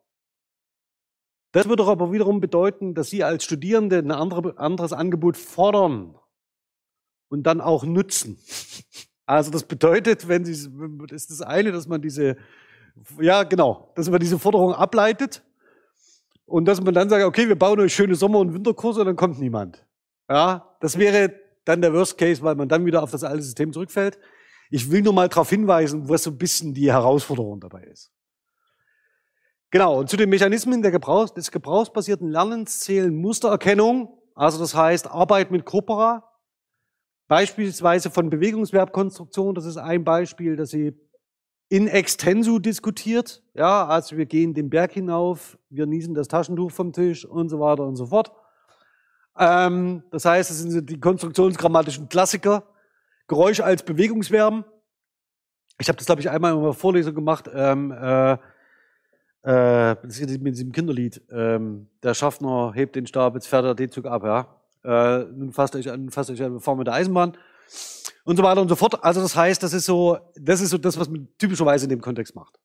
Das 1.51 1.69
würde 1.69 1.85
aber 1.85 2.11
wiederum 2.11 2.41
bedeuten, 2.41 2.95
dass 2.95 3.11
Sie 3.11 3.23
als 3.23 3.43
Studierende 3.43 3.99
ein 3.99 4.11
anderes 4.11 4.91
Angebot 4.91 5.37
fordern 5.37 6.15
und 7.29 7.43
dann 7.43 7.61
auch 7.61 7.85
nutzen. 7.85 8.39
Also 9.27 9.51
das 9.51 9.63
bedeutet, 9.63 10.27
wenn 10.27 10.45
Sie, 10.45 10.69
ist 11.11 11.29
das 11.29 11.41
eine, 11.41 11.71
dass 11.71 11.87
man 11.87 12.01
diese, 12.01 12.37
ja 13.21 13.43
genau, 13.43 13.91
dass 13.95 14.09
man 14.09 14.19
diese 14.19 14.39
Forderung 14.39 14.73
ableitet 14.73 15.43
und 16.45 16.65
dass 16.65 16.81
man 16.81 16.93
dann 16.93 17.09
sagt, 17.09 17.23
okay, 17.23 17.47
wir 17.47 17.57
bauen 17.57 17.79
euch 17.79 17.93
schöne 17.93 18.15
Sommer- 18.15 18.39
und 18.39 18.53
Winterkurse 18.53 19.01
und 19.01 19.07
dann 19.07 19.15
kommt 19.15 19.39
niemand. 19.39 19.85
Ja, 20.29 20.75
das 20.79 20.97
wäre 20.97 21.33
dann 21.65 21.81
der 21.81 21.93
Worst 21.93 22.17
Case, 22.17 22.41
weil 22.41 22.55
man 22.55 22.69
dann 22.69 22.85
wieder 22.85 23.01
auf 23.01 23.11
das 23.11 23.23
alte 23.23 23.43
System 23.43 23.73
zurückfällt. 23.73 24.19
Ich 24.69 24.89
will 24.91 25.01
nur 25.01 25.13
mal 25.13 25.29
darauf 25.29 25.49
hinweisen, 25.49 26.07
was 26.09 26.23
so 26.23 26.31
ein 26.31 26.37
bisschen 26.37 26.73
die 26.73 26.91
Herausforderung 26.91 27.59
dabei 27.59 27.83
ist. 27.83 28.11
Genau, 29.71 29.99
und 29.99 30.09
zu 30.09 30.17
den 30.17 30.29
Mechanismen 30.29 30.81
Gebrauchs, 30.81 31.33
des 31.33 31.51
gebrauchsbasierten 31.51 32.29
Lernens 32.29 32.79
zählen 32.79 33.13
Mustererkennung, 33.15 34.17
also 34.33 34.59
das 34.59 34.75
heißt 34.75 35.07
Arbeit 35.07 35.51
mit 35.51 35.65
Corpora, 35.65 36.23
beispielsweise 37.27 38.09
von 38.09 38.29
Bewegungsverbkonstruktion, 38.29 39.55
das 39.55 39.65
ist 39.65 39.77
ein 39.77 40.03
Beispiel, 40.03 40.55
das 40.55 40.69
sie 40.69 40.93
in 41.69 41.87
extensu 41.87 42.59
diskutiert. 42.59 43.41
Ja, 43.53 43.87
also 43.87 44.17
wir 44.17 44.25
gehen 44.25 44.53
den 44.53 44.69
Berg 44.69 44.91
hinauf, 44.91 45.57
wir 45.69 45.85
niesen 45.85 46.13
das 46.13 46.27
Taschentuch 46.27 46.71
vom 46.71 46.93
Tisch 46.93 47.25
und 47.25 47.49
so 47.49 47.59
weiter 47.59 47.85
und 47.85 47.95
so 47.95 48.05
fort. 48.05 48.31
Ähm, 49.37 50.03
das 50.11 50.25
heißt, 50.25 50.51
es 50.51 50.59
sind 50.59 50.89
die 50.89 50.99
konstruktionsgrammatischen 50.99 52.07
Klassiker. 52.09 52.63
Geräusch 53.27 53.59
als 53.59 53.83
Bewegungsverben. 53.83 54.63
Ich 55.79 55.87
habe 55.87 55.97
das, 55.97 56.05
glaube 56.05 56.21
ich, 56.21 56.29
einmal 56.29 56.53
in 56.53 56.59
einer 56.59 56.73
Vorlesung 56.73 57.15
gemacht. 57.15 57.49
Ähm, 57.53 57.91
äh, 57.91 58.37
äh, 59.45 59.95
mit 60.03 60.55
diesem 60.55 60.71
Kinderlied. 60.71 61.21
Ähm, 61.31 61.87
der 62.01 62.13
Schaffner 62.13 62.71
hebt 62.73 62.95
den 62.95 63.07
Stab, 63.07 63.35
jetzt 63.35 63.47
fährt 63.47 63.65
er 63.65 63.75
den 63.75 63.91
Zug 63.91 64.05
ab. 64.05 64.23
Ja? 64.23 64.61
Äh, 64.83 65.25
nun 65.25 65.51
fasst 65.51 65.75
euch 65.75 65.89
an, 65.91 66.09
fasst 66.09 66.29
euch 66.29 66.41
an, 66.41 66.53
wir 66.53 66.59
fahren 66.59 66.77
mit 66.77 66.87
der 66.87 66.95
Eisenbahn 66.95 67.37
und 68.25 68.37
so 68.37 68.43
weiter 68.43 68.61
und 68.61 68.69
so 68.69 68.75
fort. 68.75 69.03
Also 69.03 69.21
das 69.21 69.35
heißt, 69.35 69.61
das 69.61 69.73
ist 69.73 69.85
so, 69.85 70.17
das 70.35 70.61
ist 70.61 70.71
so 70.71 70.77
das, 70.77 70.99
was 70.99 71.09
man 71.09 71.27
typischerweise 71.37 71.85
in 71.85 71.89
dem 71.89 72.01
Kontext 72.01 72.35
macht. 72.35 72.59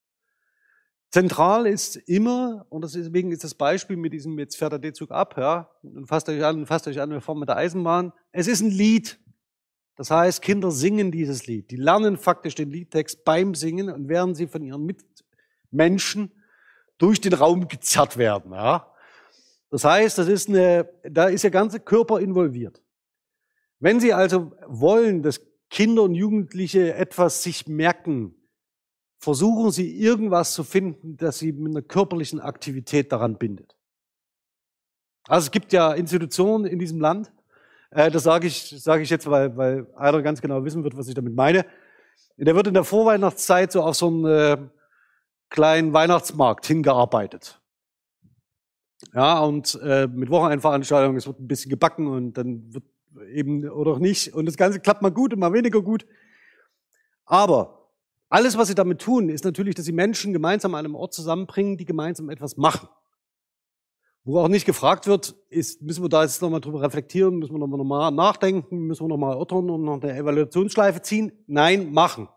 Zentral 1.11 1.66
ist 1.66 1.96
immer, 1.96 2.66
und 2.68 2.84
deswegen 2.84 3.32
ist 3.32 3.42
das 3.42 3.55
Beispiel 3.55 3.96
mit 3.96 4.12
diesem, 4.12 4.38
jetzt 4.38 4.57
fährt 4.57 4.72
der 4.72 4.78
D-Zug 4.78 5.11
ab, 5.11 5.34
ja, 5.36 5.68
und 5.82 6.07
fasst 6.07 6.28
euch 6.28 6.44
an, 6.44 6.66
fasst 6.66 6.86
euch 6.86 7.01
an, 7.01 7.11
wir 7.11 7.20
fahren 7.20 7.40
mit 7.40 7.48
der 7.48 7.57
Eisenbahn. 7.57 8.12
Es 8.30 8.46
ist 8.46 8.61
ein 8.61 8.70
Lied. 8.70 9.18
Das 9.96 10.11
heißt, 10.11 10.40
Kinder 10.40 10.70
singen 10.70 11.11
dieses 11.11 11.46
Lied. 11.46 11.70
Die 11.72 11.76
lernen 11.76 12.16
faktisch 12.16 12.55
den 12.55 12.70
Liedtext 12.70 13.24
beim 13.24 13.55
Singen 13.55 13.90
und 13.90 14.09
während 14.09 14.36
sie 14.36 14.46
von 14.46 14.62
ihren 14.62 14.86
Mitmenschen 14.86 16.30
durch 16.96 17.20
den 17.20 17.34
Raum 17.34 17.66
gezerrt 17.66 18.16
werden, 18.16 18.53
ja. 18.53 18.86
Das 19.70 19.84
heißt, 19.84 20.18
das 20.18 20.28
ist 20.28 20.48
eine, 20.48 20.88
da 21.03 21.26
ist 21.26 21.44
der 21.44 21.51
ganze 21.51 21.80
Körper 21.80 22.20
involviert. 22.20 22.82
Wenn 23.80 23.98
Sie 23.98 24.12
also 24.12 24.52
wollen, 24.66 25.22
dass 25.22 25.40
Kinder 25.70 26.02
und 26.02 26.14
Jugendliche 26.14 26.94
etwas 26.94 27.42
sich 27.42 27.66
merken, 27.66 28.34
versuchen 29.18 29.70
Sie 29.70 29.98
irgendwas 29.98 30.54
zu 30.54 30.64
finden, 30.64 31.16
das 31.16 31.38
Sie 31.38 31.52
mit 31.52 31.72
einer 31.72 31.82
körperlichen 31.82 32.40
Aktivität 32.40 33.10
daran 33.10 33.38
bindet. 33.38 33.76
Also 35.26 35.46
es 35.46 35.50
gibt 35.50 35.72
ja 35.72 35.92
Institutionen 35.92 36.66
in 36.66 36.78
diesem 36.78 37.00
Land, 37.00 37.32
äh, 37.90 38.10
das 38.10 38.22
sage 38.22 38.46
ich, 38.46 38.74
sage 38.82 39.02
ich 39.02 39.10
jetzt, 39.10 39.28
weil, 39.28 39.56
weil 39.56 39.86
einer 39.96 40.22
ganz 40.22 40.40
genau 40.40 40.64
wissen 40.64 40.84
wird, 40.84 40.96
was 40.96 41.08
ich 41.08 41.14
damit 41.14 41.34
meine. 41.34 41.66
Der 42.36 42.54
wird 42.54 42.66
in 42.66 42.74
der 42.74 42.84
Vorweihnachtszeit 42.84 43.72
so 43.72 43.82
auf 43.82 43.96
so 43.96 44.06
einen 44.08 44.24
äh, 44.24 44.56
kleinen 45.50 45.92
Weihnachtsmarkt 45.92 46.66
hingearbeitet. 46.66 47.60
Ja, 49.12 49.40
und 49.40 49.78
äh, 49.82 50.06
mit 50.06 50.30
Wochenendveranstaltungen, 50.30 51.16
es 51.16 51.26
wird 51.26 51.40
ein 51.40 51.48
bisschen 51.48 51.70
gebacken 51.70 52.06
und 52.06 52.34
dann 52.34 52.72
wird 52.72 52.84
eben 53.32 53.68
oder 53.68 53.92
auch 53.92 53.98
nicht. 53.98 54.34
Und 54.34 54.46
das 54.46 54.56
Ganze 54.56 54.80
klappt 54.80 55.02
mal 55.02 55.11
gut 55.11 55.32
und 55.32 55.40
mal 55.40 55.52
weniger 55.52 55.82
gut. 55.82 56.06
Aber 57.24 57.90
alles, 58.28 58.56
was 58.56 58.68
sie 58.68 58.74
damit 58.74 59.00
tun, 59.00 59.28
ist 59.28 59.44
natürlich, 59.44 59.74
dass 59.74 59.84
sie 59.84 59.92
Menschen 59.92 60.32
gemeinsam 60.32 60.74
an 60.74 60.84
einem 60.84 60.94
Ort 60.94 61.12
zusammenbringen, 61.12 61.76
die 61.76 61.84
gemeinsam 61.84 62.30
etwas 62.30 62.56
machen. 62.56 62.88
Wo 64.22 64.38
auch 64.38 64.48
nicht 64.48 64.66
gefragt 64.66 65.06
wird, 65.06 65.34
ist, 65.48 65.82
müssen 65.82 66.04
wir 66.04 66.08
da 66.08 66.22
jetzt 66.22 66.42
nochmal 66.42 66.61
drüber 66.61 66.82
reflektieren, 66.82 67.38
müssen 67.38 67.54
wir 67.54 67.58
nochmal 67.58 68.12
nachdenken, 68.12 68.86
müssen 68.86 69.04
wir 69.04 69.08
nochmal 69.08 69.32
erörtern 69.32 69.70
und 69.70 69.82
noch 69.82 70.00
eine 70.00 70.14
Evaluationsschleife 70.14 71.00
ziehen? 71.02 71.32
Nein, 71.46 71.92
machen. 71.92 72.28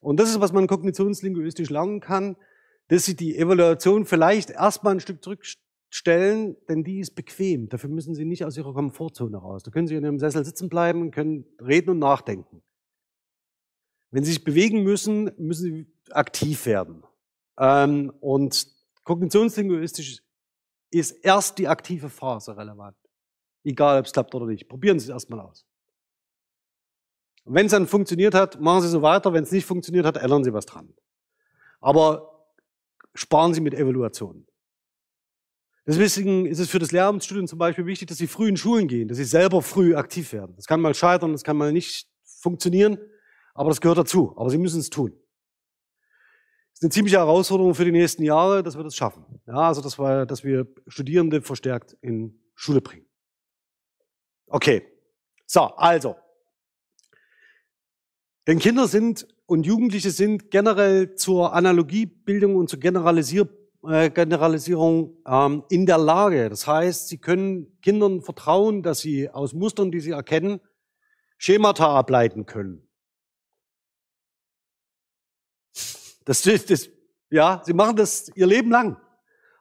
Und 0.00 0.20
das 0.20 0.28
ist, 0.28 0.40
was 0.40 0.52
man 0.52 0.66
kognitionslinguistisch 0.66 1.70
lernen 1.70 2.00
kann, 2.00 2.36
dass 2.88 3.04
Sie 3.04 3.16
die 3.16 3.38
Evaluation 3.38 4.04
vielleicht 4.04 4.50
erstmal 4.50 4.94
ein 4.94 5.00
Stück 5.00 5.22
zurückstellen, 5.92 6.56
denn 6.68 6.84
die 6.84 7.00
ist 7.00 7.14
bequem. 7.14 7.68
Dafür 7.68 7.90
müssen 7.90 8.14
Sie 8.14 8.24
nicht 8.24 8.44
aus 8.44 8.56
Ihrer 8.56 8.72
Komfortzone 8.72 9.36
raus. 9.36 9.62
Da 9.62 9.70
können 9.70 9.86
Sie 9.86 9.94
in 9.94 10.04
Ihrem 10.04 10.18
Sessel 10.18 10.44
sitzen 10.44 10.68
bleiben, 10.68 11.10
können 11.10 11.44
reden 11.60 11.90
und 11.90 11.98
nachdenken. 11.98 12.62
Wenn 14.10 14.24
Sie 14.24 14.32
sich 14.32 14.44
bewegen 14.44 14.82
müssen, 14.82 15.30
müssen 15.36 15.62
Sie 15.62 15.86
aktiv 16.10 16.66
werden. 16.66 17.04
Ähm, 17.58 18.12
und 18.20 18.66
kognitionslinguistisch 19.04 20.22
ist 20.90 21.12
erst 21.24 21.58
die 21.58 21.68
aktive 21.68 22.08
Phase 22.08 22.56
relevant. 22.56 22.96
Egal, 23.64 24.00
ob 24.00 24.06
es 24.06 24.12
klappt 24.12 24.34
oder 24.34 24.46
nicht. 24.46 24.68
Probieren 24.68 24.98
Sie 24.98 25.04
es 25.04 25.10
erstmal 25.10 25.40
aus. 25.40 25.66
Und 27.44 27.54
wenn 27.54 27.66
es 27.66 27.72
dann 27.72 27.86
funktioniert 27.86 28.34
hat, 28.34 28.60
machen 28.60 28.82
Sie 28.82 28.88
so 28.88 29.02
weiter. 29.02 29.32
Wenn 29.32 29.44
es 29.44 29.52
nicht 29.52 29.66
funktioniert 29.66 30.06
hat, 30.06 30.16
ändern 30.16 30.44
Sie 30.44 30.52
was 30.52 30.66
dran. 30.66 30.94
Aber 31.80 32.48
sparen 33.14 33.52
Sie 33.52 33.60
mit 33.60 33.74
Evaluationen. 33.74 34.46
Deswegen 35.86 36.46
ist 36.46 36.60
es 36.60 36.70
für 36.70 36.78
das 36.78 36.92
Lehramtsstudium 36.92 37.48
zum 37.48 37.58
Beispiel 37.58 37.86
wichtig, 37.86 38.08
dass 38.08 38.18
Sie 38.18 38.28
früh 38.28 38.48
in 38.48 38.56
Schulen 38.56 38.86
gehen, 38.86 39.08
dass 39.08 39.18
Sie 39.18 39.24
selber 39.24 39.62
früh 39.62 39.96
aktiv 39.96 40.32
werden. 40.32 40.54
Das 40.56 40.66
kann 40.66 40.80
mal 40.80 40.94
scheitern, 40.94 41.32
das 41.32 41.42
kann 41.42 41.56
mal 41.56 41.72
nicht 41.72 42.08
funktionieren, 42.24 42.98
aber 43.52 43.70
das 43.70 43.80
gehört 43.80 43.98
dazu. 43.98 44.32
Aber 44.36 44.48
Sie 44.50 44.58
müssen 44.58 44.78
es 44.78 44.90
tun. 44.90 45.10
Das 45.10 46.78
ist 46.78 46.82
eine 46.84 46.90
ziemliche 46.90 47.18
Herausforderung 47.18 47.74
für 47.74 47.84
die 47.84 47.92
nächsten 47.92 48.22
Jahre, 48.22 48.62
dass 48.62 48.76
wir 48.76 48.84
das 48.84 48.94
schaffen. 48.94 49.24
Ja, 49.46 49.54
also, 49.54 49.80
dass 49.80 49.98
wir, 49.98 50.24
dass 50.24 50.44
wir 50.44 50.68
Studierende 50.86 51.42
verstärkt 51.42 51.96
in 52.00 52.40
Schule 52.54 52.80
bringen. 52.80 53.06
Okay. 54.46 54.86
So, 55.46 55.62
also. 55.62 56.16
Denn 58.46 58.58
Kinder 58.58 58.86
sind 58.86 59.26
und 59.46 59.66
Jugendliche 59.66 60.10
sind 60.10 60.50
generell 60.50 61.14
zur 61.14 61.52
Analogiebildung 61.54 62.56
und 62.56 62.68
zur 62.68 62.80
Generalisier 62.80 63.42
äh, 63.42 63.61
Generalisierung 63.82 65.16
ähm, 65.26 65.64
in 65.68 65.86
der 65.86 65.98
Lage. 65.98 66.48
Das 66.48 66.66
heißt, 66.66 67.08
sie 67.08 67.18
können 67.18 67.80
Kindern 67.80 68.22
vertrauen, 68.22 68.82
dass 68.82 69.00
sie 69.00 69.28
aus 69.28 69.52
Mustern, 69.52 69.90
die 69.90 70.00
sie 70.00 70.12
erkennen, 70.12 70.60
Schemata 71.36 71.96
ableiten 71.98 72.46
können. 72.46 72.88
Das, 76.24 76.42
das, 76.68 76.88
ja, 77.30 77.62
sie 77.64 77.72
machen 77.72 77.96
das 77.96 78.30
ihr 78.36 78.46
Leben 78.46 78.70
lang. 78.70 79.00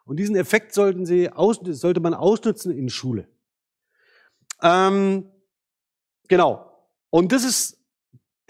Und 0.06 0.18
diesen 0.18 0.36
Effekt 0.36 0.74
sollten 0.74 1.06
sie 1.06 1.30
aus, 1.30 1.60
sollte 1.64 2.00
man 2.00 2.14
ausnutzen 2.14 2.72
in 2.72 2.90
Schule. 2.90 3.28
Ähm, 4.62 5.32
genau. 6.28 6.88
Und 7.10 7.32
das 7.32 7.44
ist 7.44 7.78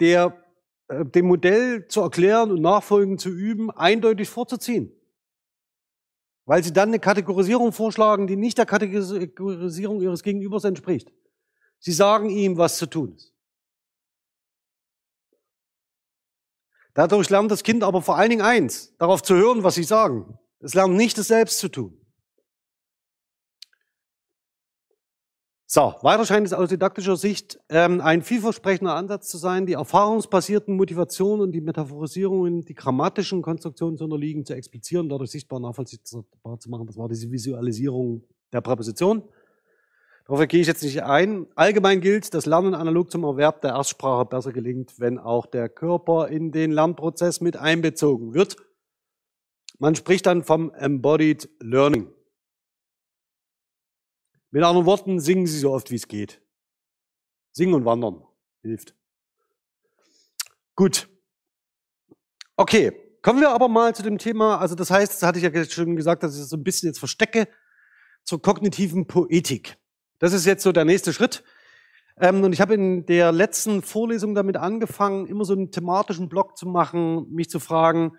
der 0.00 0.42
äh, 0.88 1.04
dem 1.04 1.26
Modell 1.26 1.86
zu 1.88 2.00
erklären 2.00 2.50
und 2.50 2.60
nachfolgend 2.60 3.20
zu 3.20 3.30
üben, 3.30 3.70
eindeutig 3.70 4.28
vorzuziehen. 4.28 4.92
Weil 6.44 6.64
sie 6.64 6.72
dann 6.72 6.88
eine 6.88 6.98
Kategorisierung 6.98 7.72
vorschlagen, 7.72 8.26
die 8.26 8.36
nicht 8.36 8.58
der 8.58 8.66
Kategorisierung 8.66 10.00
ihres 10.00 10.22
Gegenübers 10.22 10.64
entspricht. 10.64 11.12
Sie 11.78 11.92
sagen 11.92 12.30
ihm, 12.30 12.58
was 12.58 12.78
zu 12.78 12.86
tun 12.86 13.14
ist. 13.14 13.32
Dadurch 16.94 17.30
lernt 17.30 17.50
das 17.50 17.62
Kind 17.62 17.82
aber 17.84 18.02
vor 18.02 18.16
allen 18.16 18.30
Dingen 18.30 18.42
eins, 18.42 18.94
darauf 18.98 19.22
zu 19.22 19.34
hören, 19.34 19.62
was 19.62 19.76
sie 19.76 19.84
sagen. 19.84 20.38
Es 20.60 20.74
lernt 20.74 20.94
nicht, 20.94 21.16
es 21.16 21.28
selbst 21.28 21.58
zu 21.58 21.68
tun. 21.68 22.01
So, 25.74 25.94
weiter 26.02 26.26
scheint 26.26 26.46
es 26.46 26.52
aus 26.52 26.68
didaktischer 26.68 27.16
Sicht 27.16 27.58
ähm, 27.70 28.02
ein 28.02 28.20
vielversprechender 28.20 28.94
Ansatz 28.94 29.28
zu 29.28 29.38
sein, 29.38 29.64
die 29.64 29.72
erfahrungsbasierten 29.72 30.76
Motivationen 30.76 31.40
und 31.40 31.52
die 31.52 31.62
Metaphorisierungen, 31.62 32.60
die 32.60 32.74
grammatischen 32.74 33.40
Konstruktionen 33.40 33.96
zu 33.96 34.04
unterliegen, 34.04 34.44
zu 34.44 34.52
explizieren, 34.52 35.08
dadurch 35.08 35.30
sichtbar 35.30 35.60
nachvollziehbar 35.60 36.58
zu 36.58 36.68
machen. 36.68 36.86
Das 36.86 36.98
war 36.98 37.08
diese 37.08 37.30
Visualisierung 37.30 38.22
der 38.52 38.60
Präposition. 38.60 39.22
Darauf 40.26 40.46
gehe 40.46 40.60
ich 40.60 40.66
jetzt 40.66 40.82
nicht 40.82 41.04
ein. 41.04 41.46
Allgemein 41.54 42.02
gilt, 42.02 42.34
dass 42.34 42.44
Lernen 42.44 42.74
analog 42.74 43.10
zum 43.10 43.24
Erwerb 43.24 43.62
der 43.62 43.70
Erstsprache 43.70 44.26
besser 44.26 44.52
gelingt, 44.52 45.00
wenn 45.00 45.18
auch 45.18 45.46
der 45.46 45.70
Körper 45.70 46.28
in 46.28 46.52
den 46.52 46.70
Lernprozess 46.70 47.40
mit 47.40 47.56
einbezogen 47.56 48.34
wird. 48.34 48.56
Man 49.78 49.94
spricht 49.94 50.26
dann 50.26 50.42
vom 50.42 50.70
Embodied 50.74 51.48
Learning. 51.62 52.08
Mit 54.52 54.62
anderen 54.62 54.86
Worten, 54.86 55.18
singen 55.18 55.46
Sie 55.46 55.58
so 55.58 55.72
oft, 55.72 55.90
wie 55.90 55.96
es 55.96 56.06
geht. 56.06 56.42
Singen 57.52 57.72
und 57.74 57.86
wandern 57.86 58.22
hilft. 58.60 58.94
Gut. 60.76 61.08
Okay, 62.56 62.92
kommen 63.22 63.40
wir 63.40 63.50
aber 63.50 63.68
mal 63.68 63.94
zu 63.94 64.02
dem 64.02 64.18
Thema, 64.18 64.58
also 64.58 64.74
das 64.74 64.90
heißt, 64.90 65.14
das 65.14 65.22
hatte 65.22 65.38
ich 65.38 65.44
ja 65.44 65.64
schon 65.64 65.96
gesagt, 65.96 66.22
dass 66.22 66.34
ich 66.34 66.40
das 66.40 66.50
so 66.50 66.56
ein 66.56 66.64
bisschen 66.64 66.88
jetzt 66.88 66.98
verstecke, 66.98 67.48
zur 68.24 68.42
kognitiven 68.42 69.06
Poetik. 69.06 69.78
Das 70.18 70.34
ist 70.34 70.44
jetzt 70.44 70.62
so 70.62 70.70
der 70.70 70.84
nächste 70.84 71.14
Schritt. 71.14 71.42
Ähm, 72.18 72.44
und 72.44 72.52
ich 72.52 72.60
habe 72.60 72.74
in 72.74 73.06
der 73.06 73.32
letzten 73.32 73.80
Vorlesung 73.82 74.34
damit 74.34 74.58
angefangen, 74.58 75.26
immer 75.26 75.46
so 75.46 75.54
einen 75.54 75.70
thematischen 75.70 76.28
Block 76.28 76.58
zu 76.58 76.66
machen, 76.66 77.26
mich 77.32 77.48
zu 77.48 77.58
fragen, 77.58 78.12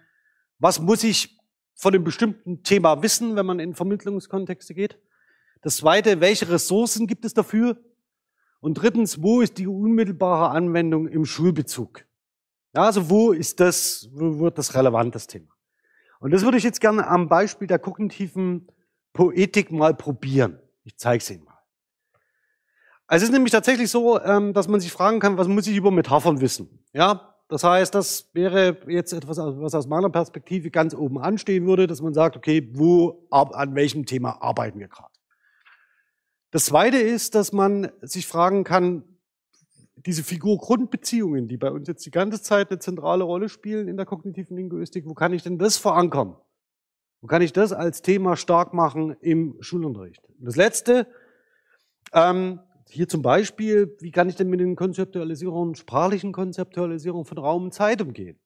was 0.57 0.79
muss 0.79 1.03
ich 1.03 1.37
von 1.75 1.93
einem 1.93 2.03
bestimmten 2.03 2.63
Thema 2.63 3.03
wissen, 3.03 3.35
wenn 3.35 3.45
man 3.45 3.59
in 3.59 3.75
Vermittlungskontexte 3.75 4.73
geht? 4.73 4.99
Das 5.63 5.77
zweite, 5.77 6.19
welche 6.19 6.49
Ressourcen 6.49 7.07
gibt 7.07 7.23
es 7.23 7.33
dafür? 7.33 7.77
Und 8.59 8.75
drittens, 8.75 9.21
wo 9.21 9.41
ist 9.41 9.57
die 9.57 9.67
unmittelbare 9.67 10.49
Anwendung 10.49 11.07
im 11.07 11.25
Schulbezug? 11.25 12.05
Ja, 12.75 12.83
also 12.83 13.09
wo 13.09 13.31
ist 13.31 13.59
das, 13.59 14.09
wo 14.11 14.39
wird 14.39 14.57
das 14.57 14.75
relevant, 14.75 15.15
das 15.15 15.25
Thema? 15.27 15.47
Und 16.19 16.31
das 16.31 16.43
würde 16.43 16.57
ich 16.57 16.63
jetzt 16.63 16.81
gerne 16.81 17.07
am 17.07 17.29
Beispiel 17.29 17.67
der 17.67 17.79
kognitiven 17.79 18.67
Poetik 19.13 19.71
mal 19.71 19.93
probieren. 19.93 20.59
Ich 20.83 20.97
zeige 20.97 21.21
es 21.21 21.29
Ihnen 21.29 21.45
mal. 21.45 21.59
Es 23.07 23.21
ist 23.21 23.31
nämlich 23.31 23.51
tatsächlich 23.51 23.89
so, 23.89 24.19
ähm, 24.21 24.53
dass 24.53 24.67
man 24.67 24.79
sich 24.79 24.91
fragen 24.91 25.19
kann, 25.19 25.37
was 25.37 25.47
muss 25.47 25.67
ich 25.67 25.77
über 25.77 25.91
Metaphern 25.91 26.41
wissen? 26.41 26.83
Ja, 26.93 27.35
das 27.47 27.63
heißt, 27.63 27.93
das 27.93 28.29
wäre 28.33 28.77
jetzt 28.87 29.13
etwas, 29.13 29.37
was 29.37 29.75
aus 29.75 29.87
meiner 29.87 30.09
Perspektive 30.09 30.71
ganz 30.71 30.93
oben 30.95 31.19
anstehen 31.19 31.67
würde, 31.67 31.87
dass 31.87 32.01
man 32.01 32.13
sagt, 32.13 32.35
okay, 32.35 32.69
wo, 32.73 33.27
an 33.29 33.75
welchem 33.75 34.05
Thema 34.05 34.41
arbeiten 34.41 34.79
wir 34.79 34.87
gerade? 34.87 35.12
Das 36.53 36.65
Zweite 36.65 36.97
ist, 36.97 37.33
dass 37.33 37.51
man 37.51 37.91
sich 38.03 38.27
fragen 38.27 38.63
kann, 38.63 39.03
diese 39.95 40.23
Figur-Grundbeziehungen, 40.23 41.47
die 41.47 41.57
bei 41.57 41.71
uns 41.71 41.87
jetzt 41.87 42.05
die 42.05 42.11
ganze 42.11 42.43
Zeit 42.43 42.69
eine 42.69 42.77
zentrale 42.77 43.23
Rolle 43.23 43.49
spielen 43.49 43.87
in 43.87 43.97
der 43.97 44.05
kognitiven 44.05 44.55
Linguistik, 44.55 45.07
wo 45.07 45.15
kann 45.15 45.33
ich 45.33 45.41
denn 45.41 45.57
das 45.57 45.77
verankern? 45.77 46.37
Wo 47.21 47.27
kann 47.27 47.41
ich 47.41 47.53
das 47.53 47.73
als 47.73 48.03
Thema 48.03 48.37
stark 48.37 48.71
machen 48.71 49.17
im 49.19 49.57
Schulunterricht? 49.61 50.23
Und 50.37 50.45
das 50.45 50.55
Letzte, 50.55 51.07
ähm, 52.13 52.59
hier 52.87 53.09
zum 53.09 53.23
Beispiel, 53.23 53.97
wie 53.99 54.11
kann 54.11 54.29
ich 54.29 54.35
denn 54.35 54.51
mit 54.51 54.59
den 54.59 54.75
Konzeptualisierungen, 54.75 55.73
sprachlichen 55.73 56.33
Konzeptualisierungen 56.33 57.25
von 57.25 57.39
Raum 57.39 57.63
und 57.63 57.73
Zeit 57.73 57.99
umgehen? 57.99 58.39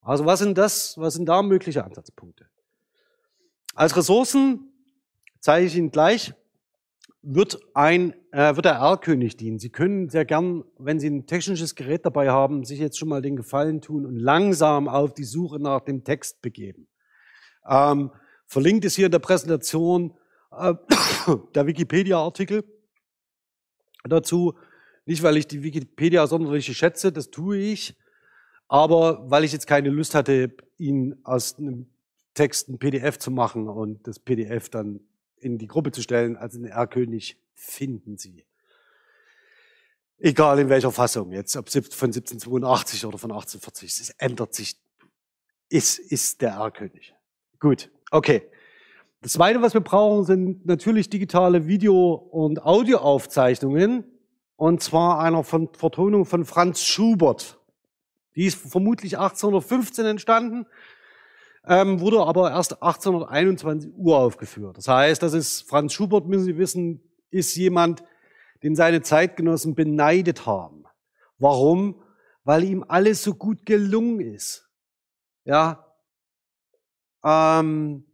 Also 0.00 0.26
was 0.26 0.40
sind 0.40 0.58
das, 0.58 0.98
was 0.98 1.14
sind 1.14 1.26
da 1.26 1.42
mögliche 1.44 1.84
Ansatzpunkte? 1.84 2.48
Als 3.76 3.96
Ressourcen 3.96 4.72
zeige 5.38 5.68
ich 5.68 5.76
Ihnen 5.76 5.92
gleich 5.92 6.34
wird 7.30 7.60
ein, 7.74 8.14
äh, 8.32 8.56
wird 8.56 8.64
der 8.64 8.76
R-König 8.76 9.36
dienen. 9.36 9.58
Sie 9.58 9.68
können 9.68 10.08
sehr 10.08 10.24
gern, 10.24 10.64
wenn 10.78 10.98
Sie 10.98 11.08
ein 11.08 11.26
technisches 11.26 11.74
Gerät 11.74 12.06
dabei 12.06 12.30
haben, 12.30 12.64
sich 12.64 12.78
jetzt 12.78 12.98
schon 12.98 13.10
mal 13.10 13.20
den 13.20 13.36
Gefallen 13.36 13.82
tun 13.82 14.06
und 14.06 14.18
langsam 14.18 14.88
auf 14.88 15.12
die 15.12 15.24
Suche 15.24 15.58
nach 15.60 15.82
dem 15.82 16.04
Text 16.04 16.40
begeben. 16.40 16.88
Ähm, 17.68 18.12
verlinkt 18.46 18.86
ist 18.86 18.96
hier 18.96 19.06
in 19.06 19.12
der 19.12 19.18
Präsentation 19.18 20.14
äh, 20.52 20.72
der 21.54 21.66
Wikipedia-Artikel 21.66 22.64
dazu. 24.04 24.54
Nicht, 25.04 25.22
weil 25.22 25.36
ich 25.36 25.46
die 25.46 25.62
Wikipedia 25.62 26.26
sonderlich 26.26 26.74
schätze, 26.74 27.12
das 27.12 27.30
tue 27.30 27.58
ich, 27.58 27.94
aber 28.68 29.30
weil 29.30 29.44
ich 29.44 29.52
jetzt 29.52 29.66
keine 29.66 29.90
Lust 29.90 30.14
hatte, 30.14 30.54
ihn 30.78 31.20
aus 31.24 31.58
einem 31.58 31.90
Text 32.32 32.70
ein 32.70 32.78
PDF 32.78 33.18
zu 33.18 33.30
machen 33.30 33.68
und 33.68 34.06
das 34.06 34.18
PDF 34.18 34.70
dann 34.70 35.00
in 35.40 35.58
die 35.58 35.66
Gruppe 35.66 35.92
zu 35.92 36.02
stellen, 36.02 36.36
also 36.36 36.58
den 36.58 36.66
R-König 36.66 37.36
finden 37.54 38.16
Sie. 38.18 38.44
Egal 40.18 40.58
in 40.58 40.68
welcher 40.68 40.90
Fassung, 40.90 41.32
jetzt 41.32 41.56
ob 41.56 41.68
von 41.70 42.08
1782 42.08 43.06
oder 43.06 43.18
von 43.18 43.30
1840, 43.30 44.00
es 44.00 44.10
ändert 44.18 44.54
sich, 44.54 44.76
ist, 45.68 45.98
ist 45.98 46.40
der 46.42 46.54
R-König. 46.54 47.14
Gut, 47.60 47.90
okay. 48.10 48.42
Das 49.20 49.32
Zweite, 49.32 49.62
was 49.62 49.74
wir 49.74 49.80
brauchen, 49.80 50.24
sind 50.24 50.66
natürlich 50.66 51.10
digitale 51.10 51.66
Video- 51.66 52.14
und 52.14 52.62
Audioaufzeichnungen. 52.62 54.04
Und 54.56 54.82
zwar 54.82 55.20
einer 55.20 55.44
von 55.44 55.68
Vertonung 55.72 56.24
von 56.24 56.44
Franz 56.44 56.82
Schubert. 56.82 57.60
Die 58.34 58.44
ist 58.44 58.56
vermutlich 58.56 59.18
1815 59.18 60.04
entstanden 60.04 60.66
ähm, 61.68 62.00
wurde 62.00 62.20
aber 62.20 62.50
erst 62.50 62.82
1821 62.82 63.92
uraufgeführt. 63.96 64.78
Das 64.78 64.88
heißt, 64.88 65.22
das 65.22 65.34
ist 65.34 65.68
Franz 65.68 65.92
Schubert, 65.92 66.26
müssen 66.26 66.44
Sie 66.44 66.58
wissen, 66.58 67.02
ist 67.30 67.54
jemand, 67.56 68.02
den 68.62 68.74
seine 68.74 69.02
Zeitgenossen 69.02 69.74
beneidet 69.74 70.46
haben. 70.46 70.84
Warum? 71.38 72.02
Weil 72.44 72.64
ihm 72.64 72.84
alles 72.88 73.22
so 73.22 73.34
gut 73.34 73.66
gelungen 73.66 74.20
ist. 74.20 74.68
Ja. 75.44 75.84
Ähm, 77.24 78.04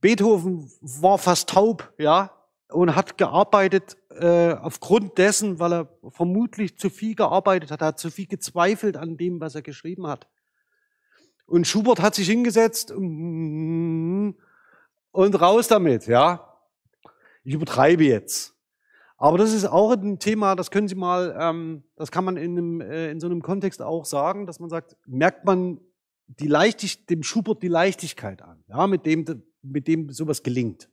Beethoven 0.00 0.70
war 0.80 1.18
fast 1.18 1.50
taub, 1.50 1.92
ja, 1.98 2.30
und 2.68 2.94
hat 2.94 3.18
gearbeitet 3.18 3.96
äh, 4.10 4.52
aufgrund 4.54 5.18
dessen, 5.18 5.58
weil 5.58 5.72
er 5.72 5.88
vermutlich 6.08 6.78
zu 6.78 6.90
viel 6.90 7.14
gearbeitet 7.14 7.70
hat, 7.70 7.80
er 7.80 7.88
hat 7.88 7.98
zu 7.98 8.10
viel 8.10 8.26
gezweifelt 8.26 8.96
an 8.96 9.16
dem, 9.16 9.40
was 9.40 9.54
er 9.54 9.62
geschrieben 9.62 10.06
hat. 10.06 10.28
Und 11.50 11.66
Schubert 11.66 12.00
hat 12.00 12.14
sich 12.14 12.28
hingesetzt 12.28 12.92
und 12.92 14.36
raus 15.12 15.66
damit, 15.66 16.06
ja. 16.06 16.46
Ich 17.42 17.54
übertreibe 17.54 18.04
jetzt. 18.04 18.54
Aber 19.16 19.36
das 19.36 19.52
ist 19.52 19.64
auch 19.64 19.90
ein 19.90 20.20
Thema, 20.20 20.54
das 20.54 20.70
können 20.70 20.86
Sie 20.86 20.94
mal, 20.94 21.36
ähm, 21.36 21.82
das 21.96 22.12
kann 22.12 22.24
man 22.24 22.36
in, 22.36 22.56
einem, 22.56 22.80
äh, 22.80 23.10
in 23.10 23.18
so 23.18 23.26
einem 23.26 23.42
Kontext 23.42 23.82
auch 23.82 24.04
sagen, 24.04 24.46
dass 24.46 24.60
man 24.60 24.70
sagt, 24.70 24.96
merkt 25.06 25.44
man 25.44 25.80
die 26.28 26.46
Leichtig 26.46 27.06
dem 27.06 27.24
Schubert 27.24 27.64
die 27.64 27.68
Leichtigkeit 27.68 28.42
an, 28.42 28.62
ja, 28.68 28.86
mit 28.86 29.04
dem, 29.04 29.24
mit 29.60 29.88
dem 29.88 30.12
sowas 30.12 30.44
gelingt. 30.44 30.88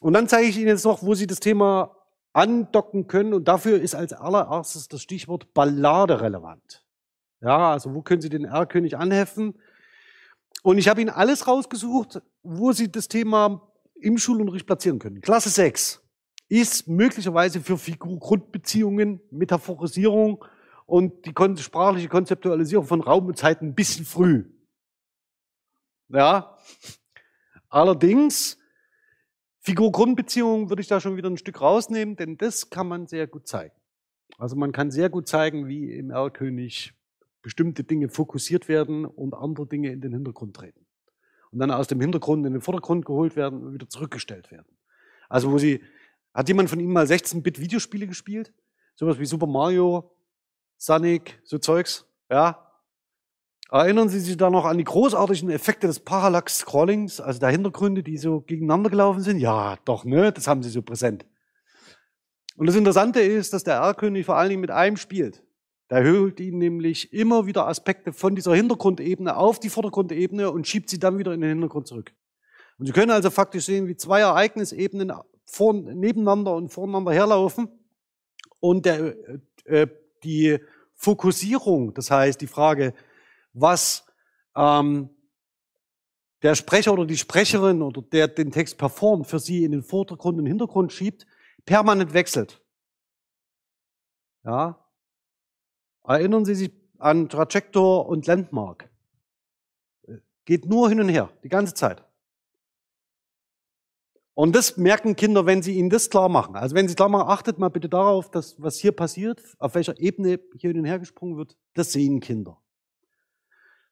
Und 0.00 0.14
dann 0.14 0.28
zeige 0.28 0.48
ich 0.48 0.56
Ihnen 0.56 0.68
jetzt 0.68 0.86
noch, 0.86 1.02
wo 1.02 1.14
Sie 1.14 1.26
das 1.26 1.40
Thema 1.40 1.94
andocken 2.32 3.06
können. 3.06 3.34
Und 3.34 3.48
dafür 3.48 3.82
ist 3.82 3.94
als 3.94 4.14
allererstes 4.14 4.88
das 4.88 5.02
Stichwort 5.02 5.52
Ballade 5.52 6.22
relevant. 6.22 6.86
Ja, 7.40 7.72
also 7.72 7.94
wo 7.94 8.02
können 8.02 8.20
Sie 8.20 8.28
den 8.28 8.44
R-König 8.44 8.96
anheften? 8.96 9.54
Und 10.62 10.78
ich 10.78 10.88
habe 10.88 11.00
Ihnen 11.00 11.10
alles 11.10 11.46
rausgesucht, 11.46 12.20
wo 12.42 12.72
Sie 12.72 12.90
das 12.90 13.08
Thema 13.08 13.72
im 13.94 14.18
Schulunterricht 14.18 14.66
platzieren 14.66 14.98
können. 14.98 15.20
Klasse 15.20 15.48
6 15.48 16.02
ist 16.48 16.88
möglicherweise 16.88 17.60
für 17.60 17.78
Figur-Grundbeziehungen, 17.78 19.20
Metaphorisierung 19.30 20.44
und 20.86 21.24
die 21.24 21.62
sprachliche 21.62 22.08
Konzeptualisierung 22.08 22.86
von 22.86 23.00
Raum 23.00 23.26
und 23.26 23.38
Zeit 23.38 23.62
ein 23.62 23.74
bisschen 23.74 24.04
früh. 24.04 24.44
Ja, 26.08 26.58
allerdings 27.68 28.58
Figur-Grundbeziehungen 29.60 30.68
würde 30.68 30.82
ich 30.82 30.88
da 30.88 31.00
schon 31.00 31.16
wieder 31.16 31.30
ein 31.30 31.36
Stück 31.36 31.60
rausnehmen, 31.60 32.16
denn 32.16 32.36
das 32.36 32.70
kann 32.70 32.88
man 32.88 33.06
sehr 33.06 33.26
gut 33.28 33.46
zeigen. 33.46 33.74
Also 34.38 34.56
man 34.56 34.72
kann 34.72 34.90
sehr 34.90 35.08
gut 35.08 35.28
zeigen, 35.28 35.68
wie 35.68 35.92
im 35.92 36.10
R-König 36.10 36.94
bestimmte 37.42 37.84
Dinge 37.84 38.08
fokussiert 38.08 38.68
werden 38.68 39.04
und 39.04 39.34
andere 39.34 39.66
Dinge 39.66 39.92
in 39.92 40.00
den 40.00 40.12
Hintergrund 40.12 40.56
treten. 40.56 40.86
Und 41.50 41.58
dann 41.58 41.70
aus 41.70 41.88
dem 41.88 42.00
Hintergrund 42.00 42.46
in 42.46 42.52
den 42.52 42.62
Vordergrund 42.62 43.04
geholt 43.04 43.36
werden 43.36 43.62
und 43.62 43.74
wieder 43.74 43.88
zurückgestellt 43.88 44.50
werden. 44.50 44.76
Also 45.28 45.50
wo 45.50 45.58
sie, 45.58 45.82
hat 46.34 46.48
jemand 46.48 46.70
von 46.70 46.78
Ihnen 46.78 46.92
mal 46.92 47.06
16-Bit-Videospiele 47.06 48.06
gespielt? 48.06 48.52
Sowas 48.94 49.18
wie 49.18 49.26
Super 49.26 49.46
Mario, 49.46 50.12
Sonic, 50.76 51.40
so 51.44 51.58
Zeugs? 51.58 52.06
Ja? 52.30 52.66
Erinnern 53.70 54.08
Sie 54.08 54.18
sich 54.20 54.36
da 54.36 54.50
noch 54.50 54.64
an 54.64 54.78
die 54.78 54.84
großartigen 54.84 55.50
Effekte 55.50 55.86
des 55.86 56.00
Parallax-Scrollings, 56.00 57.20
also 57.20 57.38
der 57.38 57.50
Hintergründe, 57.50 58.02
die 58.02 58.18
so 58.18 58.40
gegeneinander 58.40 58.90
gelaufen 58.90 59.20
sind? 59.22 59.38
Ja, 59.38 59.76
doch, 59.84 60.04
ne? 60.04 60.32
Das 60.32 60.48
haben 60.48 60.62
Sie 60.62 60.70
so 60.70 60.82
präsent. 60.82 61.24
Und 62.56 62.66
das 62.66 62.74
Interessante 62.74 63.20
ist, 63.20 63.52
dass 63.52 63.64
der 63.64 63.76
R-König 63.76 64.26
vor 64.26 64.36
allen 64.36 64.50
Dingen 64.50 64.60
mit 64.60 64.72
einem 64.72 64.96
spielt. 64.96 65.44
Der 65.90 66.04
holt 66.04 66.38
ihn 66.38 66.58
nämlich 66.58 67.12
immer 67.12 67.46
wieder 67.46 67.66
Aspekte 67.66 68.12
von 68.12 68.36
dieser 68.36 68.54
Hintergrundebene 68.54 69.36
auf 69.36 69.58
die 69.58 69.68
Vordergrundebene 69.68 70.50
und 70.50 70.68
schiebt 70.68 70.88
sie 70.88 71.00
dann 71.00 71.18
wieder 71.18 71.32
in 71.32 71.40
den 71.40 71.50
Hintergrund 71.50 71.88
zurück. 71.88 72.12
Und 72.78 72.86
Sie 72.86 72.92
können 72.92 73.10
also 73.10 73.28
faktisch 73.28 73.66
sehen, 73.66 73.88
wie 73.88 73.96
zwei 73.96 74.20
Ereignisebenen 74.20 75.12
vor, 75.44 75.74
nebeneinander 75.74 76.54
und 76.54 76.70
voreinander 76.70 77.12
herlaufen 77.12 77.68
und 78.60 78.86
der, 78.86 79.16
äh, 79.64 79.88
die 80.22 80.58
Fokussierung, 80.94 81.92
das 81.92 82.10
heißt 82.10 82.40
die 82.40 82.46
Frage, 82.46 82.94
was 83.52 84.06
ähm, 84.54 85.10
der 86.42 86.54
Sprecher 86.54 86.92
oder 86.92 87.04
die 87.04 87.16
Sprecherin 87.16 87.82
oder 87.82 88.00
der 88.00 88.28
den 88.28 88.52
Text 88.52 88.78
performt, 88.78 89.26
für 89.26 89.40
Sie 89.40 89.64
in 89.64 89.72
den 89.72 89.82
Vordergrund 89.82 90.38
und 90.38 90.46
Hintergrund 90.46 90.92
schiebt, 90.92 91.26
permanent 91.64 92.14
wechselt. 92.14 92.62
Ja, 94.44 94.78
Erinnern 96.04 96.44
Sie 96.44 96.54
sich 96.54 96.72
an 96.98 97.28
Trajector 97.28 98.06
und 98.06 98.26
Landmark. 98.26 98.90
Geht 100.44 100.66
nur 100.66 100.88
hin 100.88 101.00
und 101.00 101.08
her, 101.08 101.30
die 101.44 101.48
ganze 101.48 101.74
Zeit. 101.74 102.04
Und 104.34 104.56
das 104.56 104.76
merken 104.76 105.16
Kinder, 105.16 105.44
wenn 105.44 105.62
sie 105.62 105.74
ihnen 105.74 105.90
das 105.90 106.08
klar 106.08 106.28
machen. 106.28 106.56
Also 106.56 106.74
wenn 106.74 106.88
sie 106.88 106.94
klar 106.94 107.10
machen, 107.10 107.28
achtet 107.28 107.58
mal 107.58 107.68
bitte 107.68 107.88
darauf, 107.88 108.30
dass 108.30 108.60
was 108.60 108.78
hier 108.78 108.92
passiert, 108.92 109.42
auf 109.58 109.74
welcher 109.74 109.98
Ebene 110.00 110.40
hier 110.56 110.70
hin 110.70 110.78
und 110.78 110.86
her 110.86 110.98
gesprungen 110.98 111.36
wird, 111.36 111.58
das 111.74 111.92
sehen 111.92 112.20
Kinder. 112.20 112.58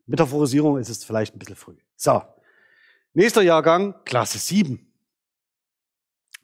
Metaphorisierung 0.07 0.79
ist 0.79 0.89
es 0.89 1.05
vielleicht 1.05 1.35
ein 1.35 1.39
bisschen 1.39 1.57
früh. 1.57 1.77
So. 1.97 2.23
Nächster 3.13 3.43
Jahrgang, 3.43 3.95
Klasse 4.05 4.39
7. 4.39 4.91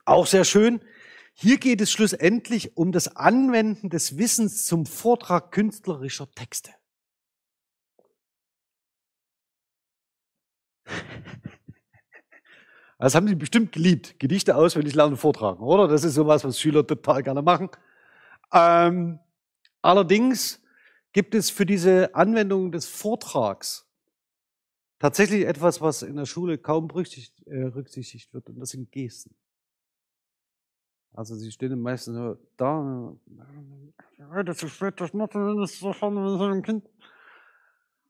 Auch 0.05 0.27
sehr 0.27 0.43
schön. 0.45 0.81
Hier 1.37 1.57
geht 1.57 1.81
es 1.81 1.91
schlussendlich 1.91 2.77
um 2.77 2.93
das 2.93 3.13
Anwenden 3.17 3.89
des 3.89 4.17
Wissens 4.17 4.65
zum 4.65 4.85
Vortrag 4.85 5.51
künstlerischer 5.51 6.31
Texte. 6.31 6.71
Das 12.97 13.13
haben 13.13 13.27
Sie 13.27 13.35
bestimmt 13.35 13.73
geliebt. 13.73 14.17
Gedichte 14.19 14.55
auswendig 14.55 14.95
lernen, 14.95 15.17
vortragen, 15.17 15.61
oder? 15.61 15.89
Das 15.89 16.05
ist 16.05 16.13
sowas, 16.13 16.45
was 16.45 16.57
Schüler 16.57 16.87
total 16.87 17.21
gerne 17.23 17.41
machen. 17.41 17.69
Ähm, 18.53 19.19
allerdings 19.81 20.63
gibt 21.11 21.35
es 21.35 21.49
für 21.49 21.65
diese 21.65 22.15
Anwendung 22.15 22.71
des 22.71 22.87
Vortrags 22.87 23.85
tatsächlich 24.97 25.45
etwas, 25.45 25.81
was 25.81 26.03
in 26.03 26.15
der 26.15 26.25
Schule 26.25 26.57
kaum 26.57 26.87
berücksichtigt 26.87 27.45
äh, 27.47 27.75
wird, 27.75 28.49
und 28.49 28.59
das 28.59 28.69
sind 28.69 28.89
Gesten. 28.93 29.35
Also 31.15 31.35
sie 31.35 31.51
stehen 31.51 31.79
meistens 31.79 32.15
so 32.15 32.37
da, 32.57 33.13
das 34.43 34.63
ist 34.63 35.79
so 35.79 35.93
vorne 35.93 36.19
mit 36.19 36.37
so 36.37 36.43
einem 36.43 36.61
Kind. 36.61 36.85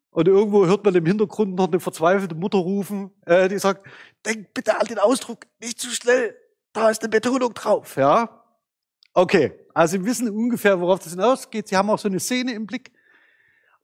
Und 0.10 0.28
irgendwo 0.28 0.66
hört 0.66 0.84
man 0.84 0.95
im 0.95 1.06
Hintergrund 1.06 1.56
noch 1.56 1.68
eine 1.68 1.80
verzweifelte 1.80 2.36
Mutter 2.36 2.58
rufen, 2.58 3.12
äh, 3.26 3.49
die 3.49 3.60
sagt, 3.60 3.86
denk 4.26 4.53
bitte 4.53 4.80
an 4.80 4.88
den 4.88 4.97
Ausdruck, 4.97 5.45
nicht 5.60 5.80
zu 5.80 5.89
schnell, 5.89 6.36
da 6.74 6.89
ist 6.89 7.03
eine 7.03 7.10
Betonung 7.10 7.53
drauf, 7.53 7.97
ja. 7.97 8.43
Okay, 9.14 9.53
also 9.74 9.97
Sie 9.97 10.06
wissen 10.06 10.30
ungefähr, 10.30 10.80
worauf 10.80 10.99
das 10.99 11.12
hinausgeht. 11.12 11.68
Sie 11.68 11.78
haben 11.78 11.89
auch 11.89 11.99
so 11.99 12.08
eine 12.08 12.20
Szene 12.20 12.53
im 12.53 12.66
Blick. 12.66 12.91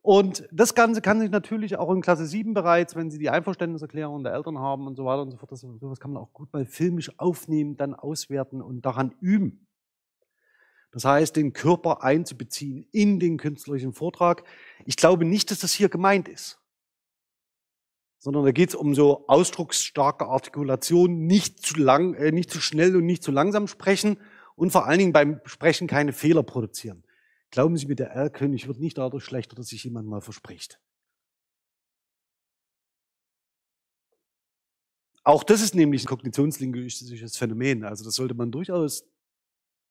Und 0.01 0.47
das 0.51 0.73
Ganze 0.73 1.01
kann 1.01 1.19
sich 1.19 1.29
natürlich 1.29 1.77
auch 1.77 1.91
in 1.91 2.01
Klasse 2.01 2.25
7 2.25 2.55
bereits, 2.55 2.95
wenn 2.95 3.11
Sie 3.11 3.19
die 3.19 3.29
Einverständniserklärung 3.29 4.23
der 4.23 4.33
Eltern 4.33 4.57
haben 4.57 4.87
und 4.87 4.95
so 4.95 5.05
weiter 5.05 5.21
und 5.21 5.31
so 5.31 5.37
fort, 5.37 5.51
das, 5.51 5.99
kann 5.99 6.11
man 6.11 6.23
auch 6.23 6.33
gut 6.33 6.51
mal 6.53 6.65
filmisch 6.65 7.11
aufnehmen, 7.19 7.77
dann 7.77 7.93
auswerten 7.93 8.61
und 8.61 8.81
daran 8.81 9.13
üben. 9.21 9.67
Das 10.91 11.05
heißt, 11.05 11.35
den 11.35 11.53
Körper 11.53 12.03
einzubeziehen 12.03 12.87
in 12.91 13.19
den 13.19 13.37
künstlerischen 13.37 13.93
Vortrag. 13.93 14.43
Ich 14.85 14.97
glaube 14.97 15.23
nicht, 15.23 15.51
dass 15.51 15.59
das 15.59 15.71
hier 15.71 15.87
gemeint 15.87 16.27
ist, 16.27 16.59
sondern 18.17 18.43
da 18.43 18.51
geht 18.51 18.69
es 18.69 18.75
um 18.75 18.95
so 18.95 19.25
ausdrucksstarke 19.27 20.25
Artikulation, 20.25 21.27
nicht 21.27 21.63
zu 21.63 21.77
lang, 21.79 22.15
äh, 22.15 22.31
nicht 22.31 22.49
zu 22.49 22.59
schnell 22.59 22.95
und 22.95 23.05
nicht 23.05 23.23
zu 23.23 23.31
langsam 23.31 23.67
sprechen 23.67 24.17
und 24.55 24.71
vor 24.71 24.87
allen 24.87 24.99
Dingen 24.99 25.13
beim 25.13 25.39
Sprechen 25.45 25.87
keine 25.87 26.11
Fehler 26.11 26.43
produzieren. 26.43 27.03
Glauben 27.51 27.75
Sie 27.75 27.85
mir, 27.85 27.95
der 27.95 28.11
Erlkönig 28.11 28.67
wird 28.67 28.79
nicht 28.79 28.97
dadurch 28.97 29.25
schlechter, 29.25 29.55
dass 29.55 29.67
sich 29.67 29.83
jemand 29.83 30.07
mal 30.07 30.21
verspricht. 30.21 30.79
Auch 35.23 35.43
das 35.43 35.61
ist 35.61 35.75
nämlich 35.75 36.03
ein 36.03 36.07
kognitionslinguistisches 36.07 37.37
Phänomen. 37.37 37.83
Also 37.83 38.03
das 38.03 38.15
sollte 38.15 38.33
man 38.33 38.51
durchaus 38.51 39.05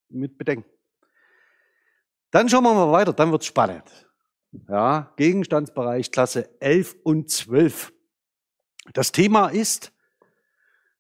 mit 0.09 0.39
bedenken. 0.39 0.69
Dann 2.31 2.49
schauen 2.49 2.65
wir 2.65 2.75
mal 2.75 2.91
weiter, 2.91 3.13
dann 3.13 3.31
wird 3.31 3.43
es 3.43 3.47
spannend. 3.47 4.09
Ja, 4.69 5.13
Gegenstandsbereich 5.17 6.11
Klasse 6.11 6.61
11 6.61 6.97
und 7.05 7.31
12. 7.31 7.93
Das 8.93 9.13
Thema 9.13 9.49
ist 9.49 9.93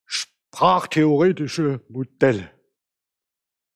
sprachtheoretische 0.04 1.80
Modelle. 1.88 2.50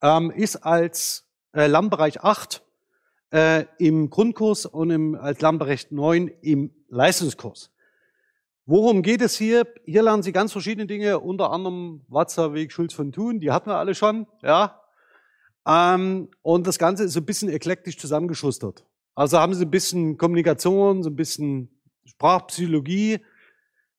Ähm, 0.03 0.31
ist 0.31 0.57
als 0.57 1.29
äh, 1.53 1.67
Lernbereich 1.67 2.21
8 2.21 2.64
äh, 3.35 3.67
im 3.79 4.11
Grundkurs 4.11 4.65
und 4.65 4.91
im, 4.91 5.17
als 5.17 5.41
Lernberecht 5.41 5.91
9 5.91 6.29
im 6.41 6.71
Leistungskurs. 6.89 7.73
Worum 8.65 9.03
geht 9.03 9.23
es 9.23 9.37
hier? 9.37 9.67
Hier 9.85 10.05
lernen 10.05 10.23
Sie 10.23 10.31
ganz 10.31 10.53
verschiedene 10.53 10.87
Dinge, 10.87 11.19
unter 11.19 11.51
anderem 11.51 12.03
Watzerweg, 12.07 12.71
Schulz 12.71 12.95
von 12.95 13.11
Thun, 13.11 13.41
die 13.41 13.51
hatten 13.51 13.69
wir 13.69 13.77
alle 13.77 13.97
schon, 13.97 14.29
ja. 14.43 14.81
Ähm, 15.67 16.29
und 16.43 16.67
das 16.69 16.79
Ganze 16.79 17.05
ist 17.05 17.15
so 17.15 17.21
ein 17.21 17.27
bisschen 17.27 17.49
eklektisch 17.49 17.99
zusammengeschustert. 17.99 18.87
Also 19.17 19.39
haben 19.39 19.55
Sie 19.55 19.65
ein 19.65 19.71
bisschen 19.71 20.17
Kommunikation, 20.17 21.03
so 21.03 21.11
ein 21.11 21.17
bisschen 21.17 21.69
Sprachpsychologie, 22.05 23.19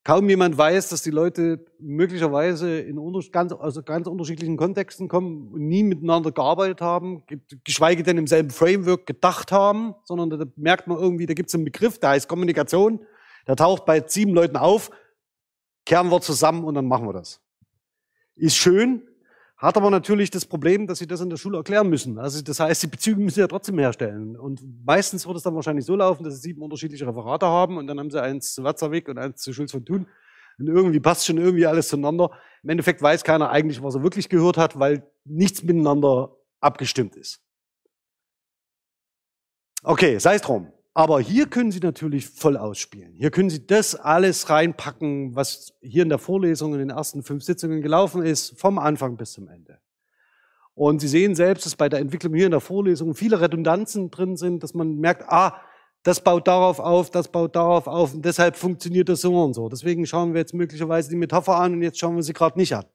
kaum 0.06 0.30
jemand 0.30 0.56
weiß, 0.56 0.90
dass 0.90 1.02
die 1.02 1.10
Leute 1.10 1.66
möglicherweise 1.80 2.80
in 2.80 2.98
ganz, 3.32 3.52
also 3.52 3.82
ganz 3.82 4.08
unterschiedlichen 4.08 4.56
Kontexten 4.56 5.08
kommen 5.08 5.52
und 5.52 5.68
nie 5.68 5.84
miteinander 5.84 6.32
gearbeitet 6.32 6.80
haben, 6.80 7.24
geschweige 7.64 8.04
denn 8.04 8.20
im 8.20 8.28
selben 8.28 8.52
Framework 8.52 9.08
gedacht 9.08 9.52
haben, 9.52 9.96
sondern 10.04 10.30
da 10.30 10.46
merkt 10.56 10.88
man 10.88 11.00
irgendwie, 11.00 11.26
da 11.26 11.34
gibt 11.34 11.50
es 11.50 11.56
einen 11.56 11.66
Begriff, 11.66 11.98
der 12.00 12.12
heißt 12.12 12.30
Kommunikation, 12.30 13.00
der 13.48 13.56
taucht 13.56 13.86
bei 13.86 14.02
sieben 14.06 14.34
Leuten 14.34 14.58
auf, 14.58 14.92
kehren 15.86 16.12
wir 16.12 16.22
zusammen 16.22 16.64
und 16.64 16.76
dann 16.76 16.88
machen 16.88 17.08
wir 17.08 17.14
das. 17.14 17.42
Ist 18.36 18.58
schön, 18.58 19.08
hat 19.58 19.78
aber 19.78 19.90
natürlich 19.90 20.32
das 20.32 20.46
Problem, 20.46 20.86
dass 20.86 21.00
sie 21.00 21.08
das 21.08 21.22
in 21.22 21.30
der 21.30 21.38
Schule 21.38 21.58
erklären 21.58 21.90
müssen. 21.90 22.20
Also 22.20 22.42
das 22.42 22.60
heißt, 22.60 22.84
die 22.84 22.88
Bezüge 22.88 23.22
müssen 23.22 23.36
sie 23.36 23.42
ja 23.42 23.48
trotzdem 23.48 23.80
herstellen. 23.80 24.36
Und 24.36 24.62
meistens 24.86 25.26
wird 25.26 25.38
es 25.38 25.44
dann 25.44 25.56
wahrscheinlich 25.56 25.86
so 25.86 25.96
laufen, 25.96 26.24
dass 26.24 26.36
sie 26.36 26.42
sieben 26.42 26.62
unterschiedliche 26.62 27.08
Referate 27.08 27.46
haben 27.46 27.78
und 27.78 27.88
dann 27.88 28.00
haben 28.00 28.12
sie 28.12 28.22
eins 28.22 28.54
zu 28.54 28.64
Watzerweg 28.64 29.08
und 29.08 29.18
eins 29.18 29.42
zu 29.42 29.54
Schulz 29.54 29.72
von 29.72 29.86
Thun. 29.86 30.08
Und 30.58 30.68
irgendwie 30.68 31.00
passt 31.00 31.26
schon 31.26 31.38
irgendwie 31.38 31.66
alles 31.66 31.88
zueinander. 31.88 32.32
Im 32.64 32.70
Endeffekt 32.70 33.02
weiß 33.02 33.24
keiner 33.24 33.50
eigentlich, 33.50 33.82
was 33.82 33.96
er 33.96 34.04
wirklich 34.04 34.30
gehört 34.30 34.58
hat, 34.58 34.78
weil 34.80 35.10
nichts 35.24 35.64
miteinander 35.64 36.36
abgestimmt 36.60 37.16
ist. 37.16 37.42
Okay, 39.84 40.18
sei 40.20 40.36
es 40.36 40.42
drum. 40.42 40.72
Aber 40.98 41.20
hier 41.20 41.48
können 41.48 41.74
Sie 41.74 41.82
natürlich 41.82 42.30
voll 42.30 42.56
ausspielen. 42.56 43.16
Hier 43.16 43.30
können 43.30 43.50
Sie 43.50 43.68
das 43.68 43.96
alles 43.96 44.50
reinpacken, 44.50 45.36
was 45.36 45.74
hier 45.82 46.04
in 46.04 46.10
der 46.10 46.20
Vorlesung 46.20 46.72
in 46.72 46.80
den 46.80 46.90
ersten 46.90 47.22
fünf 47.22 47.44
Sitzungen 47.44 47.82
gelaufen 47.82 48.24
ist, 48.24 48.58
vom 48.58 48.80
Anfang 48.80 49.18
bis 49.18 49.34
zum 49.34 49.50
Ende. 49.50 49.78
Und 50.74 51.02
Sie 51.02 51.10
sehen 51.10 51.36
selbst, 51.36 51.66
dass 51.66 51.76
bei 51.76 51.90
der 51.90 52.00
Entwicklung 52.00 52.34
hier 52.34 52.46
in 52.46 52.52
der 52.52 52.62
Vorlesung 52.62 53.14
viele 53.14 53.42
Redundanzen 53.42 54.10
drin 54.10 54.38
sind, 54.38 54.64
dass 54.64 54.74
man 54.74 54.96
merkt, 54.96 55.26
ah, 55.28 55.60
das 56.04 56.24
baut 56.24 56.48
darauf 56.48 56.80
auf, 56.80 57.10
das 57.10 57.28
baut 57.28 57.58
darauf 57.58 57.88
auf 57.88 58.14
und 58.14 58.24
deshalb 58.24 58.56
funktioniert 58.56 59.10
das 59.10 59.20
so 59.20 59.44
und 59.44 59.54
so. 59.54 59.68
Deswegen 59.68 60.06
schauen 60.06 60.34
wir 60.34 60.40
jetzt 60.40 60.54
möglicherweise 60.54 61.10
die 61.10 61.18
Metapher 61.18 61.56
an 61.56 61.74
und 61.74 61.82
jetzt 61.82 62.00
schauen 62.00 62.16
wir 62.16 62.24
sie 62.24 62.34
gerade 62.34 62.58
nicht 62.58 62.74
an. 62.74 62.86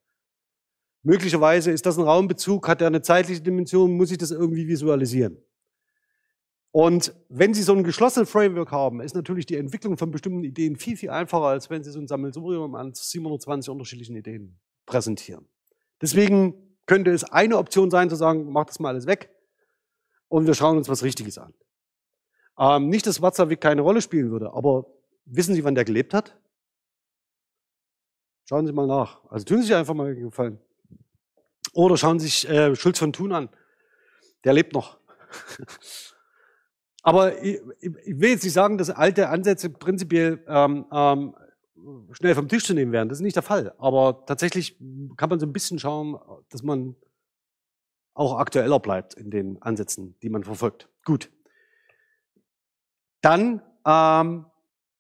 Möglicherweise 1.03 1.71
ist 1.71 1.85
das 1.85 1.99
ein 1.99 2.05
Raumbezug, 2.05 2.67
hat 2.67 2.81
er 2.81 2.87
eine 2.87 3.03
zeitliche 3.03 3.43
Dimension, 3.43 3.95
muss 3.97 4.11
ich 4.11 4.19
das 4.19 4.31
irgendwie 4.31 4.69
visualisieren. 4.69 5.37
Und 6.73 7.15
wenn 7.29 7.53
Sie 7.53 7.63
so 7.63 7.75
ein 7.75 7.83
geschlossenes 7.83 8.31
Framework 8.31 8.71
haben, 8.71 9.01
ist 9.01 9.15
natürlich 9.15 9.47
die 9.47 9.57
Entwicklung 9.57 9.97
von 9.99 10.11
bestimmten 10.13 10.45
Ideen 10.45 10.77
viel, 10.77 10.97
viel 10.97 11.11
einfacher, 11.11 11.47
als 11.47 11.69
wenn 11.69 11.83
Sie 11.83 11.91
so 11.91 11.99
ein 11.99 12.07
Sammelsurium 12.07 12.75
an 12.77 12.95
720 12.95 13.71
unterschiedlichen 13.71 14.15
Ideen 14.15 14.61
präsentieren. 14.87 15.49
Deswegen 16.01 16.77
könnte 16.87 17.11
es 17.11 17.25
eine 17.25 17.59
Option 17.59 17.91
sein, 17.91 18.09
zu 18.09 18.17
sagen, 18.17 18.53
mach 18.53 18.67
das 18.67 18.79
mal 18.79 18.91
alles 18.91 19.07
weg 19.07 19.31
und 20.29 20.47
wir 20.47 20.55
schauen 20.55 20.77
uns 20.77 20.89
was 20.89 21.03
Richtiges 21.03 21.39
an. 21.39 21.55
Ähm, 22.59 22.89
nicht, 22.89 23.07
dass 23.07 23.21
Watzlawick 23.21 23.61
keine 23.61 23.83
Rolle 23.83 24.01
spielen 24.01 24.31
würde, 24.31 24.53
aber 24.53 24.87
wissen 25.25 25.55
Sie, 25.55 25.65
wann 25.65 25.75
der 25.75 25.85
gelebt 25.85 26.15
hat? 26.15 26.37
Schauen 28.49 28.67
Sie 28.67 28.73
mal 28.73 28.87
nach. 28.87 29.25
Also 29.29 29.45
tun 29.45 29.59
Sie 29.59 29.69
sich 29.69 29.75
einfach 29.75 29.95
mal 29.95 30.15
Gefallen. 30.15 30.61
Oder 31.73 31.97
schauen 31.97 32.19
Sie 32.19 32.27
sich 32.27 32.49
äh, 32.49 32.75
Schulz 32.75 32.99
von 32.99 33.13
Thun 33.13 33.33
an. 33.33 33.49
Der 34.45 34.53
lebt 34.53 34.73
noch. 34.73 34.99
Aber 37.03 37.43
ich, 37.43 37.61
ich, 37.81 38.21
will 38.21 38.31
jetzt 38.31 38.45
nicht 38.45 38.53
sagen, 38.53 38.79
dass 38.79 38.91
alte 38.91 39.29
Ansätze 39.29 39.71
prinzipiell 39.71 40.45
ähm, 40.47 40.85
ähm, 40.93 41.35
schnell 42.13 42.35
vom 42.35 42.49
Tisch 42.49 42.65
zu 42.65 42.75
nehmen 42.75 42.93
wären. 42.93 43.09
Das 43.09 43.19
ist 43.19 43.23
nicht 43.23 43.37
der 43.37 43.43
Fall. 43.43 43.75
Aber 43.79 44.25
tatsächlich 44.27 44.79
kann 45.17 45.31
man 45.31 45.41
so 45.41 45.47
ein 45.47 45.53
bisschen 45.53 45.79
schauen, 45.79 46.19
dass 46.51 46.63
man 46.63 46.95
auch 48.13 48.37
aktueller 48.39 48.79
bleibt 48.81 49.15
in 49.15 49.31
den 49.31 49.63
Ansätzen, 49.63 50.17
die 50.23 50.29
man 50.29 50.45
verfolgt. 50.45 50.89
Gut. 51.05 51.31
Dann 53.23 53.63
ähm, 53.87 54.47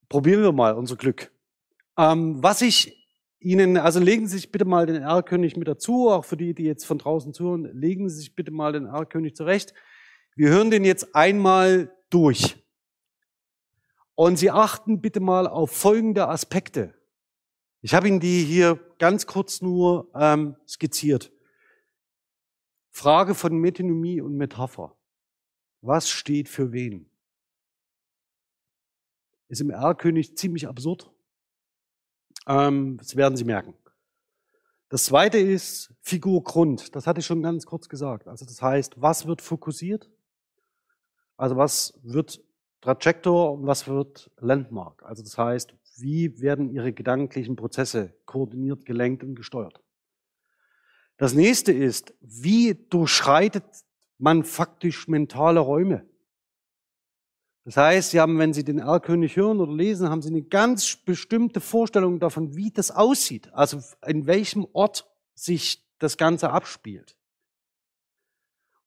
probieren 0.08 0.42
wir 0.42 0.52
mal 0.52 0.74
unser 0.74 0.96
Glück. 0.96 1.30
Ähm, 1.98 2.42
was 2.42 2.62
ich 2.62 2.96
Ihnen, 3.40 3.78
also 3.78 4.00
legen 4.00 4.26
Sie 4.26 4.36
sich 4.36 4.52
bitte 4.52 4.66
mal 4.66 4.86
den 4.86 5.02
R-König 5.02 5.56
mit 5.56 5.66
dazu, 5.66 6.10
auch 6.10 6.26
für 6.26 6.36
die, 6.36 6.54
die 6.54 6.64
jetzt 6.64 6.84
von 6.84 6.98
draußen 6.98 7.32
zuhören, 7.32 7.70
legen 7.72 8.08
Sie 8.08 8.16
sich 8.16 8.34
bitte 8.34 8.50
mal 8.50 8.72
den 8.72 8.86
R-König 8.86 9.34
zurecht. 9.34 9.72
Wir 10.40 10.48
hören 10.48 10.70
den 10.70 10.86
jetzt 10.86 11.14
einmal 11.14 11.94
durch. 12.08 12.56
Und 14.14 14.38
Sie 14.38 14.50
achten 14.50 15.02
bitte 15.02 15.20
mal 15.20 15.46
auf 15.46 15.70
folgende 15.70 16.28
Aspekte. 16.28 16.94
Ich 17.82 17.92
habe 17.92 18.08
Ihnen 18.08 18.20
die 18.20 18.42
hier 18.44 18.80
ganz 18.98 19.26
kurz 19.26 19.60
nur 19.60 20.10
ähm, 20.14 20.56
skizziert. 20.66 21.30
Frage 22.88 23.34
von 23.34 23.54
Metonymie 23.58 24.22
und 24.22 24.34
Metapher. 24.34 24.96
Was 25.82 26.08
steht 26.08 26.48
für 26.48 26.72
wen? 26.72 27.10
Ist 29.48 29.60
im 29.60 29.68
R-König 29.68 30.38
ziemlich 30.38 30.66
absurd. 30.66 31.10
Ähm, 32.46 32.96
das 32.96 33.14
werden 33.14 33.36
Sie 33.36 33.44
merken. 33.44 33.74
Das 34.88 35.04
zweite 35.04 35.36
ist 35.36 35.92
Figur 36.00 36.42
Grund. 36.42 36.96
Das 36.96 37.06
hatte 37.06 37.20
ich 37.20 37.26
schon 37.26 37.42
ganz 37.42 37.66
kurz 37.66 37.90
gesagt. 37.90 38.26
Also 38.26 38.46
das 38.46 38.62
heißt, 38.62 39.02
was 39.02 39.26
wird 39.26 39.42
fokussiert? 39.42 40.08
Also 41.40 41.56
was 41.56 41.98
wird 42.02 42.38
Trajector 42.82 43.54
und 43.54 43.66
was 43.66 43.88
wird 43.88 44.30
Landmark? 44.40 45.02
Also 45.04 45.22
das 45.22 45.38
heißt, 45.38 45.74
wie 45.96 46.38
werden 46.42 46.68
Ihre 46.68 46.92
gedanklichen 46.92 47.56
Prozesse 47.56 48.14
koordiniert, 48.26 48.84
gelenkt 48.84 49.24
und 49.24 49.36
gesteuert? 49.36 49.82
Das 51.16 51.32
nächste 51.32 51.72
ist, 51.72 52.12
wie 52.20 52.74
durchschreitet 52.74 53.64
man 54.18 54.44
faktisch 54.44 55.08
mentale 55.08 55.60
Räume? 55.60 56.06
Das 57.64 57.78
heißt, 57.78 58.10
Sie 58.10 58.20
haben, 58.20 58.38
wenn 58.38 58.52
Sie 58.52 58.64
den 58.64 58.78
Erlkönig 58.78 59.36
hören 59.36 59.60
oder 59.60 59.72
lesen, 59.72 60.10
haben 60.10 60.20
Sie 60.20 60.28
eine 60.28 60.42
ganz 60.42 60.94
bestimmte 60.94 61.62
Vorstellung 61.62 62.20
davon, 62.20 62.54
wie 62.54 62.70
das 62.70 62.90
aussieht. 62.90 63.50
Also 63.54 63.80
in 64.06 64.26
welchem 64.26 64.66
Ort 64.74 65.10
sich 65.34 65.88
das 65.98 66.18
Ganze 66.18 66.50
abspielt. 66.50 67.16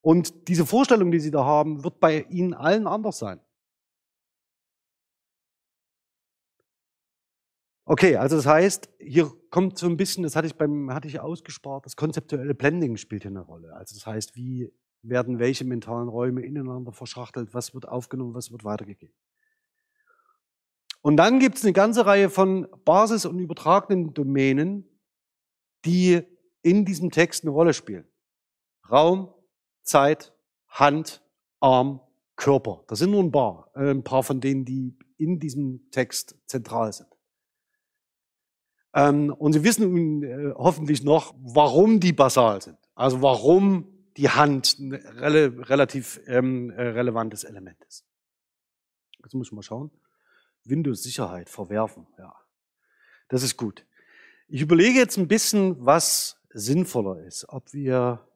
Und 0.03 0.49
diese 0.49 0.65
Vorstellung, 0.65 1.11
die 1.11 1.19
Sie 1.19 1.31
da 1.31 1.45
haben, 1.45 1.85
wird 1.85 2.01
bei 2.01 2.23
Ihnen 2.23 2.53
allen 2.53 2.87
anders 2.87 3.19
sein. 3.19 3.39
Okay, 7.85 8.17
also 8.17 8.35
das 8.35 8.45
heißt, 8.45 8.89
hier 8.99 9.31
kommt 9.49 9.77
so 9.77 9.87
ein 9.87 9.95
bisschen, 9.95 10.23
das 10.23 10.35
hatte 10.35 10.47
ich 10.47 10.55
beim, 10.55 10.93
hatte 10.93 11.07
ich 11.07 11.21
ausgespart, 11.21 11.85
das 11.85 11.95
konzeptuelle 11.95 12.53
Blending 12.53 12.97
spielt 12.97 13.23
hier 13.23 13.31
eine 13.31 13.41
Rolle. 13.41 13.73
Also 13.73 13.95
das 13.95 14.05
heißt, 14.05 14.35
wie 14.35 14.73
werden 15.03 15.39
welche 15.39 15.63
mentalen 15.63 16.09
Räume 16.09 16.41
ineinander 16.41 16.91
verschachtelt, 16.91 17.53
was 17.53 17.73
wird 17.73 17.87
aufgenommen, 17.87 18.33
was 18.33 18.51
wird 18.51 18.65
weitergegeben. 18.65 19.15
Und 21.01 21.17
dann 21.17 21.39
gibt 21.39 21.57
es 21.57 21.63
eine 21.63 21.73
ganze 21.73 22.05
Reihe 22.05 22.29
von 22.29 22.67
Basis- 22.83 23.25
und 23.25 23.39
übertragenen 23.39 24.13
Domänen, 24.13 24.85
die 25.85 26.23
in 26.61 26.85
diesem 26.85 27.09
Text 27.09 27.43
eine 27.43 27.51
Rolle 27.51 27.73
spielen. 27.73 28.07
Raum, 28.89 29.33
Zeit, 29.83 30.33
Hand, 30.67 31.21
Arm, 31.59 32.01
Körper. 32.35 32.83
Das 32.87 32.99
sind 32.99 33.11
nur 33.11 33.23
ein 33.23 33.31
paar, 33.31 33.69
äh, 33.75 33.91
ein 33.91 34.03
paar 34.03 34.23
von 34.23 34.41
denen, 34.41 34.65
die 34.65 34.97
in 35.17 35.39
diesem 35.39 35.89
Text 35.91 36.35
zentral 36.47 36.91
sind. 36.91 37.09
Ähm, 38.93 39.33
und 39.33 39.53
Sie 39.53 39.63
wissen 39.63 40.23
äh, 40.23 40.53
hoffentlich 40.55 41.03
noch, 41.03 41.33
warum 41.39 41.99
die 41.99 42.13
basal 42.13 42.61
sind. 42.61 42.77
Also 42.95 43.21
warum 43.21 43.87
die 44.17 44.29
Hand 44.29 44.77
ein 44.79 44.93
rel 44.93 45.61
relativ 45.63 46.21
ähm, 46.27 46.69
äh, 46.69 46.81
relevantes 46.81 47.43
Element 47.43 47.83
ist. 47.87 48.05
Jetzt 49.23 49.33
muss 49.33 49.47
ich 49.47 49.53
mal 49.53 49.63
schauen. 49.63 49.91
Windows-Sicherheit 50.65 51.49
verwerfen, 51.49 52.07
ja. 52.17 52.33
Das 53.29 53.41
ist 53.41 53.57
gut. 53.57 53.85
Ich 54.47 54.61
überlege 54.61 54.99
jetzt 54.99 55.17
ein 55.17 55.27
bisschen, 55.27 55.83
was 55.83 56.37
sinnvoller 56.51 57.23
ist. 57.23 57.49
Ob 57.49 57.73
wir, 57.73 58.27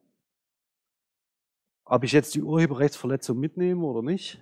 ob 1.89 2.03
ich 2.03 2.11
jetzt 2.11 2.35
die 2.35 2.43
Urheberrechtsverletzung 2.43 3.39
mitnehme 3.39 3.85
oder 3.85 4.01
nicht. 4.01 4.41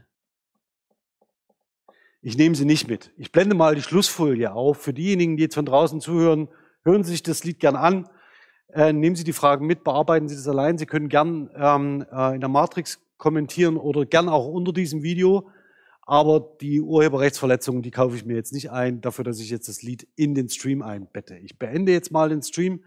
Ich 2.21 2.37
nehme 2.37 2.55
sie 2.55 2.65
nicht 2.65 2.87
mit. 2.87 3.11
Ich 3.17 3.31
blende 3.31 3.55
mal 3.55 3.75
die 3.75 3.83
Schlussfolie 3.83 4.51
auf. 4.51 4.77
Für 4.77 4.93
diejenigen, 4.93 5.37
die 5.37 5.43
jetzt 5.43 5.55
von 5.55 5.65
draußen 5.65 6.01
zuhören, 6.01 6.47
hören 6.83 7.03
Sie 7.03 7.11
sich 7.11 7.21
das 7.21 7.43
Lied 7.43 7.59
gern 7.59 7.75
an. 7.75 8.09
Äh, 8.73 8.93
nehmen 8.93 9.15
Sie 9.15 9.23
die 9.23 9.33
Fragen 9.33 9.67
mit, 9.67 9.83
bearbeiten 9.83 10.27
Sie 10.27 10.35
das 10.35 10.47
allein. 10.47 10.79
Sie 10.79 10.87
können 10.87 11.07
gern 11.07 11.51
ähm, 11.55 12.03
äh, 12.11 12.33
in 12.33 12.39
der 12.39 12.49
Matrix 12.49 12.99
kommentieren 13.17 13.77
oder 13.77 14.05
gern 14.07 14.27
auch 14.27 14.47
unter 14.47 14.73
diesem 14.73 15.03
Video. 15.03 15.49
Aber 16.01 16.55
die 16.61 16.81
Urheberrechtsverletzungen, 16.81 17.83
die 17.83 17.91
kaufe 17.91 18.15
ich 18.15 18.25
mir 18.25 18.35
jetzt 18.35 18.53
nicht 18.53 18.71
ein, 18.71 19.01
dafür, 19.01 19.23
dass 19.23 19.39
ich 19.39 19.51
jetzt 19.51 19.67
das 19.67 19.83
Lied 19.83 20.07
in 20.15 20.33
den 20.33 20.49
Stream 20.49 20.81
einbette. 20.81 21.37
Ich 21.37 21.59
beende 21.59 21.91
jetzt 21.91 22.11
mal 22.11 22.29
den 22.29 22.41
Stream 22.41 22.83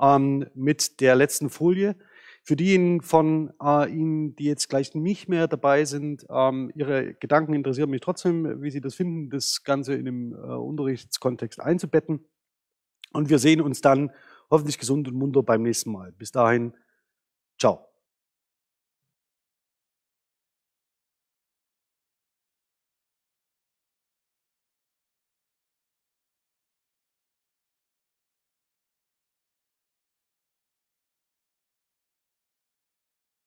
ähm, 0.00 0.46
mit 0.54 1.00
der 1.00 1.16
letzten 1.16 1.50
Folie. 1.50 1.96
Für 2.44 2.56
diejenigen 2.56 3.02
von 3.02 3.52
äh, 3.62 3.88
Ihnen, 3.88 4.34
die 4.34 4.44
jetzt 4.44 4.68
gleich 4.68 4.94
nicht 4.94 5.28
mehr 5.28 5.46
dabei 5.46 5.84
sind, 5.84 6.26
ähm, 6.28 6.72
Ihre 6.74 7.14
Gedanken 7.14 7.54
interessieren 7.54 7.90
mich 7.90 8.00
trotzdem, 8.00 8.62
wie 8.62 8.70
Sie 8.70 8.80
das 8.80 8.96
finden, 8.96 9.30
das 9.30 9.62
Ganze 9.62 9.94
in 9.94 10.04
dem 10.04 10.32
äh, 10.32 10.38
Unterrichtskontext 10.38 11.60
einzubetten. 11.60 12.24
Und 13.12 13.28
wir 13.30 13.38
sehen 13.38 13.60
uns 13.60 13.80
dann 13.80 14.10
hoffentlich 14.50 14.78
gesund 14.78 15.06
und 15.06 15.14
munter 15.14 15.42
beim 15.42 15.62
nächsten 15.62 15.92
Mal. 15.92 16.12
Bis 16.12 16.32
dahin, 16.32 16.74
ciao. 17.58 17.91